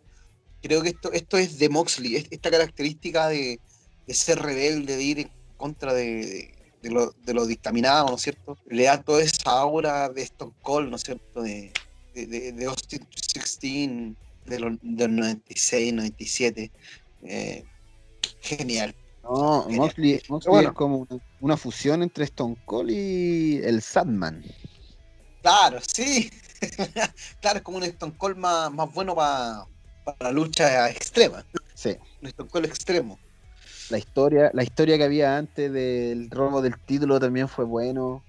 Creo 0.62 0.82
que 0.82 0.90
esto, 0.90 1.12
esto 1.12 1.38
es 1.38 1.60
de 1.60 1.70
Moxley, 1.70 2.28
esta 2.30 2.50
característica 2.52 3.28
de, 3.28 3.60
ser 4.08 4.40
rebelde, 4.40 4.98
de 4.98 5.04
ir 5.04 5.20
en 5.20 5.32
contra 5.58 5.94
de, 5.94 6.06
de, 6.26 6.57
lo, 6.84 7.12
de 7.12 7.34
lo 7.34 7.46
dictaminado, 7.46 8.08
¿no 8.10 8.16
es 8.16 8.22
cierto? 8.22 8.58
Le 8.68 8.84
da 8.84 9.02
toda 9.02 9.22
esa 9.24 9.52
aura 9.52 10.10
de 10.10 10.22
Stone 10.24 10.54
Cold, 10.62 10.90
¿no 10.90 10.96
es 10.96 11.04
cierto? 11.04 11.42
De, 11.42 11.74
de, 12.14 12.52
de 12.52 12.66
Austin 12.66 13.08
16, 13.10 14.16
de 14.46 14.60
los, 14.60 14.78
96, 14.82 15.94
97. 15.94 16.72
Eh, 17.24 17.64
genial. 18.42 18.96
No, 19.24 19.68
Moxley, 19.70 20.14
es 20.14 20.72
como 20.74 21.06
una, 21.42 21.58
fusión 21.58 22.02
entre 22.02 22.24
Stone 22.24 22.56
Cold 22.66 22.92
y 22.92 23.58
el 23.58 23.82
Sadman. 23.82 24.44
Claro, 25.42 25.80
sí. 25.86 26.32
claro, 27.42 27.58
es 27.58 27.62
como 27.62 27.78
un 27.78 27.84
Stone 27.84 28.14
Cold 28.18 28.38
más, 28.38 28.72
más 28.72 28.94
bueno 28.94 29.16
para 29.16 29.66
la 30.20 30.32
lucha 30.32 30.90
extrema. 30.90 31.46
Sí. 31.74 31.98
Un 32.22 32.28
Stone 32.30 32.50
Cold 32.50 32.66
extremo. 32.66 33.20
La 33.90 33.98
historia, 33.98 34.52
la 34.54 34.64
historia 34.64 34.98
que 34.98 35.04
había 35.04 35.38
antes 35.38 35.72
del 35.72 36.30
robo 36.30 36.62
del 36.62 36.78
título 36.80 37.20
también 37.20 37.48
fue 37.48 37.66
bueno. 37.66 38.24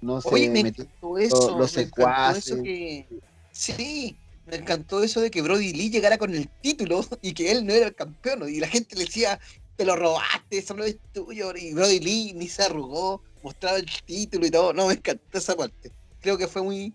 No 0.00 0.20
sé, 0.20 0.48
me 0.48 0.60
encantó 0.60 1.18
eso, 1.18 1.58
los 1.58 1.76
Eso 1.76 2.62
que, 2.62 3.06
sí, 3.52 4.16
me 4.46 4.56
encantó 4.56 5.02
eso 5.02 5.20
de 5.20 5.30
que 5.30 5.42
Brody 5.42 5.72
Lee 5.72 5.90
llegara 5.90 6.16
con 6.16 6.34
el 6.34 6.48
título 6.48 7.04
y 7.22 7.32
que 7.32 7.52
él 7.52 7.66
no 7.66 7.72
era 7.72 7.86
el 7.86 7.94
campeón. 7.94 8.48
Y 8.48 8.60
la 8.60 8.68
gente 8.68 8.96
le 8.96 9.04
decía, 9.04 9.38
te 9.76 9.84
lo 9.84 9.96
robaste, 9.96 10.58
eso 10.58 10.74
no 10.74 10.84
es 10.84 10.98
tuyo. 11.12 11.52
Y 11.56 11.74
Brody 11.74 12.00
Lee 12.00 12.32
ni 12.34 12.48
se 12.48 12.62
arrugó, 12.62 13.22
mostraba 13.42 13.78
el 13.78 13.86
título 14.04 14.46
y 14.46 14.50
todo. 14.50 14.72
No, 14.72 14.88
me 14.88 14.94
encantó 14.94 15.38
esa 15.38 15.54
parte. 15.54 15.92
Creo 16.20 16.36
que 16.36 16.48
fue 16.48 16.62
muy. 16.62 16.94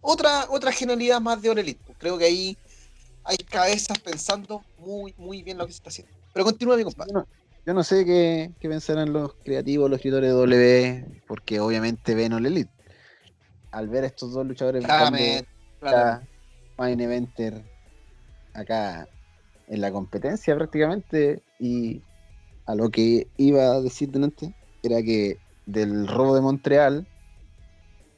Otra, 0.00 0.46
otra 0.50 0.72
genialidad 0.72 1.20
más 1.20 1.40
de 1.40 1.50
Orelito. 1.50 1.94
Creo 1.98 2.18
que 2.18 2.24
ahí 2.24 2.56
hay 3.24 3.36
cabezas 3.36 3.98
pensando 3.98 4.64
muy, 4.78 5.14
muy 5.16 5.42
bien 5.42 5.58
lo 5.58 5.66
que 5.66 5.72
se 5.72 5.78
está 5.78 5.90
haciendo. 5.90 6.12
Pero 6.32 6.44
continúa, 6.44 6.76
mi 6.76 6.84
compadre. 6.84 7.12
Yo 7.64 7.74
no 7.74 7.84
sé 7.84 8.04
qué, 8.04 8.50
pensarán 8.60 9.12
los 9.12 9.34
creativos, 9.34 9.88
los 9.88 9.98
escritores 9.98 10.30
de 10.30 10.36
W, 10.36 11.22
porque 11.28 11.60
obviamente 11.60 12.14
ven 12.16 12.32
All 12.32 12.44
Elite. 12.44 12.72
Al 13.70 13.88
ver 13.88 14.02
a 14.02 14.08
estos 14.08 14.32
dos 14.32 14.44
luchadores 14.44 14.84
claramente, 14.84 15.46
Main 16.76 17.00
Eventer 17.00 17.62
acá 18.54 19.08
en 19.68 19.80
la 19.80 19.92
competencia 19.92 20.56
prácticamente, 20.56 21.42
y 21.60 22.02
a 22.66 22.74
lo 22.74 22.90
que 22.90 23.28
iba 23.36 23.62
a 23.62 23.80
decir 23.80 24.10
delante, 24.10 24.52
era 24.82 25.00
que 25.00 25.38
del 25.64 26.08
robo 26.08 26.34
de 26.34 26.40
Montreal 26.40 27.06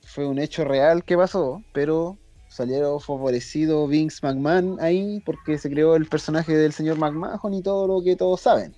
fue 0.06 0.26
un 0.26 0.38
hecho 0.38 0.64
real 0.64 1.04
que 1.04 1.18
pasó, 1.18 1.62
pero 1.74 2.16
salieron 2.48 2.98
favorecido 2.98 3.86
Vince 3.88 4.20
McMahon 4.22 4.78
ahí 4.80 5.20
porque 5.26 5.58
se 5.58 5.68
creó 5.68 5.96
el 5.96 6.06
personaje 6.06 6.56
del 6.56 6.72
señor 6.72 6.96
McMahon 6.96 7.52
y 7.52 7.62
todo 7.62 7.86
lo 7.86 8.02
que 8.02 8.16
todos 8.16 8.40
saben. 8.40 8.74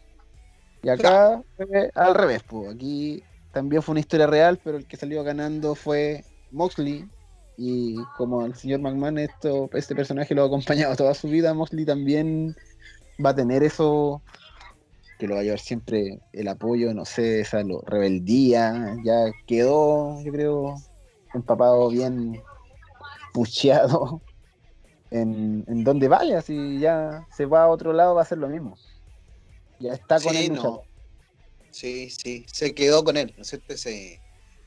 Y 0.82 0.88
acá 0.88 1.42
fue 1.56 1.90
al 1.94 2.14
revés, 2.14 2.42
pues. 2.42 2.74
Aquí 2.74 3.22
también 3.52 3.82
fue 3.82 3.94
una 3.94 4.00
historia 4.00 4.26
real, 4.26 4.58
pero 4.62 4.76
el 4.76 4.86
que 4.86 4.96
salió 4.96 5.22
ganando 5.24 5.74
fue 5.74 6.24
Moxley. 6.50 7.08
Y 7.56 7.96
como 8.16 8.44
el 8.44 8.54
señor 8.54 8.80
McMahon, 8.80 9.18
esto, 9.18 9.70
este 9.72 9.94
personaje 9.94 10.34
lo 10.34 10.42
ha 10.42 10.46
acompañado 10.46 10.94
toda 10.94 11.14
su 11.14 11.28
vida, 11.28 11.54
Moxley 11.54 11.86
también 11.86 12.54
va 13.24 13.30
a 13.30 13.34
tener 13.34 13.62
eso 13.62 14.22
que 15.18 15.26
lo 15.26 15.34
va 15.34 15.40
a 15.40 15.44
llevar 15.44 15.58
siempre 15.58 16.20
el 16.32 16.48
apoyo, 16.48 16.92
no 16.92 17.04
sé, 17.04 17.40
esa 17.40 17.62
rebeldía, 17.86 18.96
ya 19.02 19.30
quedó, 19.46 20.22
yo 20.22 20.32
creo, 20.32 20.74
empapado 21.32 21.88
bien 21.88 22.42
pucheado 23.32 24.20
en, 25.10 25.64
en 25.66 25.84
donde 25.84 26.08
vaya, 26.08 26.42
si 26.42 26.78
ya 26.78 27.26
se 27.30 27.46
va 27.46 27.62
a 27.62 27.68
otro 27.68 27.92
lado 27.92 28.14
va 28.14 28.22
a 28.22 28.26
ser 28.26 28.38
lo 28.38 28.48
mismo. 28.48 28.76
Ya 29.78 29.94
está 29.94 30.20
con 30.20 30.36
él. 30.36 30.58
Sí, 31.70 32.10
sí, 32.10 32.46
se 32.50 32.74
quedó 32.74 33.04
con 33.04 33.16
él, 33.16 33.34
¿no 33.36 33.42
es 33.42 33.48
cierto? 33.48 33.74
esa 33.74 33.90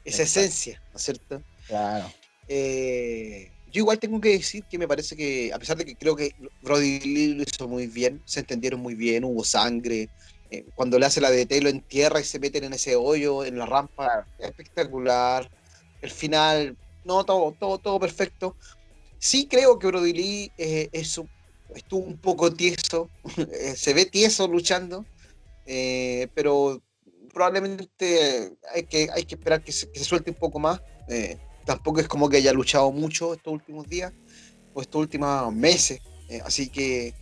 esencia, 0.03 0.81
¿no 0.91 0.97
es 0.97 1.03
cierto? 1.03 1.41
Claro. 1.67 2.11
Eh, 2.47 3.51
yo 3.71 3.81
igual 3.81 3.99
tengo 3.99 4.19
que 4.19 4.29
decir 4.29 4.63
que 4.65 4.77
me 4.77 4.87
parece 4.87 5.15
que, 5.15 5.51
a 5.53 5.59
pesar 5.59 5.77
de 5.77 5.85
que 5.85 5.95
creo 5.95 6.15
que 6.15 6.35
Brody 6.61 6.99
Lee 6.99 7.33
lo 7.35 7.43
hizo 7.43 7.67
muy 7.67 7.87
bien, 7.87 8.21
se 8.25 8.41
entendieron 8.41 8.79
muy 8.79 8.95
bien, 8.95 9.23
hubo 9.23 9.43
sangre. 9.43 10.09
Eh, 10.51 10.65
cuando 10.73 10.97
le 10.97 11.05
hace 11.05 11.21
la 11.21 11.29
de 11.29 11.45
telo 11.45 11.69
en 11.69 11.81
tierra 11.81 12.19
y 12.19 12.23
se 12.23 12.39
meten 12.39 12.63
en 12.63 12.73
ese 12.73 12.95
hoyo, 12.95 13.45
en 13.45 13.57
la 13.57 13.65
rampa, 13.65 14.27
espectacular. 14.39 15.49
El 16.01 16.09
final, 16.09 16.77
no, 17.05 17.23
todo, 17.23 17.55
todo, 17.59 17.77
todo 17.77 17.99
perfecto. 17.99 18.55
Sí 19.19 19.47
creo 19.47 19.77
que 19.77 19.87
Brody 19.87 20.13
Lee 20.13 20.51
eh, 20.57 20.89
es 20.91 21.17
un 21.17 21.29
estuvo 21.75 22.03
un 22.05 22.17
poco 22.17 22.53
tieso, 22.53 23.09
eh, 23.37 23.75
se 23.75 23.93
ve 23.93 24.05
tieso 24.05 24.47
luchando, 24.47 25.05
eh, 25.65 26.27
pero 26.33 26.81
probablemente 27.33 28.57
hay 28.73 28.83
que, 28.83 29.09
hay 29.13 29.23
que 29.23 29.35
esperar 29.35 29.63
que 29.63 29.71
se, 29.71 29.87
suelte 30.03 30.31
un 30.31 30.37
poco 30.37 30.59
más. 30.59 30.81
Eh, 31.07 31.37
tampoco 31.65 31.99
es 31.99 32.07
como 32.07 32.29
que 32.29 32.37
haya 32.37 32.53
luchado 32.53 32.91
mucho 32.91 33.33
estos 33.33 33.53
últimos 33.53 33.87
días 33.87 34.11
o 34.73 34.81
estos 34.81 35.01
últimos 35.01 35.53
meses, 35.53 35.99
así 36.43 36.69
que 36.69 37.13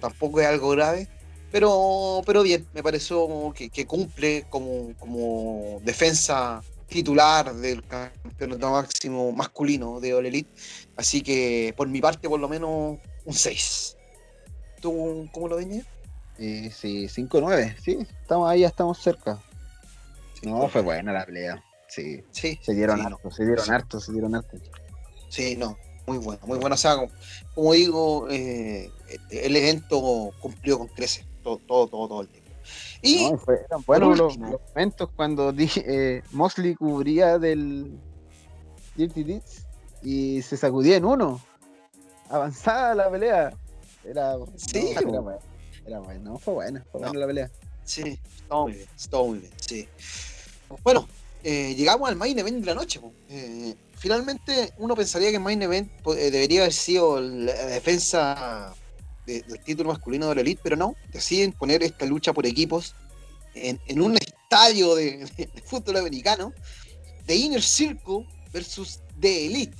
tampoco 0.00 0.40
es 0.40 0.46
algo 0.46 0.70
grave. 0.70 1.08
Pero, 1.50 2.22
pero 2.26 2.42
bien, 2.42 2.66
me 2.74 2.82
pareció 2.82 3.52
que, 3.54 3.70
que 3.70 3.86
cumple 3.86 4.44
como, 4.50 4.94
como 4.98 5.80
defensa 5.82 6.62
titular 6.88 7.54
del 7.54 7.84
campeonato 7.86 8.70
máximo 8.70 9.32
masculino 9.32 10.00
de 10.00 10.14
All 10.14 10.26
Elite. 10.26 10.50
Así 10.96 11.22
que 11.22 11.74
por 11.76 11.88
mi 11.88 12.00
parte, 12.00 12.28
por 12.28 12.40
lo 12.40 12.48
menos, 12.48 12.98
un 13.28 13.34
6. 13.34 13.96
¿Tú 14.80 15.28
cómo 15.32 15.48
lo 15.48 15.56
venías? 15.56 15.86
Eh, 16.38 16.70
sí, 16.74 17.06
5-9, 17.08 17.76
sí, 17.82 17.98
estamos 18.22 18.48
ahí, 18.48 18.60
ya 18.60 18.68
estamos 18.68 18.98
cerca. 18.98 19.38
No, 20.42 20.68
fue 20.68 20.80
buena 20.80 21.12
la 21.12 21.26
pelea. 21.26 21.62
Sí, 21.88 22.24
sí 22.30 22.58
se 22.62 22.74
dieron 22.74 23.00
harto, 23.00 23.30
se 23.30 23.44
dieron 23.44 23.70
harto, 23.70 24.00
se 24.00 24.12
dieron 24.12 24.34
harto. 24.34 24.56
Sí, 25.28 25.56
no, 25.56 25.76
muy 26.06 26.18
bueno, 26.18 26.40
muy 26.46 26.58
bueno. 26.58 26.74
O 26.74 26.78
sea, 26.78 26.96
como, 27.54 27.72
digo, 27.72 28.28
eh, 28.30 28.90
el 29.30 29.56
evento 29.56 30.30
cumplió 30.40 30.78
con 30.78 30.88
creces, 30.88 31.26
todo, 31.42 31.58
todo, 31.66 31.86
todo, 31.88 32.08
todo 32.08 32.20
el 32.22 32.28
tiempo. 32.28 32.50
Y 33.02 33.30
no, 33.30 33.38
fue, 33.38 33.60
eran 33.66 33.82
buenos 33.86 34.16
los, 34.16 34.38
momentos 34.38 35.10
cuando 35.16 35.52
eh, 35.56 36.22
Mosley 36.30 36.74
cubría 36.76 37.38
del 37.38 37.98
Dirty 38.96 39.24
Deeds 39.24 39.66
y 40.02 40.40
se 40.42 40.56
sacudía 40.56 40.96
en 40.96 41.04
uno 41.04 41.40
avanzada 42.28 42.94
la 42.94 43.10
pelea. 43.10 43.52
Era, 44.04 44.36
sí, 44.56 44.94
no, 45.04 45.38
era, 45.86 46.00
bueno, 46.00 46.38
fue 46.38 46.54
buena, 46.54 46.84
fue 46.90 47.00
buena 47.00 47.18
la 47.18 47.26
pelea. 47.26 47.50
Sí, 47.84 48.18
estuvo 48.36 48.64
muy 48.64 48.72
bien, 48.72 48.88
estuvo 48.96 49.26
muy 49.28 49.38
bien, 49.38 49.52
sí. 49.60 49.88
Bueno, 50.82 51.08
eh, 51.42 51.74
llegamos 51.74 52.08
al 52.08 52.16
main 52.16 52.38
event 52.38 52.60
de 52.60 52.66
la 52.66 52.74
noche. 52.74 53.00
Eh, 53.28 53.74
finalmente, 53.96 54.72
uno 54.78 54.94
pensaría 54.94 55.30
que 55.30 55.36
el 55.36 55.42
main 55.42 55.62
event 55.62 55.90
eh, 56.16 56.30
debería 56.30 56.60
haber 56.62 56.72
sido 56.72 57.20
la 57.20 57.54
defensa 57.66 58.74
del 59.26 59.60
título 59.60 59.90
masculino 59.90 60.28
de 60.28 60.36
la 60.36 60.40
Elite, 60.40 60.60
pero 60.62 60.76
no, 60.76 60.94
deciden 61.12 61.52
poner 61.52 61.82
esta 61.82 62.06
lucha 62.06 62.32
por 62.32 62.46
equipos 62.46 62.94
en, 63.54 64.00
un 64.00 64.16
estadio 64.16 64.94
de, 64.94 65.26
de, 65.36 65.62
fútbol 65.64 65.98
americano, 65.98 66.54
de 67.26 67.36
Inner 67.36 67.62
Circle 67.62 68.26
versus 68.52 69.00
de 69.18 69.46
Elite. 69.46 69.76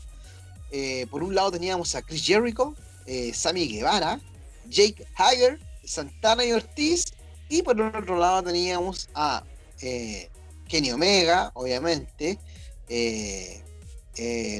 Eh, 0.71 1.07
por 1.11 1.23
un 1.23 1.35
lado 1.35 1.53
teníamos 1.53 1.95
a 1.95 2.03
Chris 2.03 2.25
Jericho, 2.25 2.75
eh, 3.07 3.33
Sammy 3.33 3.69
Guevara, 3.69 4.21
Jake 4.69 5.07
Hager, 5.15 5.59
Santana 5.85 6.45
y 6.45 6.53
Ortiz. 6.53 7.13
Y 7.49 7.63
por 7.63 7.81
otro 7.81 8.19
lado 8.19 8.43
teníamos 8.43 9.09
a 9.15 9.43
eh, 9.81 10.29
Kenny 10.69 10.91
Omega, 10.91 11.51
obviamente, 11.55 12.39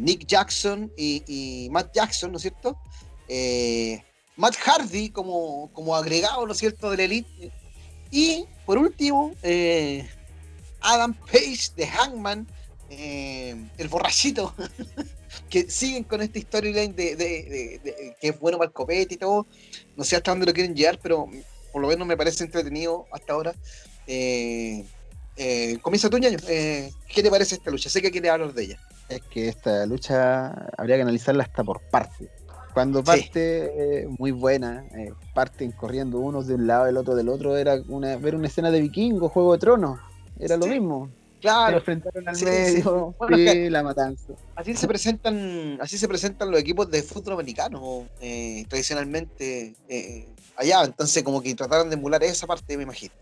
Nick 0.01 0.27
Jackson 0.27 0.91
y, 0.97 1.69
Matt 1.71 1.95
Jackson, 1.95 2.33
¿no 2.33 2.39
es 2.39 2.43
cierto? 2.43 2.79
Matt 4.37 4.57
Hardy 4.57 5.11
como, 5.11 5.71
como 5.75 5.95
agregado, 5.95 6.47
¿no 6.47 6.53
es 6.53 6.59
cierto?, 6.59 6.91
del 6.91 7.01
Elite. 7.01 7.53
Y 8.11 8.47
por 8.65 8.79
último, 8.79 9.35
Adam 10.81 11.13
Page 11.13 11.73
de 11.77 11.87
Hangman, 11.87 12.47
el 12.89 13.89
borrachito, 13.89 14.55
que 15.49 15.71
siguen 15.71 16.05
con 16.05 16.21
esta 16.21 16.41
storyline 16.41 16.95
de, 16.95 17.17
de, 17.17 18.15
que 18.21 18.29
es 18.29 18.39
bueno 18.39 18.59
para 18.59 18.69
el 18.69 18.73
copete 18.73 19.15
y 19.15 19.17
todo. 19.17 19.47
No 19.97 20.05
sé 20.05 20.17
hasta 20.17 20.31
dónde 20.31 20.47
lo 20.47 20.53
quieren 20.53 20.75
llevar, 20.75 20.99
pero 21.03 21.29
por 21.73 21.83
lo 21.83 21.89
menos 21.89 22.07
me 22.07 22.17
parece 22.17 22.45
entretenido 22.45 23.07
hasta 23.13 23.33
ahora. 23.33 23.55
Eh, 24.07 24.85
eh, 25.37 25.79
comienza 25.83 26.09
tu 26.11 26.17
año. 26.17 26.29
Eh, 26.49 26.91
¿Qué 27.15 27.23
te 27.23 27.31
parece 27.31 27.57
esta 27.57 27.71
lucha? 27.71 27.89
Sé 27.91 28.03
que 28.03 28.11
quieres 28.11 28.31
hablar 28.31 28.53
de 28.53 28.65
ella. 28.65 28.79
Es 29.09 29.23
que 29.23 29.49
esta 29.49 29.87
lucha 29.87 30.49
habría 30.77 30.97
que 30.97 31.03
analizarla 31.03 31.45
hasta 31.45 31.65
por 31.65 31.81
parte. 31.83 32.29
Cuando 32.75 33.03
parte 33.03 34.07
muy 34.19 34.31
buena, 34.31 34.85
parten 35.35 35.73
corriendo 35.73 36.21
unos 36.21 36.47
de 36.47 36.55
un 36.55 36.67
lado, 36.67 36.87
el 36.87 36.97
otro 36.97 37.17
del 37.17 37.29
otro, 37.29 37.57
era 37.57 37.81
una, 37.89 38.17
ver 38.17 38.37
una 38.37 38.47
escena 38.47 38.71
de 38.71 38.81
vikingo, 38.81 39.29
Juego 39.31 39.55
de 39.55 39.59
Tronos, 39.59 39.99
era 40.39 40.57
lo 40.57 40.67
mismo. 40.67 41.11
Claro. 41.41 41.73
Se 41.73 41.77
enfrentaron 41.79 42.29
al 42.29 42.41
medio, 42.41 43.15
sí. 43.29 43.71
la 43.71 43.83
matanza. 43.83 44.33
Así 44.57 44.75
se 44.75 44.89
presentan, 44.89 45.79
así 45.81 45.97
se 45.97 46.09
presentan 46.09 46.51
los 46.51 46.61
equipos 46.61 46.91
de 46.91 47.03
fútbol 47.03 47.35
americano 47.35 48.07
eh, 48.21 48.65
tradicionalmente 48.69 49.75
eh, 49.89 50.29
allá. 50.57 50.85
Entonces, 50.85 51.23
como 51.23 51.41
que 51.41 51.55
trataron 51.55 51.89
de 51.91 51.95
emular 51.97 52.23
esa 52.25 52.47
parte, 52.47 52.77
me 52.77 52.83
imagino. 52.83 53.15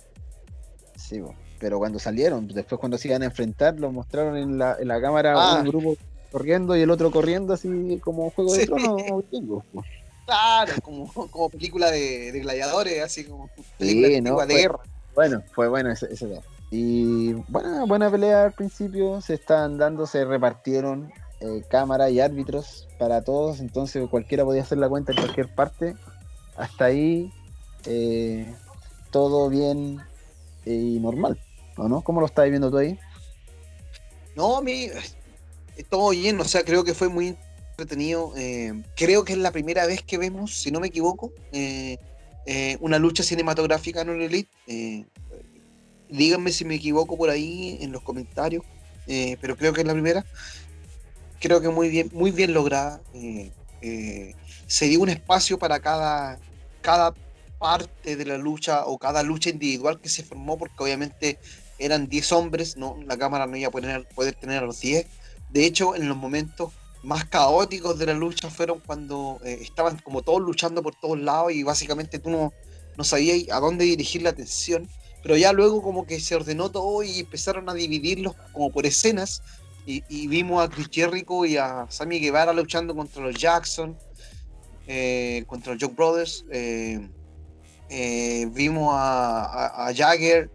Sí, 0.97 1.21
pero 1.59 1.79
cuando 1.79 1.99
salieron, 1.99 2.49
después 2.49 2.79
cuando 2.79 2.99
se 2.99 3.09
iban 3.09 3.23
a 3.23 3.27
enfrentar, 3.27 3.79
lo 3.79 3.93
mostraron 3.93 4.37
en 4.37 4.59
la, 4.59 4.77
en 4.81 4.89
la 4.89 5.01
cámara 5.01 5.35
ah. 5.37 5.61
un 5.61 5.69
grupo 5.69 5.97
corriendo 6.33 6.77
y 6.77 6.81
el 6.81 6.91
otro 6.91 7.11
corriendo 7.11 7.55
así 7.55 8.01
como 8.03 8.31
juego 8.31 8.55
de 8.55 8.67
tronos 8.67 9.03
Claro, 10.27 10.73
como, 10.83 11.07
como 11.13 11.49
película 11.51 11.91
de, 11.91 12.33
gladiadores, 12.41 13.03
así 13.03 13.25
como 13.25 13.49
película 13.79 14.45
de 14.47 14.55
guerra. 14.55 14.81
Bueno, 15.15 15.43
fue 15.55 15.69
bueno 15.69 15.93
ese, 15.93 16.13
ese 16.13 16.27
día. 16.27 16.43
Y 16.79 17.33
buena, 17.49 17.87
buena 17.87 18.11
pelea 18.11 18.45
al 18.45 18.53
principio, 18.53 19.23
se 19.23 19.33
estaban 19.33 19.79
dando, 19.79 20.07
se 20.07 20.27
repartieron 20.27 21.11
eh, 21.41 21.63
cámara 21.71 22.11
y 22.11 22.21
árbitros 22.21 22.87
para 22.99 23.25
todos, 23.25 23.61
entonces 23.61 24.07
cualquiera 24.11 24.45
podía 24.45 24.61
hacer 24.61 24.77
la 24.77 24.87
cuenta 24.87 25.13
en 25.13 25.19
cualquier 25.19 25.55
parte. 25.55 25.97
Hasta 26.55 26.85
ahí 26.85 27.33
eh, 27.87 28.55
todo 29.11 29.49
bien 29.49 30.03
y 30.67 31.01
normal, 31.01 31.41
¿o 31.79 31.89
no? 31.89 32.03
¿Cómo 32.03 32.21
lo 32.21 32.27
estás 32.27 32.47
viendo 32.51 32.71
tú 32.71 32.77
ahí? 32.77 32.99
No, 34.37 34.59
a 34.59 34.61
mí 34.61 34.89
todo 35.89 36.11
bien, 36.11 36.39
o 36.39 36.45
sea, 36.45 36.63
creo 36.63 36.85
que 36.85 36.93
fue 36.93 37.09
muy 37.09 37.39
entretenido. 37.71 38.35
Eh, 38.37 38.83
creo 38.97 39.25
que 39.25 39.33
es 39.33 39.39
la 39.39 39.51
primera 39.51 39.87
vez 39.87 40.03
que 40.03 40.19
vemos, 40.19 40.55
si 40.59 40.71
no 40.71 40.81
me 40.81 40.89
equivoco, 40.89 41.33
una 42.81 42.99
lucha 42.99 43.23
cinematográfica 43.23 44.03
en 44.03 44.11
un 44.11 44.21
Elite 44.21 44.51
díganme 46.09 46.53
si 46.53 46.65
me 46.65 46.77
equivoco 46.77 47.17
por 47.17 47.31
ahí 47.31 47.79
en 47.81 47.93
los 47.93 48.03
comentarios, 48.03 48.65
eh, 49.07 49.37
pero 49.41 49.57
creo 49.57 49.73
que 49.73 49.83
es 49.83 49.87
la 49.87 49.93
primera. 49.93 50.25
Creo 51.41 51.61
que 51.61 51.69
muy 51.69 51.89
bien, 51.89 52.11
muy 52.13 52.31
bien 52.31 52.55
lograda. 52.55 53.01
Eh, 53.15 53.53
eh, 53.83 54.35
se 54.67 54.87
dio 54.87 55.01
un 55.01 55.09
espacio 55.09 55.59
para 55.59 55.81
cada, 55.81 56.39
cada 56.81 57.15
parte 57.59 58.17
de 58.17 58.25
la 58.25 58.39
lucha 58.39 58.87
o 58.87 58.99
cada 58.99 59.23
lucha 59.23 59.51
individual 59.51 60.01
que 60.01 60.09
se 60.09 60.23
formó, 60.23 60.59
porque 60.59 60.83
obviamente 60.83 61.39
eran 61.79 62.09
10 62.09 62.33
hombres, 62.33 62.77
no, 62.77 62.97
la 63.07 63.17
cámara 63.17 63.47
no 63.47 63.57
iba 63.57 63.69
a 63.69 63.71
poder, 63.71 64.35
tener 64.35 64.63
a 64.63 64.67
los 64.67 64.81
10. 64.81 65.07
De 65.51 65.67
hecho, 65.67 65.95
en 65.95 66.09
los 66.09 66.17
momentos 66.17 66.73
más 67.03 67.25
caóticos 67.27 67.99
de 67.99 68.07
la 68.07 68.15
lucha 68.15 68.51
fueron 68.51 68.81
cuando 68.81 69.39
estaban 69.45 69.99
como 69.99 70.23
todos 70.23 70.41
luchando 70.41 70.83
por 70.83 70.97
todos 70.97 71.19
lados 71.21 71.53
y 71.53 71.63
básicamente 71.63 72.19
tú 72.19 72.31
no, 72.31 72.53
no 72.97 73.05
sabías 73.05 73.49
a 73.55 73.61
dónde 73.61 73.85
dirigir 73.85 74.23
la 74.23 74.31
atención 74.31 74.89
pero 75.27 75.37
ya 75.37 75.53
luego 75.53 75.83
como 75.83 76.07
que 76.07 76.21
se 76.21 76.37
ordenó 76.37 76.71
todo 76.71 77.03
y 77.03 77.19
empezaron 77.19 77.69
a 77.69 77.75
dividirlos 77.75 78.37
como 78.53 78.71
por 78.71 78.87
escenas 78.87 79.43
y, 79.85 80.29
vimos 80.29 80.65
a 80.65 80.69
Chris 80.69 80.89
Jericho 80.89 81.45
y 81.45 81.57
a 81.57 81.85
Sammy 81.89 82.21
Guevara 82.21 82.53
luchando 82.53 82.95
contra 82.95 83.25
los 83.25 83.35
Jackson, 83.35 83.99
eh, 84.87 85.43
contra 85.49 85.73
los 85.73 85.83
Joke 85.83 85.97
Brothers, 85.97 86.45
eh, 86.53 87.09
eh, 87.91 88.47
vimos 88.53 88.95
a, 88.97 89.93
Jagger 89.97 90.49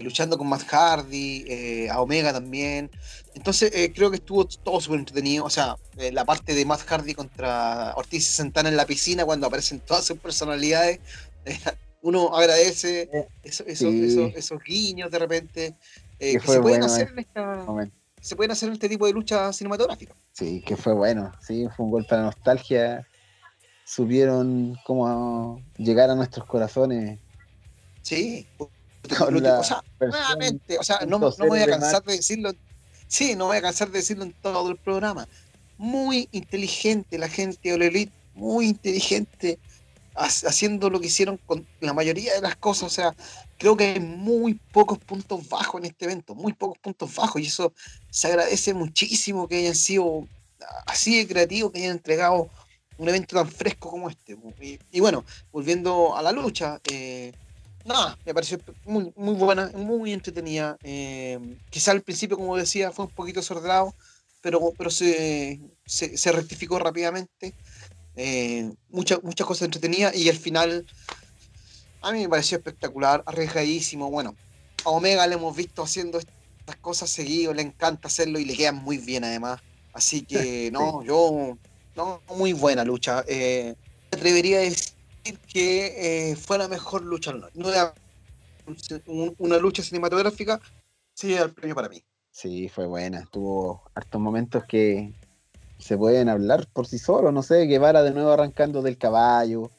luchando 0.00 0.38
con 0.38 0.48
Matt 0.48 0.62
Hardy, 0.68 1.88
a 1.90 2.00
Omega 2.00 2.32
también. 2.32 2.90
Entonces 3.34 3.70
creo 3.94 4.08
que 4.08 4.16
estuvo 4.16 4.46
todo 4.46 4.80
súper 4.80 5.00
entretenido. 5.00 5.44
O 5.44 5.50
sea, 5.50 5.76
la 6.12 6.24
parte 6.24 6.54
de 6.54 6.64
Matt 6.64 6.80
Hardy 6.86 7.12
contra 7.12 7.92
Ortiz 7.94 8.26
Santana 8.26 8.70
en 8.70 8.78
la 8.78 8.86
piscina 8.86 9.26
cuando 9.26 9.46
aparecen 9.48 9.80
todas 9.80 10.06
sus 10.06 10.18
personalidades 10.18 11.00
uno 12.04 12.36
agradece 12.36 13.08
esos 13.42 14.62
guiños 14.62 15.10
de 15.10 15.18
repente 15.18 15.74
eh, 16.18 16.38
que, 16.38 16.46
se 16.46 16.60
pueden 16.60 16.82
hacer 16.82 17.08
en 17.08 17.18
esta 17.18 17.66
se 18.20 18.36
pueden 18.36 18.52
hacer 18.52 18.68
en 18.68 18.74
este 18.74 18.88
tipo 18.88 19.06
de 19.06 19.12
lucha 19.12 19.52
cinematográfica. 19.52 20.14
Sí, 20.32 20.62
que 20.62 20.76
fue 20.76 20.94
bueno, 20.94 21.32
sí, 21.40 21.66
fue 21.76 21.84
un 21.84 21.90
golpe 21.90 22.16
de 22.16 22.22
nostalgia. 22.22 23.06
Supieron 23.84 24.78
cómo 24.86 25.62
llegar 25.76 26.08
a 26.08 26.14
nuestros 26.14 26.46
corazones. 26.46 27.18
Sí, 28.00 28.46
o 28.58 28.70
sea, 29.62 29.82
nuevamente, 30.00 30.78
o 30.78 30.82
sea, 30.82 31.00
no, 31.06 31.18
no 31.18 31.34
me 31.38 31.48
voy 31.48 31.60
a 31.60 31.66
cansar 31.66 32.02
de 32.02 32.16
decirlo. 32.16 32.52
Sí, 33.08 33.36
no 33.36 33.46
voy 33.46 33.58
a 33.58 33.62
cansar 33.62 33.90
de 33.90 33.98
decirlo 33.98 34.24
en 34.24 34.32
todo 34.32 34.70
el 34.70 34.78
programa. 34.78 35.28
Muy 35.76 36.28
inteligente 36.32 37.18
la 37.18 37.28
gente 37.28 37.76
de 37.76 37.86
Elite, 37.86 38.12
muy 38.34 38.68
inteligente 38.68 39.58
haciendo 40.14 40.90
lo 40.90 41.00
que 41.00 41.08
hicieron 41.08 41.38
con 41.38 41.66
la 41.80 41.92
mayoría 41.92 42.34
de 42.34 42.40
las 42.40 42.56
cosas. 42.56 42.84
O 42.84 42.90
sea, 42.90 43.14
creo 43.58 43.76
que 43.76 43.84
hay 43.84 44.00
muy 44.00 44.54
pocos 44.72 44.98
puntos 44.98 45.48
bajos 45.48 45.80
en 45.80 45.86
este 45.86 46.04
evento, 46.04 46.34
muy 46.34 46.52
pocos 46.52 46.78
puntos 46.78 47.14
bajos, 47.14 47.40
y 47.42 47.46
eso 47.46 47.72
se 48.10 48.28
agradece 48.28 48.74
muchísimo 48.74 49.48
que 49.48 49.56
hayan 49.56 49.74
sido 49.74 50.26
así 50.86 51.18
de 51.18 51.26
creativos, 51.26 51.72
que 51.72 51.78
hayan 51.80 51.92
entregado 51.92 52.50
un 52.96 53.08
evento 53.08 53.36
tan 53.36 53.48
fresco 53.48 53.90
como 53.90 54.08
este. 54.08 54.36
Y, 54.92 55.00
bueno, 55.00 55.24
volviendo 55.52 56.16
a 56.16 56.22
la 56.22 56.32
lucha, 56.32 56.80
eh, 56.90 57.32
nada, 57.84 58.16
me 58.24 58.32
pareció 58.32 58.58
muy, 58.84 59.12
muy 59.16 59.34
buena, 59.34 59.70
muy 59.74 60.12
entretenida. 60.12 60.78
Eh, 60.82 61.38
quizá 61.70 61.90
al 61.90 62.02
principio, 62.02 62.36
como 62.36 62.56
decía, 62.56 62.92
fue 62.92 63.06
un 63.06 63.10
poquito 63.10 63.40
desordenado, 63.40 63.94
pero, 64.40 64.72
pero 64.78 64.90
se, 64.90 65.60
se 65.86 66.32
rectificó 66.32 66.78
rápidamente. 66.78 67.54
Eh, 68.16 68.72
muchas 68.90 69.22
muchas 69.22 69.46
cosas 69.46 69.62
entretenidas 69.66 70.14
y 70.14 70.28
el 70.28 70.36
final 70.36 70.86
a 72.04 72.12
mí 72.12 72.20
me 72.20 72.28
pareció 72.28 72.58
espectacular, 72.58 73.22
arriesgadísimo. 73.26 74.10
Bueno, 74.10 74.36
a 74.84 74.90
Omega 74.90 75.26
le 75.26 75.34
hemos 75.36 75.56
visto 75.56 75.82
haciendo 75.82 76.18
estas 76.18 76.76
cosas 76.76 77.10
seguido, 77.10 77.54
le 77.54 77.62
encanta 77.62 78.08
hacerlo 78.08 78.38
y 78.38 78.44
le 78.44 78.54
quedan 78.54 78.76
muy 78.76 78.98
bien 78.98 79.24
además. 79.24 79.60
Así 79.94 80.22
que 80.22 80.70
no, 80.72 81.02
yo, 81.02 81.56
no, 81.96 82.20
muy 82.36 82.52
buena 82.52 82.84
lucha. 82.84 83.24
Eh, 83.26 83.74
me 84.10 84.18
atrevería 84.18 84.58
a 84.58 84.62
decir 84.62 84.92
que 85.50 86.30
eh, 86.30 86.36
fue 86.36 86.58
la 86.58 86.68
mejor 86.68 87.02
lucha. 87.02 87.32
No 87.54 87.70
era 87.70 87.94
una 89.38 89.56
lucha 89.58 89.82
cinematográfica, 89.82 90.60
sí, 91.14 91.34
el 91.34 91.52
premio 91.52 91.74
para 91.74 91.88
mí. 91.88 92.02
Sí, 92.30 92.68
fue 92.68 92.86
buena. 92.86 93.24
Tuvo 93.30 93.82
hartos 93.94 94.20
momentos 94.20 94.64
que, 94.68 95.14
se 95.84 95.98
pueden 95.98 96.30
hablar 96.30 96.66
por 96.72 96.86
sí 96.86 96.98
solos, 96.98 97.30
no 97.34 97.42
sé, 97.42 97.66
Guevara 97.66 98.02
de 98.02 98.12
nuevo 98.12 98.30
arrancando 98.30 98.80
del 98.80 98.96
caballo, 98.96 99.70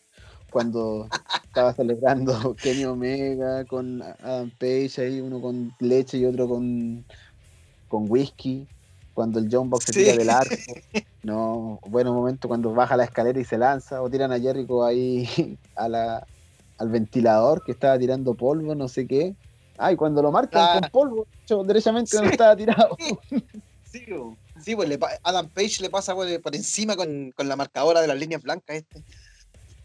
cuando 0.51 1.07
estaba 1.43 1.73
celebrando 1.73 2.55
Kenny 2.61 2.85
Omega 2.85 3.65
con 3.65 4.03
Adam 4.03 4.51
Page 4.51 5.01
ahí, 5.01 5.19
uno 5.19 5.41
con 5.41 5.73
leche 5.79 6.19
y 6.19 6.25
otro 6.25 6.47
con, 6.47 7.03
con 7.87 8.05
whisky, 8.07 8.67
cuando 9.15 9.39
el 9.39 9.49
John 9.51 9.71
Box 9.71 9.85
se 9.85 9.93
tira 9.93 10.15
del 10.15 10.29
arco, 10.29 10.73
no, 11.23 11.79
bueno 11.87 12.13
momento 12.13 12.47
cuando 12.47 12.71
baja 12.71 12.95
la 12.95 13.05
escalera 13.05 13.39
y 13.39 13.43
se 13.43 13.57
lanza, 13.57 14.03
o 14.03 14.07
tiran 14.07 14.31
a 14.31 14.39
Jericho 14.39 14.85
ahí 14.85 15.57
a 15.75 15.89
la, 15.89 16.27
al 16.77 16.89
ventilador 16.89 17.63
que 17.63 17.71
estaba 17.71 17.97
tirando 17.97 18.35
polvo, 18.35 18.75
no 18.75 18.87
sé 18.89 19.07
qué. 19.07 19.33
Ay, 19.75 19.95
cuando 19.95 20.21
lo 20.21 20.31
marcan 20.31 20.81
con 20.81 20.91
polvo, 20.91 21.27
derechamente 21.65 22.15
no 22.15 22.25
estaba 22.25 22.55
tirado. 22.55 22.95
Sí, 23.85 24.05
Sí, 24.63 24.75
pues 24.75 24.89
Adam 25.23 25.49
Page 25.49 25.81
le 25.81 25.89
pasa 25.89 26.15
por, 26.15 26.27
encima 26.55 26.95
con, 26.95 27.33
la 27.37 27.55
marcadora 27.55 28.01
de 28.01 28.07
las 28.07 28.17
líneas 28.17 28.41
blancas 28.41 28.77
este. 28.77 29.03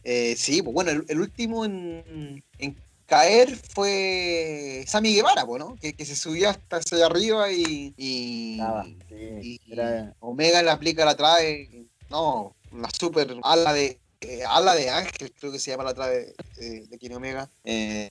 Eh, 0.05 0.35
sí, 0.37 0.62
pues 0.62 0.73
bueno, 0.73 0.91
el, 1.09 1.21
último 1.21 1.64
en, 1.64 2.43
caer 3.07 3.57
fue 3.57 4.85
Sammy 4.87 5.14
Guevara, 5.14 5.45
pues, 5.45 5.59
¿no? 5.61 5.77
Que, 5.77 5.93
que 5.93 6.07
se 6.07 6.16
subía 6.16 6.51
hasta 6.51 6.77
hacia 6.77 7.07
arriba 7.07 7.51
y, 7.51 7.93
y, 7.97 8.53
Estaba, 8.53 8.87
y- 8.87 8.99
sí, 9.09 9.61
y 9.66 9.73
era- 9.73 10.14
Omega 10.21 10.62
le 10.62 10.71
aplica 10.71 11.05
la 11.05 11.16
trave. 11.16 11.87
No, 12.09 12.55
la 12.73 12.89
super 12.91 13.37
ala 13.43 13.73
de 13.73 13.99
eh, 14.21 14.43
ala 14.47 14.75
de 14.75 14.91
Ángel, 14.91 15.33
creo 15.39 15.51
que 15.51 15.59
se 15.59 15.71
llama 15.71 15.85
la 15.85 15.95
trave 15.95 16.35
eh, 16.59 16.85
de 16.89 16.99
Kenny 16.99 17.14
Omega. 17.14 17.49
Eh, 17.64 18.11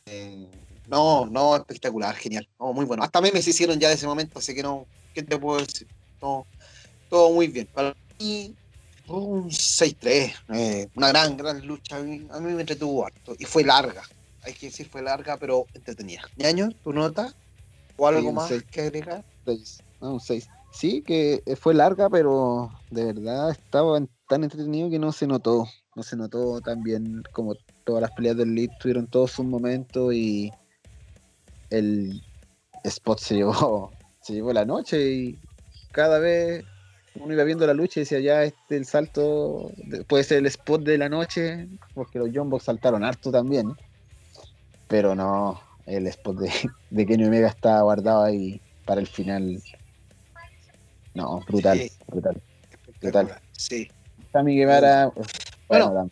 no, 0.88 1.28
no, 1.28 1.56
espectacular, 1.56 2.16
genial. 2.16 2.48
No, 2.60 2.74
muy 2.74 2.86
bueno. 2.86 3.04
Hasta 3.04 3.22
memes 3.22 3.44
se 3.44 3.52
hicieron 3.52 3.80
ya 3.80 3.90
de 3.90 3.96
ese 3.96 4.08
momento, 4.08 4.40
así 4.40 4.56
que 4.56 4.64
no, 4.64 4.88
¿qué 5.14 5.22
te 5.22 5.38
puedo 5.38 5.60
decir? 5.60 5.88
No, 6.22 6.46
todo 7.10 7.32
muy 7.32 7.48
bien. 7.48 7.68
Para 7.74 7.96
mí, 8.20 8.54
un 9.08 9.50
6-3, 9.50 10.34
eh, 10.54 10.90
una 10.96 11.10
gran, 11.10 11.38
gran 11.38 11.66
lucha. 11.66 11.98
A 11.98 12.02
mí, 12.02 12.28
a 12.32 12.40
mí 12.40 12.54
me 12.54 12.62
entretuvo 12.62 13.06
harto. 13.06 13.36
Y 13.40 13.46
fue 13.46 13.64
larga. 13.64 14.04
Hay 14.44 14.54
que 14.54 14.68
decir, 14.68 14.88
fue 14.90 15.02
larga, 15.02 15.38
pero 15.38 15.66
entretenida. 15.74 16.22
¿Ñaño, 16.38 16.70
tu 16.84 16.94
nota? 16.94 17.34
¿O 17.98 18.08
algo 18.08 18.30
Sí, 18.30 18.36
más 18.36 18.48
seis. 18.48 18.64
que 18.72 18.82
agregar? 18.82 19.24
seis, 19.46 19.80
no, 20.02 20.14
un 20.14 20.20
6. 20.20 20.48
Sí, 20.72 21.02
que 21.02 21.42
eh, 21.46 21.56
fue 21.56 21.74
larga, 21.74 22.10
pero 22.10 22.72
de 22.92 23.06
verdad 23.06 23.50
estaba 23.50 24.00
tan 24.28 24.44
entretenido 24.44 24.90
que 24.90 25.00
no 25.00 25.12
se 25.12 25.28
notó. 25.28 25.68
No 25.96 26.04
se 26.04 26.16
notó 26.16 26.62
tan 26.62 26.82
bien 26.84 27.24
como 27.34 27.56
todas 27.84 28.02
las 28.04 28.12
peleas 28.12 28.38
del 28.38 28.54
Lead 28.56 28.70
tuvieron 28.80 29.08
todos 29.08 29.32
sus 29.32 29.46
momentos 29.46 30.14
y 30.14 30.52
el 31.72 32.22
spot 32.84 33.20
se 33.20 33.36
llevó, 33.36 33.92
se 34.22 34.34
llevó 34.34 34.54
la 34.54 34.64
noche 34.66 35.12
y 35.12 35.40
cada 35.92 36.20
vez 36.20 36.66
uno 37.16 37.34
iba 37.34 37.44
viendo 37.44 37.66
la 37.68 37.74
lucha 37.74 38.00
y 38.00 38.04
decía 38.04 38.20
ya 38.20 38.44
este 38.44 38.78
el 38.78 38.86
salto 38.86 39.72
de- 39.78 40.04
puede 40.06 40.24
ser 40.24 40.38
el 40.40 40.46
spot 40.48 40.84
de 40.84 40.98
la 40.98 41.10
noche 41.10 41.68
porque 41.94 42.20
los 42.20 42.30
John 42.34 42.50
Box 42.50 42.66
saltaron 42.66 43.04
harto 43.04 43.32
también 43.32 43.74
pero 44.88 45.16
no 45.16 45.62
el 45.86 46.08
spot 46.08 46.38
de, 46.38 46.52
de 46.90 47.06
Kenny 47.06 47.26
Omega 47.26 47.48
está 47.48 47.82
guardado 47.82 48.24
ahí 48.24 48.62
para 48.86 49.02
el 49.02 49.08
final 49.08 49.62
no 51.14 51.40
brutal 51.48 51.78
Sí. 51.80 51.92
brutal 52.08 52.42
Espectacular. 52.88 53.42
Sí. 53.52 53.88
Sammy 54.32 54.56
Guevara 54.58 55.12
Bueno. 55.68 56.10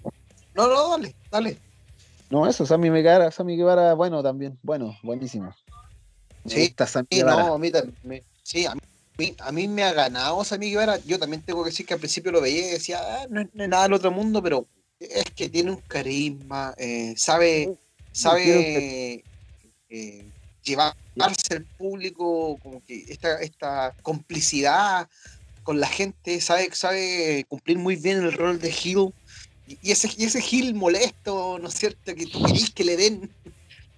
No, 0.53 0.67
no, 0.67 0.89
dale, 0.97 1.15
dale. 1.31 1.57
no 2.29 2.47
eso 2.47 2.65
Sammy 2.65 2.89
Guevara 2.89 3.29
Sammy 3.31 3.55
Guevara 3.57 3.93
bueno 3.93 4.23
también 4.23 4.57
bueno 4.63 4.97
buenísimo 5.03 5.53
Me 6.43 6.51
Sí, 6.51 6.61
gusta 6.67 6.87
Sammy 6.87 7.07
Sí, 7.11 7.17
Guevara 7.19 7.43
no, 7.43 7.53
a 7.55 7.59
mí 7.59 7.71
también. 7.71 8.23
Sí, 8.43 8.65
a 8.65 8.73
mí, 8.73 8.79
a 9.39 9.51
mí 9.51 9.67
me 9.67 9.83
ha 9.83 9.93
ganado 9.93 10.43
Sammy 10.43 10.69
Guevara. 10.69 10.97
Yo 11.05 11.17
también 11.17 11.41
tengo 11.41 11.63
que 11.63 11.71
decir 11.71 11.85
que 11.85 11.93
al 11.93 11.99
principio 11.99 12.31
lo 12.31 12.41
veía 12.41 12.67
y 12.67 12.71
decía, 12.71 12.99
ah, 13.01 13.27
no, 13.29 13.41
es- 13.41 13.47
no 13.53 13.67
nada 13.67 13.83
del 13.83 13.93
otro 13.93 14.11
mundo, 14.11 14.41
pero 14.43 14.67
es 14.99 15.25
que 15.35 15.49
tiene 15.49 15.71
un 15.71 15.81
carisma, 15.87 16.73
eh, 16.77 17.13
sabe, 17.17 17.77
sabe 18.11 19.23
eh, 19.89 20.25
llevarse 20.63 21.55
al 21.55 21.63
público, 21.77 22.57
como 22.61 22.83
que 22.85 23.05
esta, 23.09 23.41
esta 23.41 23.95
complicidad 24.01 25.07
con 25.63 25.79
la 25.79 25.87
gente, 25.87 26.39
sabe, 26.41 26.69
sabe 26.73 27.45
cumplir 27.47 27.77
muy 27.77 27.95
bien 27.95 28.17
el 28.17 28.33
rol 28.33 28.59
de 28.59 28.69
Hill. 28.69 29.13
Y, 29.67 29.77
y 29.81 29.91
ese, 29.91 30.09
y 30.15 30.25
ese 30.25 30.41
Hill 30.49 30.75
molesto, 30.75 31.59
¿no 31.59 31.67
es 31.67 31.73
cierto? 31.73 32.15
Que 32.15 32.25
tú 32.25 32.43
querís 32.45 32.69
que 32.71 32.83
le 32.83 32.97
den. 32.97 33.29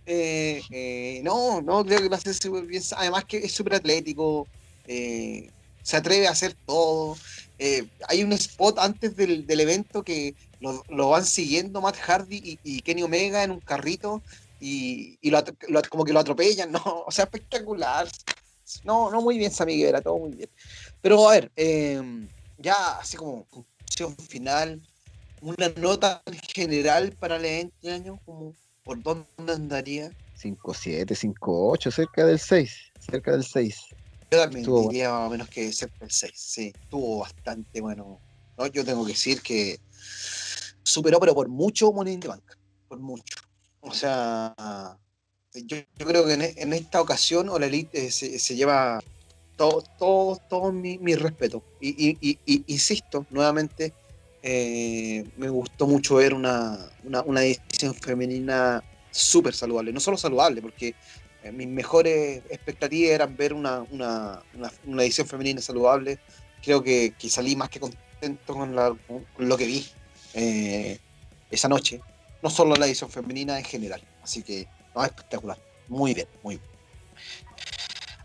Eh, 0.06 0.64
eh, 0.72 1.22
no, 1.24 1.62
no, 1.62 1.86
creo 1.86 2.02
que 2.02 2.10
lo 2.10 2.16
hace 2.16 2.34
súper 2.34 2.66
bien. 2.66 2.82
Además 2.98 3.26
que 3.26 3.38
es 3.38 3.52
súper 3.52 3.76
atlético, 3.76 4.48
eh, 4.90 5.52
se 5.84 5.98
atreve 5.98 6.28
a 6.28 6.32
hacer 6.32 6.56
todo. 6.66 7.16
Eh, 7.60 7.88
hay 8.08 8.24
un 8.24 8.34
spot 8.34 8.80
antes 8.80 9.16
del, 9.16 9.46
evento 9.48 10.04
que 10.04 10.34
lo, 10.60 11.10
van 11.10 11.26
siguiendo 11.26 11.80
Matt 11.80 11.98
Hardy 11.98 12.60
y, 12.64 12.82
Kenny 12.82 13.04
Omega 13.04 13.44
en 13.44 13.52
un 13.52 13.60
carrito 13.60 14.24
y, 14.60 15.20
lo 15.30 15.44
como 15.90 16.06
que 16.06 16.14
lo 16.14 16.20
atropellan, 16.20 16.72
¿no? 16.74 16.82
O 17.06 17.12
sea, 17.12 17.26
espectacular. 17.26 18.08
No, 18.84 19.12
no 19.12 19.22
muy 19.22 19.38
bien, 19.38 19.52
Sammy 19.52 19.78
Guevara, 19.78 20.02
todo 20.02 20.18
muy 20.18 20.32
bien. 20.32 20.50
Pero 21.02 21.30
a 21.30 21.34
ver, 21.34 21.52
eh, 21.56 22.28
ya 22.58 22.98
así 23.00 23.16
como 23.16 23.46
conclusión 23.46 24.16
final, 24.18 24.82
una 25.42 25.70
nota 25.70 26.22
en 26.26 26.40
general 26.40 27.12
para 27.20 27.38
el 27.38 27.46
evento 27.46 27.90
año, 27.90 28.20
como 28.26 28.56
por 28.84 29.02
dónde 29.04 29.54
andaría. 29.54 30.12
5-7 30.42 31.06
5-8 31.06 31.92
cerca 31.92 32.26
del 32.26 32.40
6 32.40 32.92
cerca 33.00 33.32
del 33.32 33.44
6 33.44 33.76
Yo 34.32 34.40
también 34.40 34.62
Estuvo 34.62 34.82
diría 34.84 35.12
más 35.12 35.28
o 35.28 35.30
menos 35.32 35.50
que 35.50 35.62
del 35.66 35.74
6, 35.74 36.34
sí, 36.36 36.72
estuvo 36.76 37.20
bastante 37.20 37.82
bueno. 37.82 38.20
¿no? 38.58 38.68
Yo 38.68 38.86
tengo 38.86 39.04
que 39.06 39.14
decir 39.14 39.42
que 39.42 39.80
superó, 40.84 41.20
pero 41.20 41.34
por 41.34 41.48
mucho 41.50 41.92
Money 41.92 42.14
in 42.14 42.20
the 42.20 42.28
Bank, 42.28 42.44
por 42.88 43.00
mucho. 43.00 43.36
O 43.82 43.94
sea, 43.94 44.54
yo, 45.54 45.78
yo 45.98 46.06
creo 46.06 46.26
que 46.26 46.34
en, 46.34 46.42
e- 46.44 46.54
en 46.58 46.74
esta 46.74 47.02
ocasión 47.02 47.48
la 47.60 47.66
Elite 47.66 48.06
eh, 48.08 48.12
se, 48.12 48.38
se 48.38 48.56
lleva 48.56 49.00
todo, 49.56 49.84
todo, 49.98 50.38
todo 50.50 50.72
mi, 50.72 50.98
mi 51.00 51.16
respeto. 51.16 51.64
Y, 51.82 51.90
y- 52.10 52.18
y- 52.22 52.40
y- 52.46 52.64
insisto, 52.68 53.26
nuevamente, 53.32 53.94
eh, 54.44 55.24
me 55.38 55.50
gustó 55.50 55.88
mucho 55.88 56.16
ver 56.16 56.34
una, 56.34 56.78
una, 57.04 57.22
una 57.24 57.44
edición 57.44 57.94
femenina 57.96 58.84
súper 59.12 59.54
saludable. 59.54 59.92
No 59.92 60.00
solo 60.00 60.18
saludable, 60.18 60.62
porque 60.62 60.94
mis 61.54 61.68
mejores 61.68 62.44
expectativas 62.50 63.12
eran 63.12 63.36
ver 63.36 63.54
una, 63.54 63.82
una, 63.92 64.44
una, 64.86 65.04
edición 65.04 65.28
femenina 65.28 65.62
saludable. 65.62 66.20
Creo 66.62 66.84
que, 66.84 67.14
que 67.18 67.30
salí 67.30 67.56
más 67.56 67.70
que 67.70 67.80
contento 67.80 68.54
con, 68.54 68.76
la- 68.76 68.96
con 69.08 69.48
lo 69.48 69.58
que 69.58 69.66
vi 69.66 69.88
eh, 70.34 71.00
esa 71.50 71.68
noche. 71.68 72.02
No 72.42 72.50
solo 72.50 72.76
la 72.76 72.86
edición 72.86 73.10
femenina 73.10 73.58
en 73.58 73.66
general. 73.66 74.02
Así 74.22 74.44
que, 74.44 74.68
no, 74.96 75.04
espectacular. 75.04 75.58
Muy 75.88 76.14
bien, 76.14 76.28
muy 76.44 76.58
bien. 76.58 76.70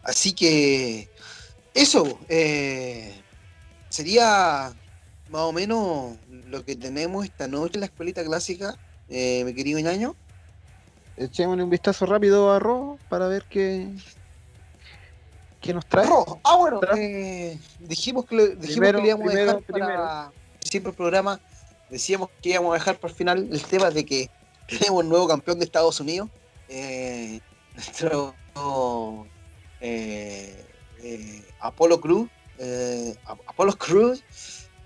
Así 0.02 0.34
que, 0.34 1.08
eso 1.72 2.20
eh, 2.28 3.12
sería 3.88 4.72
más 5.28 5.42
o 5.42 5.52
menos 5.52 6.16
lo 6.28 6.64
que 6.64 6.76
tenemos 6.76 7.24
esta 7.24 7.48
noche 7.48 7.74
en 7.74 7.80
la 7.80 7.86
escuelita 7.86 8.24
clásica, 8.24 8.78
eh, 9.08 9.42
mi 9.44 9.54
querido 9.54 9.80
ñaño. 9.80 10.14
Echémosle 11.16 11.62
un 11.62 11.70
vistazo 11.70 12.06
rápido 12.06 12.50
a 12.52 12.58
Raw 12.58 12.98
para 13.08 13.28
ver 13.28 13.44
qué 13.48 13.94
qué 15.60 15.72
nos 15.72 15.86
trae 15.86 16.06
Raw. 16.06 16.40
Ah, 16.44 16.56
bueno, 16.56 16.80
eh, 16.96 17.58
dijimos 17.78 18.26
que, 18.26 18.36
le- 18.36 18.48
dijimos 18.56 18.66
Primero, 18.68 18.98
que 18.98 19.02
le 19.02 19.08
íbamos 19.08 19.26
a 19.26 19.28
primero, 19.30 19.46
dejar 19.46 19.62
para 19.64 20.32
siempre 20.60 20.90
el 20.90 20.96
programa. 20.96 21.40
Decíamos 21.88 22.28
que 22.42 22.50
íbamos 22.50 22.70
a 22.72 22.74
dejar 22.74 22.98
para 22.98 23.10
el 23.12 23.16
final 23.16 23.48
el 23.50 23.62
tema 23.64 23.90
de 23.90 24.04
que 24.04 24.30
tenemos 24.66 25.02
un 25.02 25.08
nuevo 25.08 25.26
campeón 25.28 25.58
de 25.58 25.64
Estados 25.64 26.00
Unidos. 26.00 26.28
Eh, 26.68 27.40
nuestro 27.74 28.36
eh, 29.80 30.66
eh, 31.02 31.44
Apolo 31.60 32.00
Cruz. 32.00 32.28
eh, 32.58 33.14
Apolo 33.46 33.72
Cruz. 33.76 34.22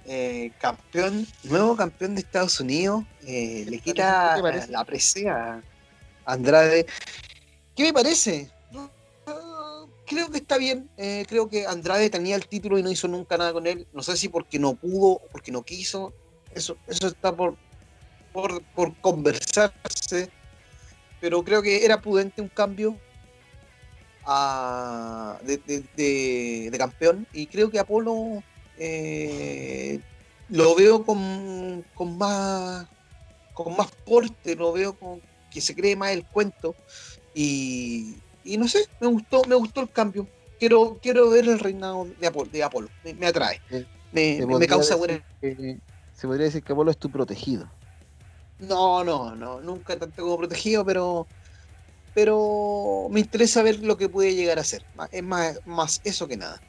eh, 0.05 0.53
campeón, 0.59 1.27
nuevo 1.45 1.77
campeón 1.77 2.15
de 2.15 2.21
Estados 2.23 2.61
Unidos. 2.61 3.03
eh, 3.27 3.65
le 3.67 3.79
¿Qué 3.79 3.93
quita 3.93 4.37
la 4.69 4.85
presea 4.85 5.63
Andrade. 6.29 6.87
¿Qué 7.75 7.85
me 7.85 7.93
parece? 7.93 8.51
Creo 10.07 10.31
que 10.31 10.39
está 10.39 10.57
bien. 10.59 10.89
eh, 10.97 11.25
creo 11.29 11.49
que 11.49 11.67
Andrade 11.67 12.11
tenía 12.11 12.37
el 12.37 12.47
título 12.47 12.79
y 12.79 12.83
no 12.83 12.91
hizo 12.91 13.09
nunca 13.09 13.37
nada 13.37 13.53
con 13.53 13.67
él. 13.67 13.87
No 13.93 14.03
sé 14.03 14.17
si 14.17 14.29
porque 14.29 14.59
no 14.59 14.75
pudo 14.75 15.21
porque 15.33 15.53
no 15.53 15.63
quiso. 15.63 16.13
Eso, 16.55 16.77
eso 16.87 17.09
está 17.09 17.35
por, 17.35 17.57
por, 18.33 18.63
conversarse. 19.01 20.31
Pero 21.21 21.43
creo 21.45 21.63
que 21.63 21.85
era 21.85 22.01
prudente 22.01 22.41
un 22.43 22.49
cambio 22.49 22.97
a- 24.25 25.39
de- 25.43 26.71
de 26.71 26.79
campeón. 26.79 27.27
Y 27.33 27.47
creo 27.47 27.71
que 27.71 27.79
Apolo 27.79 28.43
eh, 28.79 30.01
lo 30.49 30.75
veo 30.75 31.05
con, 31.05 31.85
con 31.95 32.17
más 32.19 32.87
con 33.53 33.77
más 33.77 33.89
porte, 34.07 34.55
lo 34.55 34.73
veo 34.73 34.95
con 34.95 35.21
que 35.49 35.61
se 35.61 35.75
cree 35.75 35.97
más 35.97 36.13
el 36.13 36.27
cuento. 36.29 36.77
Y, 37.33 38.23
y 38.43 38.57
no 38.59 38.69
sé, 38.69 38.87
me 39.01 39.09
gustó, 39.09 39.45
me 39.47 39.55
gustó 39.57 39.81
el 39.83 39.91
cambio. 39.93 40.31
Quiero, 40.59 40.99
quiero 41.03 41.31
ver 41.31 41.49
el 41.49 41.59
reinado 41.61 42.07
de 42.19 42.27
Apolo, 42.27 42.51
de 42.51 42.63
Apolo. 42.65 42.93
Me, 43.03 43.15
me 43.15 43.27
atrae. 43.29 43.63
Eh, 43.71 43.87
Me, 44.11 44.67
causa 44.69 44.97
buena. 44.97 45.23
que- 45.41 45.81
se 46.13 46.27
podría 46.27 46.47
decir 46.47 46.63
que 46.65 46.73
Apolo 46.73 46.91
es 46.91 46.99
tu 46.99 47.11
protegido 47.11 47.73
No, 48.59 49.05
no, 49.05 49.35
no, 49.37 49.61
nunca 49.61 49.97
tanto 49.99 50.23
como 50.23 50.39
protegido, 50.39 50.85
pero 50.85 51.29
pero 52.15 53.09
me 53.11 53.21
interesa 53.21 53.63
ver 53.63 53.85
lo 53.85 53.97
que 53.97 54.09
puede 54.11 54.35
llegar 54.37 54.59
a 54.59 54.65
ser. 54.65 54.87
Es 55.13 55.23
más, 55.25 55.61
más 55.65 56.01
eso 56.05 56.29
que 56.29 56.37
nada. 56.39 56.65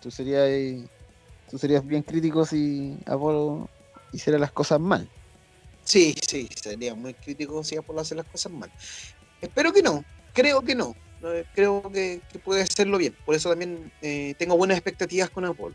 tú 0.00 0.10
serías 0.10 0.48
tú 1.48 1.58
serías 1.58 1.84
bien 1.86 2.02
crítico 2.02 2.44
si 2.46 2.98
Apolo 3.06 3.70
hiciera 4.12 4.38
las 4.38 4.52
cosas 4.52 4.80
mal 4.80 5.10
Sí, 5.84 6.14
sí, 6.28 6.48
sería 6.62 6.94
muy 6.94 7.14
crítico 7.14 7.62
si 7.64 7.76
Apolo 7.76 8.00
hace 8.00 8.14
las 8.14 8.26
cosas 8.26 8.52
mal. 8.52 8.70
Espero 9.40 9.72
que 9.72 9.82
no, 9.82 10.04
creo 10.32 10.62
que 10.62 10.74
no. 10.74 10.94
Eh, 11.24 11.44
Creo 11.54 11.82
que, 11.92 12.20
que 12.32 12.38
puede 12.40 12.62
hacerlo 12.62 12.98
bien. 12.98 13.14
Por 13.24 13.34
eso 13.34 13.48
también 13.48 13.92
eh, 14.02 14.34
tengo 14.38 14.56
buenas 14.56 14.76
expectativas 14.76 15.30
con 15.30 15.44
Apolo. 15.44 15.74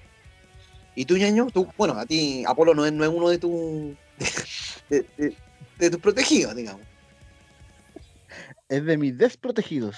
¿Y 0.95 1.05
tú, 1.05 1.15
ñaño? 1.15 1.47
Tú, 1.53 1.67
bueno, 1.77 1.93
a 1.93 2.05
ti 2.05 2.43
Apolo 2.45 2.73
no 2.73 2.85
es, 2.85 2.91
no 2.91 3.03
es 3.05 3.09
uno 3.09 3.29
de 3.29 3.37
tus 3.37 3.95
de, 4.89 5.05
de- 5.17 5.37
de 5.79 5.89
tus 5.91 5.99
protegidos, 5.99 6.55
digamos. 6.55 6.81
Es 8.67 8.83
de 8.83 8.97
mis 8.97 9.17
desprotegidos. 9.17 9.97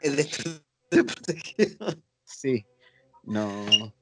Es 0.00 0.16
de 0.16 0.24
desprotegido. 0.90 1.94
Sí. 2.24 2.66
No. 3.22 3.92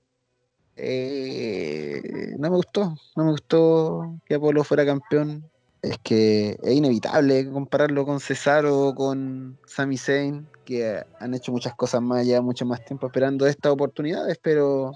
Eh, 0.80 2.34
no 2.38 2.50
me 2.50 2.56
gustó. 2.56 2.94
No 3.16 3.24
me 3.24 3.30
gustó 3.32 4.20
que 4.24 4.36
Apolo 4.36 4.62
fuera 4.62 4.86
campeón. 4.86 5.50
Es 5.82 5.98
que 5.98 6.56
es 6.62 6.72
inevitable 6.72 7.50
compararlo 7.50 8.04
con 8.04 8.20
Cesaro 8.20 8.88
o 8.88 8.94
con 8.94 9.58
Sami 9.66 9.96
Zayn, 9.96 10.48
que 10.64 11.04
han 11.20 11.34
hecho 11.34 11.52
muchas 11.52 11.74
cosas 11.74 12.00
más, 12.00 12.26
ya 12.26 12.40
mucho 12.40 12.64
más 12.64 12.84
tiempo 12.84 13.06
esperando 13.06 13.46
estas 13.46 13.72
oportunidades, 13.72 14.38
pero 14.42 14.92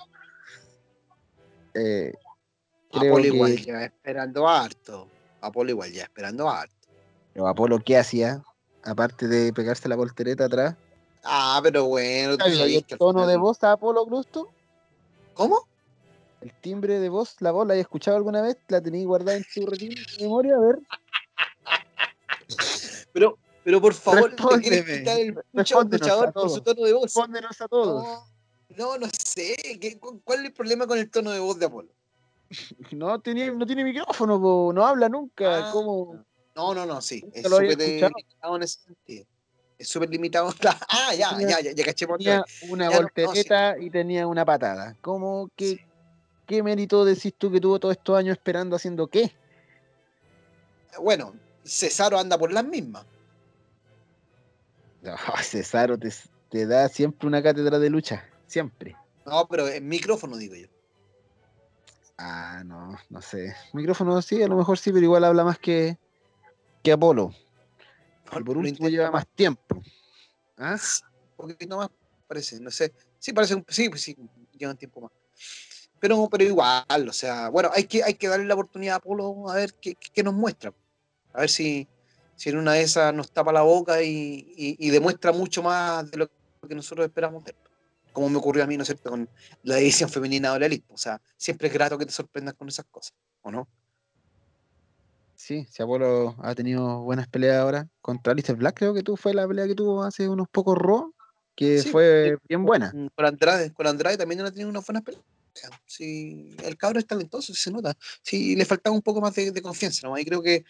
eh, 1.74 2.12
creo 2.90 3.12
Apolo 3.12 3.26
igual 3.26 3.56
ya 3.56 3.84
esperando 3.84 4.48
harto. 4.48 5.08
Apolo 5.40 5.70
igual 5.70 5.92
ya 5.92 6.02
esperando 6.02 6.48
harto. 6.48 6.74
pero 7.32 7.46
Apolo, 7.46 7.78
¿qué 7.78 7.96
hacía? 7.96 8.42
Aparte 8.84 9.28
de 9.28 9.52
pegarse 9.52 9.88
la 9.88 9.96
voltereta 9.96 10.46
atrás. 10.46 10.76
Ah, 11.24 11.60
pero 11.62 11.86
bueno, 11.86 12.36
tú 12.36 12.44
¿Sabes 12.44 12.58
sabes 12.58 12.84
el 12.88 12.98
tono 12.98 13.26
de 13.26 13.36
voz 13.36 13.62
a 13.62 13.72
Apolo 13.72 14.04
Clusto? 14.04 14.48
¿Cómo? 15.34 15.71
El 16.42 16.52
timbre 16.60 16.98
de 16.98 17.08
voz, 17.08 17.36
la 17.40 17.52
voz, 17.52 17.66
¿la 17.66 17.74
hayas 17.74 17.82
escuchado 17.84 18.16
alguna 18.16 18.42
vez? 18.42 18.56
¿La 18.68 18.80
tenéis 18.80 19.06
guardada 19.06 19.36
en 19.38 19.44
tu 19.54 19.64
retina, 19.66 19.94
en 19.96 20.16
tu 20.16 20.22
memoria? 20.24 20.56
A 20.56 20.60
ver. 20.60 20.78
Pero, 23.12 23.38
pero 23.64 23.80
por 23.80 23.94
favor, 23.94 24.30
le 24.30 24.60
quieres 24.60 24.84
quitar 24.84 25.18
el 25.20 25.34
luchador 25.52 26.32
por 26.32 26.50
su 26.50 26.60
todos. 26.60 26.64
tono 26.64 26.86
de 26.86 26.92
voz. 26.92 27.02
Respóndenos 27.04 27.60
a 27.60 27.68
todos. 27.68 28.02
No, 28.04 28.26
no, 28.76 28.98
no 28.98 29.06
sé. 29.24 29.54
¿qué- 29.80 29.98
cu- 30.00 30.20
¿Cuál 30.24 30.40
es 30.40 30.44
el 30.46 30.52
problema 30.52 30.86
con 30.86 30.98
el 30.98 31.10
tono 31.10 31.30
de 31.30 31.38
voz 31.40 31.58
de 31.58 31.66
Apolo? 31.66 31.90
No, 32.92 33.20
tiene, 33.20 33.50
no 33.52 33.64
tiene 33.66 33.84
micrófono, 33.84 34.40
po, 34.40 34.72
no 34.74 34.84
habla 34.84 35.08
nunca. 35.08 35.68
Ah, 35.68 35.70
¿Cómo? 35.72 36.24
No, 36.56 36.74
no, 36.74 36.84
no, 36.86 37.00
sí. 37.00 37.24
Es 37.32 37.44
súper 37.48 37.78
limitado 37.78 38.56
en 38.56 38.62
ese 38.62 38.80
sentido. 38.80 39.26
Es 39.78 39.88
súper 39.88 40.10
limitado. 40.10 40.52
Ah, 40.88 41.14
ya, 41.14 41.38
ya, 41.40 41.60
ya, 41.60 41.72
ya 41.72 41.84
caché 41.84 42.06
por 42.06 42.18
Tenía 42.18 42.44
una 42.68 42.84
Ya 42.86 42.90
no- 42.90 42.96
no, 42.96 43.02
voltereta 43.02 43.78
y 43.78 43.90
tenía 43.90 44.26
una 44.26 44.44
patada. 44.44 44.96
¿Cómo 45.00 45.48
que 45.56 45.66
Sí. 45.76 45.80
Qué 46.46 46.62
mérito 46.62 47.04
decís 47.04 47.34
tú 47.36 47.50
que 47.50 47.60
tuvo 47.60 47.78
todos 47.78 47.96
estos 47.96 48.18
años 48.18 48.36
esperando 48.36 48.76
haciendo 48.76 49.06
qué? 49.06 49.34
Bueno, 50.98 51.34
Cesaro 51.64 52.18
anda 52.18 52.38
por 52.38 52.52
las 52.52 52.64
mismas. 52.64 53.04
No, 55.02 55.16
Cesaro 55.42 55.98
te, 55.98 56.12
te 56.48 56.66
da 56.66 56.88
siempre 56.88 57.26
una 57.26 57.42
cátedra 57.42 57.78
de 57.78 57.90
lucha. 57.90 58.28
Siempre. 58.46 58.96
No, 59.24 59.46
pero 59.48 59.68
en 59.68 59.88
micrófono 59.88 60.36
digo 60.36 60.54
yo. 60.54 60.66
Ah, 62.18 62.62
no, 62.64 62.96
no 63.08 63.22
sé. 63.22 63.54
Micrófono 63.72 64.20
sí, 64.22 64.42
a 64.42 64.48
lo 64.48 64.56
mejor 64.56 64.78
sí, 64.78 64.92
pero 64.92 65.04
igual 65.04 65.24
habla 65.24 65.44
más 65.44 65.58
que, 65.58 65.98
que 66.82 66.92
Apolo. 66.92 67.34
No, 68.30 68.40
Y 68.40 68.44
por 68.44 68.56
último 68.58 68.88
lleva 68.88 69.10
más 69.10 69.26
tiempo. 69.26 69.82
¿Ah? 70.56 70.76
Un 71.36 71.48
poquito 71.48 71.76
más, 71.76 71.90
parece, 72.28 72.60
no 72.60 72.70
sé. 72.70 72.92
Sí, 73.18 73.32
parece 73.32 73.54
un, 73.54 73.64
sí, 73.68 73.88
pues 73.88 74.02
sí, 74.02 74.16
lleva 74.52 74.72
un 74.72 74.78
tiempo 74.78 75.00
más. 75.00 75.10
Pero, 76.02 76.28
pero 76.28 76.42
igual, 76.42 77.08
o 77.08 77.12
sea, 77.12 77.48
bueno, 77.48 77.70
hay 77.72 77.84
que, 77.84 78.02
hay 78.02 78.14
que 78.14 78.26
darle 78.26 78.44
la 78.46 78.54
oportunidad 78.54 78.94
a 78.94 78.96
Apolo 78.96 79.48
a 79.48 79.54
ver 79.54 79.72
qué, 79.80 79.94
qué- 79.94 80.24
nos 80.24 80.34
muestra. 80.34 80.74
A 81.32 81.42
ver 81.42 81.48
si, 81.48 81.86
si 82.34 82.50
en 82.50 82.56
una 82.58 82.72
de 82.72 82.82
esas 82.82 83.14
nos 83.14 83.30
tapa 83.30 83.52
la 83.52 83.62
boca 83.62 84.02
y, 84.02 84.08
y- 84.56 84.76
y 84.80 84.90
demuestra 84.90 85.30
mucho 85.30 85.62
más 85.62 86.10
de 86.10 86.16
lo 86.16 86.26
que 86.68 86.74
nosotros 86.74 87.06
esperamos 87.06 87.44
de 87.44 87.52
él. 87.52 87.56
Como 88.12 88.28
me 88.30 88.38
ocurrió 88.38 88.64
a 88.64 88.66
mí, 88.66 88.76
¿no 88.76 88.82
es 88.82 88.88
cierto?, 88.88 89.10
con 89.10 89.28
la 89.62 89.78
edición 89.78 90.10
femenina 90.10 90.52
de 90.52 90.58
la 90.58 90.66
Elite. 90.66 90.92
O 90.92 90.98
sea, 90.98 91.22
siempre 91.36 91.68
es 91.68 91.74
grato 91.74 91.96
que 91.96 92.04
te 92.04 92.10
sorprendas 92.10 92.54
con 92.54 92.66
esas 92.68 92.84
cosas, 92.90 93.14
¿o 93.42 93.52
no? 93.52 93.68
Sí, 95.36 95.64
si 95.70 95.84
Apolo 95.84 96.34
ha 96.42 96.52
tenido 96.56 97.00
buenas 97.02 97.28
peleas 97.28 97.58
ahora. 97.58 97.88
Contra 98.00 98.32
Alistair 98.32 98.58
Black 98.58 98.76
creo 98.76 98.92
que 98.92 99.04
tú 99.04 99.16
fue 99.16 99.34
la 99.34 99.46
pelea 99.46 99.68
que 99.68 99.76
tuvo 99.76 100.02
hace 100.02 100.28
unos 100.28 100.48
pocos 100.50 100.76
Raw, 100.76 101.14
que 101.54 101.78
Sí, 101.80 101.90
fue 101.90 102.38
bien 102.48 102.64
buena. 102.64 102.90
Con, 102.90 103.08
con 103.14 103.24
Andrade, 103.24 103.72
con 103.72 103.86
Andrade 103.86 104.16
también 104.16 104.40
ha 104.40 104.50
tenido 104.50 104.68
unas 104.68 104.84
buenas 104.84 105.04
peleas. 105.04 105.22
Sí, 105.86 106.56
el 106.64 106.76
cabro 106.76 106.98
es 106.98 107.06
talentoso, 107.06 107.54
se 107.54 107.70
nota. 107.70 107.96
Sí, 108.22 108.56
le 108.56 108.64
faltaba 108.64 108.94
un 108.94 109.02
poco 109.02 109.20
más 109.20 109.34
de, 109.34 109.50
de 109.50 109.62
confianza, 109.62 110.08
¿no? 110.08 110.18
Y 110.18 110.24
creo 110.24 110.42
que 110.42 110.64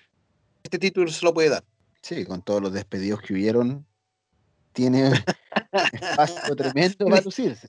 este 0.62 0.78
título 0.78 1.10
se 1.10 1.24
lo 1.24 1.32
puede 1.34 1.48
dar. 1.50 1.64
Sí, 2.02 2.24
con 2.24 2.42
todos 2.42 2.60
los 2.60 2.72
despedidos 2.72 3.20
que 3.22 3.34
hubieron, 3.34 3.86
tiene 4.72 5.12
espacio 5.92 6.56
tremendo 6.56 7.06
para 7.06 7.20
lucirse. 7.22 7.68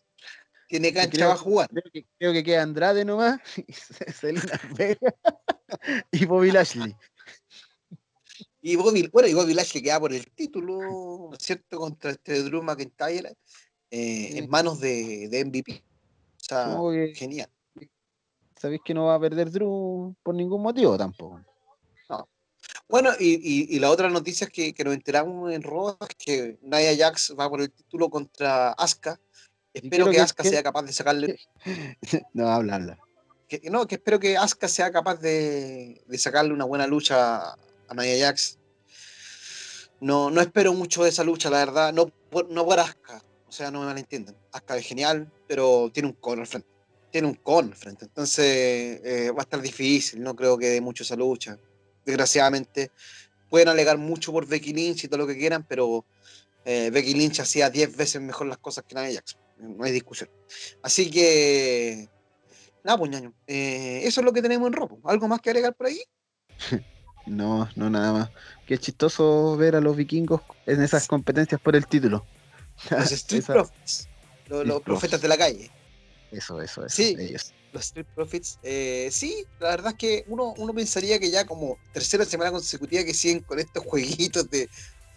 Tiene 0.67 0.91
cancha 0.91 1.27
para 1.27 1.37
jugar. 1.37 1.69
creo 1.69 1.91
que, 1.93 2.05
creo 2.17 2.33
que 2.33 2.43
queda 2.43 2.63
Andrade 2.63 3.05
nomás, 3.05 3.39
y 3.67 3.73
Selena 3.73 4.59
Vega 4.75 5.15
y 6.11 6.25
Bobby 6.25 6.51
Lashley. 6.51 6.95
Y 8.61 8.75
Bobby, 8.77 9.07
bueno, 9.11 9.27
y 9.27 9.33
Bobby 9.33 9.53
Lashley 9.53 9.83
queda 9.83 9.99
por 9.99 10.13
el 10.13 10.25
título, 10.31 10.79
¿no 11.29 11.33
es 11.37 11.43
cierto?, 11.43 11.77
contra 11.77 12.11
este 12.11 12.41
Drew 12.43 12.63
McIntyre 12.63 13.35
eh, 13.91 14.29
Sí. 14.31 14.37
en 14.39 14.49
manos 14.49 14.79
de, 14.79 15.27
de 15.29 15.45
MVP. 15.45 15.83
Sea, 16.53 17.07
que 17.07 17.15
genial. 17.15 17.49
sabéis 18.55 18.81
que 18.85 18.93
no 18.93 19.05
va 19.05 19.15
a 19.15 19.19
perder 19.19 19.51
Drew 19.51 20.15
por 20.23 20.35
ningún 20.35 20.61
motivo 20.61 20.97
tampoco. 20.97 21.41
Bueno, 22.87 23.09
y, 23.19 23.33
y- 23.33 23.75
y 23.75 23.79
la 23.79 23.89
otra 23.89 24.09
noticia 24.09 24.45
es 24.45 24.51
que, 24.53 24.73
que 24.73 24.83
nos 24.83 24.93
enteramos 24.93 25.51
en 25.51 25.63
Raw 25.63 25.97
es 26.01 26.15
que 26.17 26.57
Nia 26.61 26.95
Jax 26.97 27.35
va 27.37 27.49
por 27.49 27.61
el 27.61 27.71
título 27.71 28.09
contra 28.09 28.71
Asuka. 28.73 29.19
Espero 29.73 30.05
que 30.05 30.11
que- 30.11 30.21
Asuka 30.21 30.43
que- 30.43 30.49
sea 30.49 30.63
capaz 30.63 30.83
de 30.83 30.93
sacarle. 30.93 31.39
No, 32.33 32.47
habla, 32.49 32.75
habla. 32.75 32.99
que, 33.47 33.61
no, 33.69 33.85
que 33.87 33.95
espero 33.95 34.19
que 34.19 34.37
Asuka 34.37 34.67
sea 34.67 34.91
capaz 34.91 35.15
de, 35.17 36.03
de 36.07 36.17
sacarle 36.17 36.53
una 36.53 36.65
buena 36.65 36.87
lucha 36.87 37.51
a 37.53 37.93
Nia 37.95 38.27
Jax. 38.27 38.59
No, 39.99 40.29
no 40.29 40.41
espero 40.41 40.73
mucho 40.73 41.03
de 41.03 41.09
esa 41.09 41.23
lucha, 41.23 41.49
la 41.49 41.59
verdad. 41.59 41.93
No, 41.93 42.07
por- 42.07 42.49
no 42.49 42.65
por 42.65 42.79
Asuka. 42.79 43.21
O 43.53 43.55
sea, 43.55 43.69
no 43.69 43.81
me 43.81 43.85
malentiendan. 43.85 44.35
Asuka 44.51 44.75
es 44.77 44.87
genial, 44.87 45.31
pero 45.47 45.91
tiene 45.93 46.09
un 46.09 46.15
con 46.15 46.39
al 46.39 46.47
frente. 46.47 46.67
Tiene 47.11 47.27
un 47.27 47.35
con 47.35 47.67
al 47.67 47.75
frente. 47.75 48.05
Entonces 48.05 48.99
eh, 49.03 49.29
va 49.29 49.41
a 49.41 49.43
estar 49.43 49.61
difícil. 49.61 50.23
No 50.23 50.35
creo 50.35 50.57
que 50.57 50.69
dé 50.69 50.81
mucho 50.81 51.03
esa 51.03 51.15
lucha. 51.15 51.59
Desgraciadamente. 52.03 52.89
Pueden 53.51 53.67
alegar 53.67 53.99
mucho 53.99 54.31
por 54.31 54.47
Becky 54.47 54.73
Lynch 54.73 55.03
y 55.03 55.07
todo 55.07 55.19
lo 55.19 55.27
que 55.27 55.37
quieran, 55.37 55.63
pero 55.69 56.03
eh, 56.65 56.89
Becky 56.91 57.13
Lynch 57.13 57.41
hacía 57.41 57.69
10 57.69 57.95
veces 57.95 58.19
mejor 58.23 58.47
las 58.47 58.57
cosas 58.57 58.85
que 58.87 58.95
Nia 58.95 59.13
Jax. 59.13 59.37
No 59.59 59.83
hay 59.83 59.91
discusión. 59.91 60.31
Así 60.81 61.11
que 61.11 62.09
Nada, 62.83 62.97
pues 62.97 63.11
ñaño. 63.11 63.35
Eh, 63.45 64.01
eso 64.03 64.21
es 64.21 64.25
lo 64.25 64.33
que 64.33 64.41
tenemos 64.41 64.65
en 64.65 64.73
ropo. 64.73 64.99
¿Algo 65.03 65.27
más 65.27 65.41
que 65.41 65.51
agregar 65.51 65.75
por 65.75 65.87
ahí? 65.87 66.01
No, 67.25 67.69
no 67.77 67.89
nada 67.89 68.11
más. 68.11 68.29
Qué 68.67 68.77
chistoso 68.77 69.55
ver 69.55 69.77
a 69.77 69.79
los 69.79 69.95
vikingos 69.95 70.41
en 70.65 70.81
esas 70.81 71.07
competencias 71.07 71.61
por 71.61 71.73
el 71.73 71.87
título. 71.87 72.25
Los 72.89 73.11
Street 73.11 73.43
Profits. 73.45 74.07
Los, 74.47 74.59
Street 74.59 74.67
los 74.67 74.81
profetas 74.81 75.21
de 75.21 75.27
la 75.27 75.37
calle. 75.37 75.71
Eso, 76.31 76.61
eso, 76.61 76.85
eso. 76.85 76.95
Sí. 76.95 77.15
Ellos. 77.19 77.53
Los 77.71 77.83
Street 77.85 78.05
Profits. 78.13 78.59
eh, 78.61 79.09
sí, 79.11 79.45
la 79.59 79.69
verdad 79.69 79.91
es 79.93 79.97
que 79.97 80.23
uno, 80.27 80.53
uno 80.57 80.73
pensaría 80.73 81.17
que 81.19 81.31
ya 81.31 81.45
como 81.45 81.77
tercera 81.91 82.23
semana 82.25 82.51
consecutiva 82.51 83.03
que 83.03 83.13
siguen 83.15 83.39
con 83.41 83.57
estos 83.59 83.83
jueguitos 83.83 84.47
de, 84.49 84.69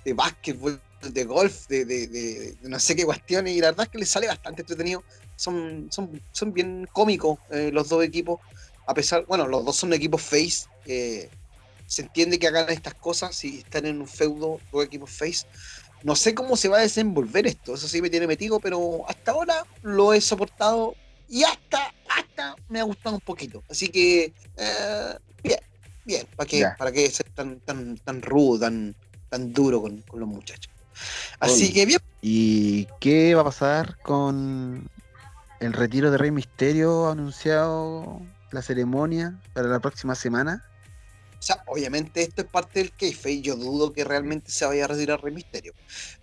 de 0.05 0.13
básquetbol, 0.15 0.81
de 1.03 1.25
golf, 1.25 1.67
de, 1.69 1.85
de- 1.85 2.07
de- 2.09 2.55
de 2.55 2.69
no 2.69 2.79
sé 2.81 2.97
qué 2.97 3.05
cuestiones, 3.05 3.55
y 3.55 3.61
la 3.61 3.69
verdad 3.73 3.85
es 3.87 3.91
que 3.91 3.99
les 3.99 4.09
sale 4.09 4.27
bastante 4.27 4.63
entretenido. 4.63 5.05
Son, 5.37 5.89
son, 5.91 6.19
son 6.33 6.53
bien 6.55 6.89
cómicos 6.93 7.39
eh, 7.51 7.71
los 7.73 7.91
dos 7.91 8.03
equipos, 8.03 8.41
a 8.87 8.95
pesar, 8.95 9.27
bueno, 9.27 9.47
los 9.47 9.63
dos 9.65 9.77
son 9.77 9.93
equipos 9.93 10.23
face. 10.23 10.65
eh, 10.87 11.29
se 11.87 12.03
entiende 12.03 12.39
que 12.39 12.49
hagan 12.49 12.69
estas 12.71 12.95
cosas 12.95 13.37
si 13.37 13.59
están 13.59 13.87
en 13.87 14.01
un 14.01 14.09
feudo, 14.09 14.61
dos 14.73 14.85
equipos 14.85 15.11
face. 15.11 15.47
No 16.07 16.15
sé 16.15 16.37
cómo 16.37 16.57
se 16.57 16.69
va 16.69 16.79
a 16.79 16.83
desenvolver 16.83 17.49
esto, 17.49 17.75
eso 17.75 17.89
sí 17.89 18.01
me 18.01 18.09
tiene 18.09 18.29
metido, 18.29 18.61
pero 18.61 19.01
hasta 19.09 19.33
ahora 19.33 19.67
lo 19.83 20.13
he 20.13 20.21
soportado 20.21 20.95
y 21.29 21.43
hasta, 21.43 21.93
hasta 22.09 22.55
me 22.69 22.79
ha 22.79 22.85
gustado 22.85 23.17
un 23.17 23.21
poquito. 23.23 23.65
Así 23.69 23.89
que, 23.89 24.33
eh, 24.57 25.19
bien, 25.43 25.59
bien, 26.05 26.29
¿para 26.37 26.47
qué, 26.47 26.65
para 26.79 26.93
qué 26.93 27.11
ser 27.11 27.29
tan, 27.31 27.59
tan, 27.59 27.97
tan 27.99 28.23
rudo, 28.23 28.61
tan, 28.61 28.95
tan 29.29 29.53
duro 29.53 29.83
con, 29.83 30.01
con 30.03 30.21
los 30.21 30.29
muchachos? 30.29 30.73
Así 31.41 31.73
que 31.73 31.85
bien, 31.85 31.99
¿Y 32.23 32.87
qué 33.01 33.35
va 33.35 33.41
a 33.41 33.47
pasar 33.47 33.99
con 33.99 34.89
el 35.59 35.73
retiro 35.73 36.13
de 36.13 36.19
Rey 36.19 36.31
Misterio 36.31 37.11
anunciado 37.11 38.23
la 38.53 38.63
ceremonia 38.63 39.41
para 39.55 39.67
la 39.67 39.81
próxima 39.81 40.15
semana? 40.15 40.65
O 41.39 41.43
sea, 41.43 41.63
obviamente 41.67 42.23
esto 42.23 42.43
es 42.43 42.49
parte 42.49 42.81
del 42.81 42.93
keife 42.93 43.31
y 43.31 43.43
yo 43.43 43.57
dudo 43.57 43.93
que 43.93 44.05
realmente 44.05 44.51
se 44.51 44.65
vaya 44.65 44.85
a 44.85 44.89
retirar 44.89 45.23
Rey 45.23 45.35
Misterio. 45.35 45.75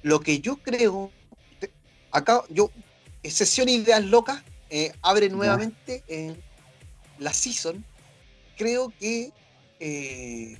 Lo 0.01 0.19
que 0.19 0.39
yo 0.39 0.57
creo, 0.57 1.11
acá 2.11 2.43
yo, 2.49 2.71
sesión 3.23 3.69
Ideas 3.69 4.03
Locas, 4.03 4.43
eh, 4.69 4.91
abre 5.01 5.29
nuevamente 5.29 6.03
eh, 6.07 6.35
la 7.19 7.33
season. 7.33 7.85
Creo 8.57 8.91
que 8.99 9.31
eh, 9.79 10.57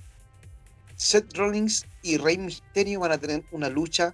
Seth 0.95 1.35
Rollins 1.35 1.85
y 2.01 2.17
Rey 2.17 2.37
Misterio 2.37 2.99
van 2.99 3.11
a 3.11 3.17
tener 3.17 3.43
una 3.51 3.69
lucha 3.69 4.13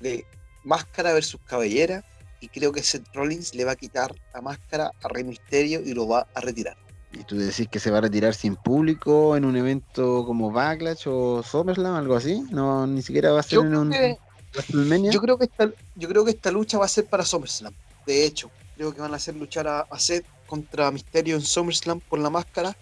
de 0.00 0.24
máscara 0.62 1.12
versus 1.12 1.40
cabellera 1.46 2.04
y 2.40 2.48
creo 2.48 2.72
que 2.72 2.82
Seth 2.82 3.06
Rollins 3.12 3.54
le 3.54 3.64
va 3.64 3.72
a 3.72 3.76
quitar 3.76 4.14
la 4.32 4.40
máscara 4.40 4.92
a 5.02 5.08
Rey 5.08 5.24
Misterio 5.24 5.80
y 5.80 5.94
lo 5.94 6.06
va 6.06 6.26
a 6.34 6.40
retirar. 6.40 6.83
¿Y 7.16 7.24
tú 7.24 7.36
decís 7.36 7.68
que 7.68 7.78
se 7.78 7.90
va 7.90 7.98
a 7.98 8.00
retirar 8.02 8.34
sin 8.34 8.56
público 8.56 9.36
en 9.36 9.44
un 9.44 9.56
evento 9.56 10.24
como 10.26 10.50
Backlash 10.50 11.04
o 11.06 11.42
SummerSlam, 11.42 11.94
algo 11.94 12.16
así? 12.16 12.42
No, 12.50 12.86
ni 12.86 13.02
siquiera 13.02 13.32
va 13.32 13.40
a 13.40 13.42
ser 13.42 13.58
Yo 13.58 13.62
en 13.62 13.76
un 13.76 13.90
que, 13.90 14.18
WrestleMania. 14.52 15.12
yo, 15.12 15.20
creo 15.20 15.38
que 15.38 15.44
esta, 15.44 15.72
yo 15.94 16.08
creo 16.08 16.24
que 16.24 16.32
esta 16.32 16.50
lucha 16.50 16.78
va 16.78 16.86
a 16.86 16.88
ser 16.88 17.06
para 17.06 17.24
SummerSlam. 17.24 17.74
De 18.04 18.24
hecho, 18.24 18.52
creo 18.74 18.92
que 18.92 19.00
van 19.00 19.12
a 19.12 19.16
hacer 19.16 19.36
luchar 19.36 19.68
a, 19.68 19.80
a 19.82 19.98
Seth 19.98 20.26
contra 20.44 20.90
Misterio 20.90 21.36
en 21.36 21.42
SummerSlam 21.42 22.00
por 22.00 22.18
la 22.18 22.30
máscara. 22.30 22.74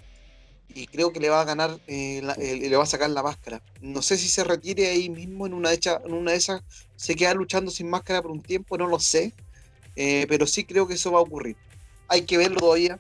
Y 0.68 0.86
creo 0.86 1.12
que 1.12 1.20
le 1.20 1.28
va 1.28 1.42
a 1.42 1.44
ganar, 1.44 1.78
eh, 1.86 2.20
la- 2.22 2.32
eh, 2.34 2.56
le 2.68 2.76
va 2.76 2.84
a 2.84 2.86
sacar 2.86 3.10
la 3.10 3.22
máscara. 3.22 3.60
No 3.80 4.00
sé 4.02 4.16
si 4.16 4.28
se 4.28 4.44
retire 4.44 4.88
ahí 4.88 5.10
mismo 5.10 5.46
en 5.46 5.52
una, 5.54 5.68
de 5.70 5.76
hecha- 5.76 6.00
en 6.04 6.14
una 6.14 6.30
de 6.32 6.38
esas, 6.38 6.62
se 6.96 7.14
queda 7.16 7.34
luchando 7.34 7.70
sin 7.70 7.90
máscara 7.90 8.22
por 8.22 8.30
un 8.30 8.42
tiempo, 8.44 8.78
no 8.78 8.86
lo 8.86 8.98
sé. 8.98 9.34
Eh, 9.96 10.26
pero 10.28 10.46
sí 10.46 10.64
creo 10.66 10.86
que 10.88 10.94
eso 10.94 11.12
va 11.12 11.18
a 11.18 11.22
ocurrir. 11.22 11.58
Hay 12.08 12.26
que 12.26 12.38
verlo 12.38 12.58
todavía. 12.58 12.98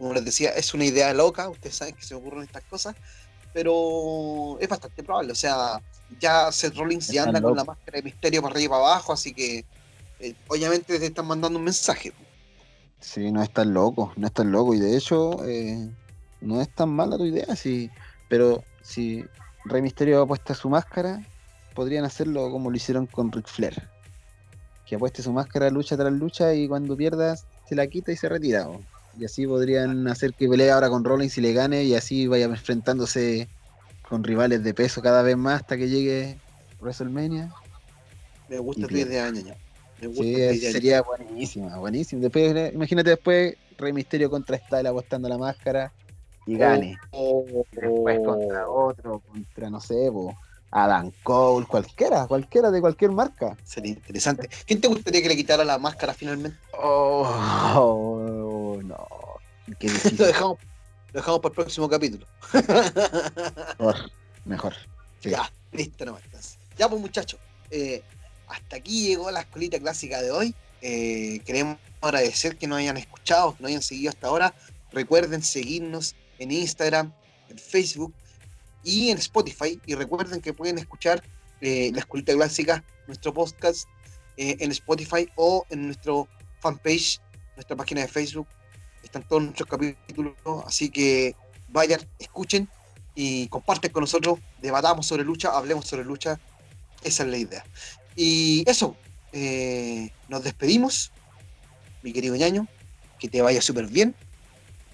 Como 0.00 0.14
les 0.14 0.24
decía, 0.24 0.50
es 0.50 0.72
una 0.72 0.86
idea 0.86 1.12
loca, 1.12 1.50
ustedes 1.50 1.76
saben 1.76 1.94
que 1.94 2.02
se 2.02 2.14
ocurren 2.14 2.44
estas 2.44 2.64
cosas, 2.64 2.96
pero 3.52 4.58
es 4.58 4.66
bastante 4.66 5.02
probable. 5.02 5.32
O 5.32 5.36
sea, 5.36 5.78
ya 6.18 6.50
Seth 6.50 6.74
Rollins 6.74 7.08
ya 7.08 7.24
anda 7.24 7.42
con 7.42 7.54
la 7.54 7.64
máscara 7.64 7.98
de 7.98 8.02
misterio 8.04 8.40
para 8.40 8.54
arriba 8.54 8.64
y 8.64 8.68
para 8.70 8.92
abajo, 8.92 9.12
así 9.12 9.34
que 9.34 9.66
eh, 10.20 10.34
obviamente 10.48 10.98
te 10.98 11.04
están 11.04 11.26
mandando 11.26 11.58
un 11.58 11.66
mensaje. 11.66 12.14
Sí, 12.98 13.30
no 13.30 13.42
es 13.42 13.52
tan 13.52 13.74
loco, 13.74 14.12
no 14.16 14.26
es 14.26 14.32
tan 14.32 14.50
loco. 14.50 14.74
Y 14.74 14.80
de 14.80 14.96
hecho, 14.96 15.44
eh, 15.44 15.86
no 16.40 16.62
es 16.62 16.74
tan 16.74 16.88
mala 16.88 17.18
tu 17.18 17.26
idea, 17.26 17.54
sí. 17.54 17.90
Pero 18.30 18.64
si 18.82 19.22
Rey 19.66 19.82
Misterio 19.82 20.22
apuesta 20.22 20.54
su 20.54 20.70
máscara, 20.70 21.22
podrían 21.74 22.06
hacerlo 22.06 22.50
como 22.50 22.70
lo 22.70 22.76
hicieron 22.76 23.06
con 23.06 23.30
Ric 23.32 23.48
Flair. 23.48 23.88
Que 24.86 24.96
apueste 24.96 25.22
su 25.22 25.32
máscara 25.32 25.68
lucha 25.68 25.96
tras 25.96 26.12
lucha 26.12 26.54
y 26.54 26.68
cuando 26.68 26.96
pierdas 26.96 27.44
se 27.68 27.74
la 27.74 27.86
quita 27.86 28.12
y 28.12 28.16
se 28.16 28.30
retira. 28.30 28.66
Y 29.16 29.24
así 29.24 29.46
podrían 29.46 30.06
hacer 30.08 30.34
que 30.34 30.48
pelee 30.48 30.70
ahora 30.70 30.88
con 30.88 31.04
Rollins 31.04 31.36
y 31.38 31.40
le 31.40 31.52
gane 31.52 31.84
y 31.84 31.94
así 31.94 32.26
vaya 32.26 32.46
enfrentándose 32.46 33.50
con 34.02 34.24
rivales 34.24 34.62
de 34.64 34.74
peso 34.74 35.02
cada 35.02 35.22
vez 35.22 35.36
más 35.36 35.60
hasta 35.60 35.76
que 35.76 35.88
llegue 35.88 36.40
WrestleMania. 36.80 37.50
Me 38.48 38.58
gusta 38.58 38.86
tu 38.88 38.96
idea, 38.96 39.30
ñaña. 39.30 39.54
Me 40.00 40.06
gusta 40.08 40.22
Sí, 40.22 40.34
idea. 40.34 40.72
sería 40.72 41.02
buenísima, 41.02 41.78
buenísimo. 41.78 42.22
Después, 42.22 42.72
imagínate 42.74 43.10
después 43.10 43.54
Rey 43.76 43.92
Misterio 43.92 44.30
contra 44.30 44.56
Style 44.58 44.88
apostando 44.88 45.28
la 45.28 45.38
máscara 45.38 45.92
y 46.46 46.56
gane. 46.56 47.00
Oh, 47.12 47.64
Después 47.72 48.20
contra 48.20 48.68
otro, 48.68 49.20
contra 49.20 49.70
no 49.70 49.80
sé, 49.80 50.10
Adam 50.72 51.10
Cole, 51.22 51.66
cualquiera, 51.66 52.26
cualquiera 52.26 52.70
de 52.70 52.80
cualquier 52.80 53.10
marca. 53.12 53.56
Sería 53.62 53.92
interesante. 53.92 54.48
¿Quién 54.66 54.80
te 54.80 54.88
gustaría 54.88 55.22
que 55.22 55.28
le 55.28 55.36
quitara 55.36 55.64
la 55.64 55.78
máscara 55.78 56.14
finalmente? 56.14 56.58
Oh, 56.72 57.26
no. 58.82 59.08
Qué 59.78 59.88
Lo 60.18 60.26
dejamos, 60.26 60.58
lo 61.12 61.20
dejamos 61.20 61.40
para 61.40 61.52
el 61.52 61.56
próximo 61.56 61.88
capítulo. 61.88 62.26
mejor, 63.78 64.10
mejor. 64.44 64.74
Sí. 65.20 65.30
Ya, 65.30 65.50
listo 65.72 66.04
nomás. 66.04 66.22
Ya 66.78 66.88
pues 66.88 67.00
muchachos, 67.00 67.38
eh, 67.70 68.02
hasta 68.48 68.76
aquí 68.76 69.08
llegó 69.08 69.30
la 69.30 69.40
escolita 69.40 69.78
clásica 69.78 70.22
de 70.22 70.30
hoy. 70.30 70.54
Eh, 70.82 71.40
queremos 71.44 71.78
agradecer 72.00 72.56
que 72.56 72.66
nos 72.66 72.78
hayan 72.78 72.96
escuchado, 72.96 73.54
que 73.54 73.62
nos 73.62 73.68
hayan 73.68 73.82
seguido 73.82 74.10
hasta 74.10 74.28
ahora. 74.28 74.54
Recuerden 74.92 75.42
seguirnos 75.42 76.16
en 76.38 76.50
Instagram, 76.50 77.12
en 77.48 77.58
Facebook 77.58 78.14
y 78.82 79.10
en 79.10 79.18
Spotify. 79.18 79.80
Y 79.84 79.94
recuerden 79.94 80.40
que 80.40 80.52
pueden 80.52 80.78
escuchar 80.78 81.22
eh, 81.60 81.90
la 81.92 82.00
escolita 82.00 82.32
clásica, 82.32 82.82
nuestro 83.06 83.34
podcast 83.34 83.88
en 84.36 84.70
Spotify 84.70 85.28
o 85.36 85.66
en 85.68 85.84
nuestro 85.84 86.26
fanpage, 86.60 87.20
nuestra 87.56 87.76
página 87.76 88.00
de 88.00 88.08
Facebook. 88.08 88.46
Están 89.02 89.22
todos 89.22 89.42
nuestros 89.42 89.68
capítulos, 89.68 90.34
así 90.66 90.90
que 90.90 91.34
vayan, 91.68 92.00
escuchen 92.18 92.68
y 93.14 93.48
comparten 93.48 93.92
con 93.92 94.02
nosotros, 94.02 94.38
debatamos 94.60 95.06
sobre 95.06 95.24
lucha, 95.24 95.56
hablemos 95.56 95.86
sobre 95.86 96.04
lucha, 96.04 96.38
esa 97.02 97.22
es 97.24 97.28
la 97.28 97.36
idea. 97.38 97.64
Y 98.16 98.64
eso, 98.68 98.96
eh, 99.32 100.10
nos 100.28 100.44
despedimos, 100.44 101.10
mi 102.02 102.12
querido 102.12 102.36
ñaño, 102.36 102.66
que 103.18 103.28
te 103.28 103.42
vaya 103.42 103.60
súper 103.60 103.86
bien. 103.86 104.14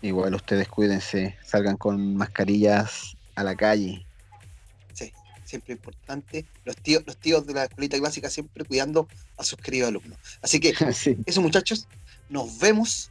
Igual 0.02 0.34
ustedes 0.34 0.68
cuídense, 0.68 1.36
salgan 1.44 1.76
con 1.76 2.16
mascarillas 2.16 3.16
a 3.34 3.44
la 3.44 3.54
calle. 3.54 4.04
Sí, 4.92 5.12
siempre 5.44 5.72
importante. 5.74 6.44
Los 6.64 6.76
tíos, 6.76 7.02
los 7.06 7.16
tíos 7.16 7.46
de 7.46 7.54
la 7.54 7.64
escuelita 7.64 7.98
clásica 7.98 8.28
siempre 8.28 8.64
cuidando 8.64 9.08
a 9.36 9.44
sus 9.44 9.58
queridos 9.58 9.88
alumnos. 9.88 10.18
Así 10.42 10.60
que 10.60 10.74
sí, 10.92 11.16
eso 11.26 11.40
muchachos, 11.40 11.86
nos 12.28 12.58
vemos. 12.58 12.58
nos 12.58 12.58
vemos. 12.58 13.10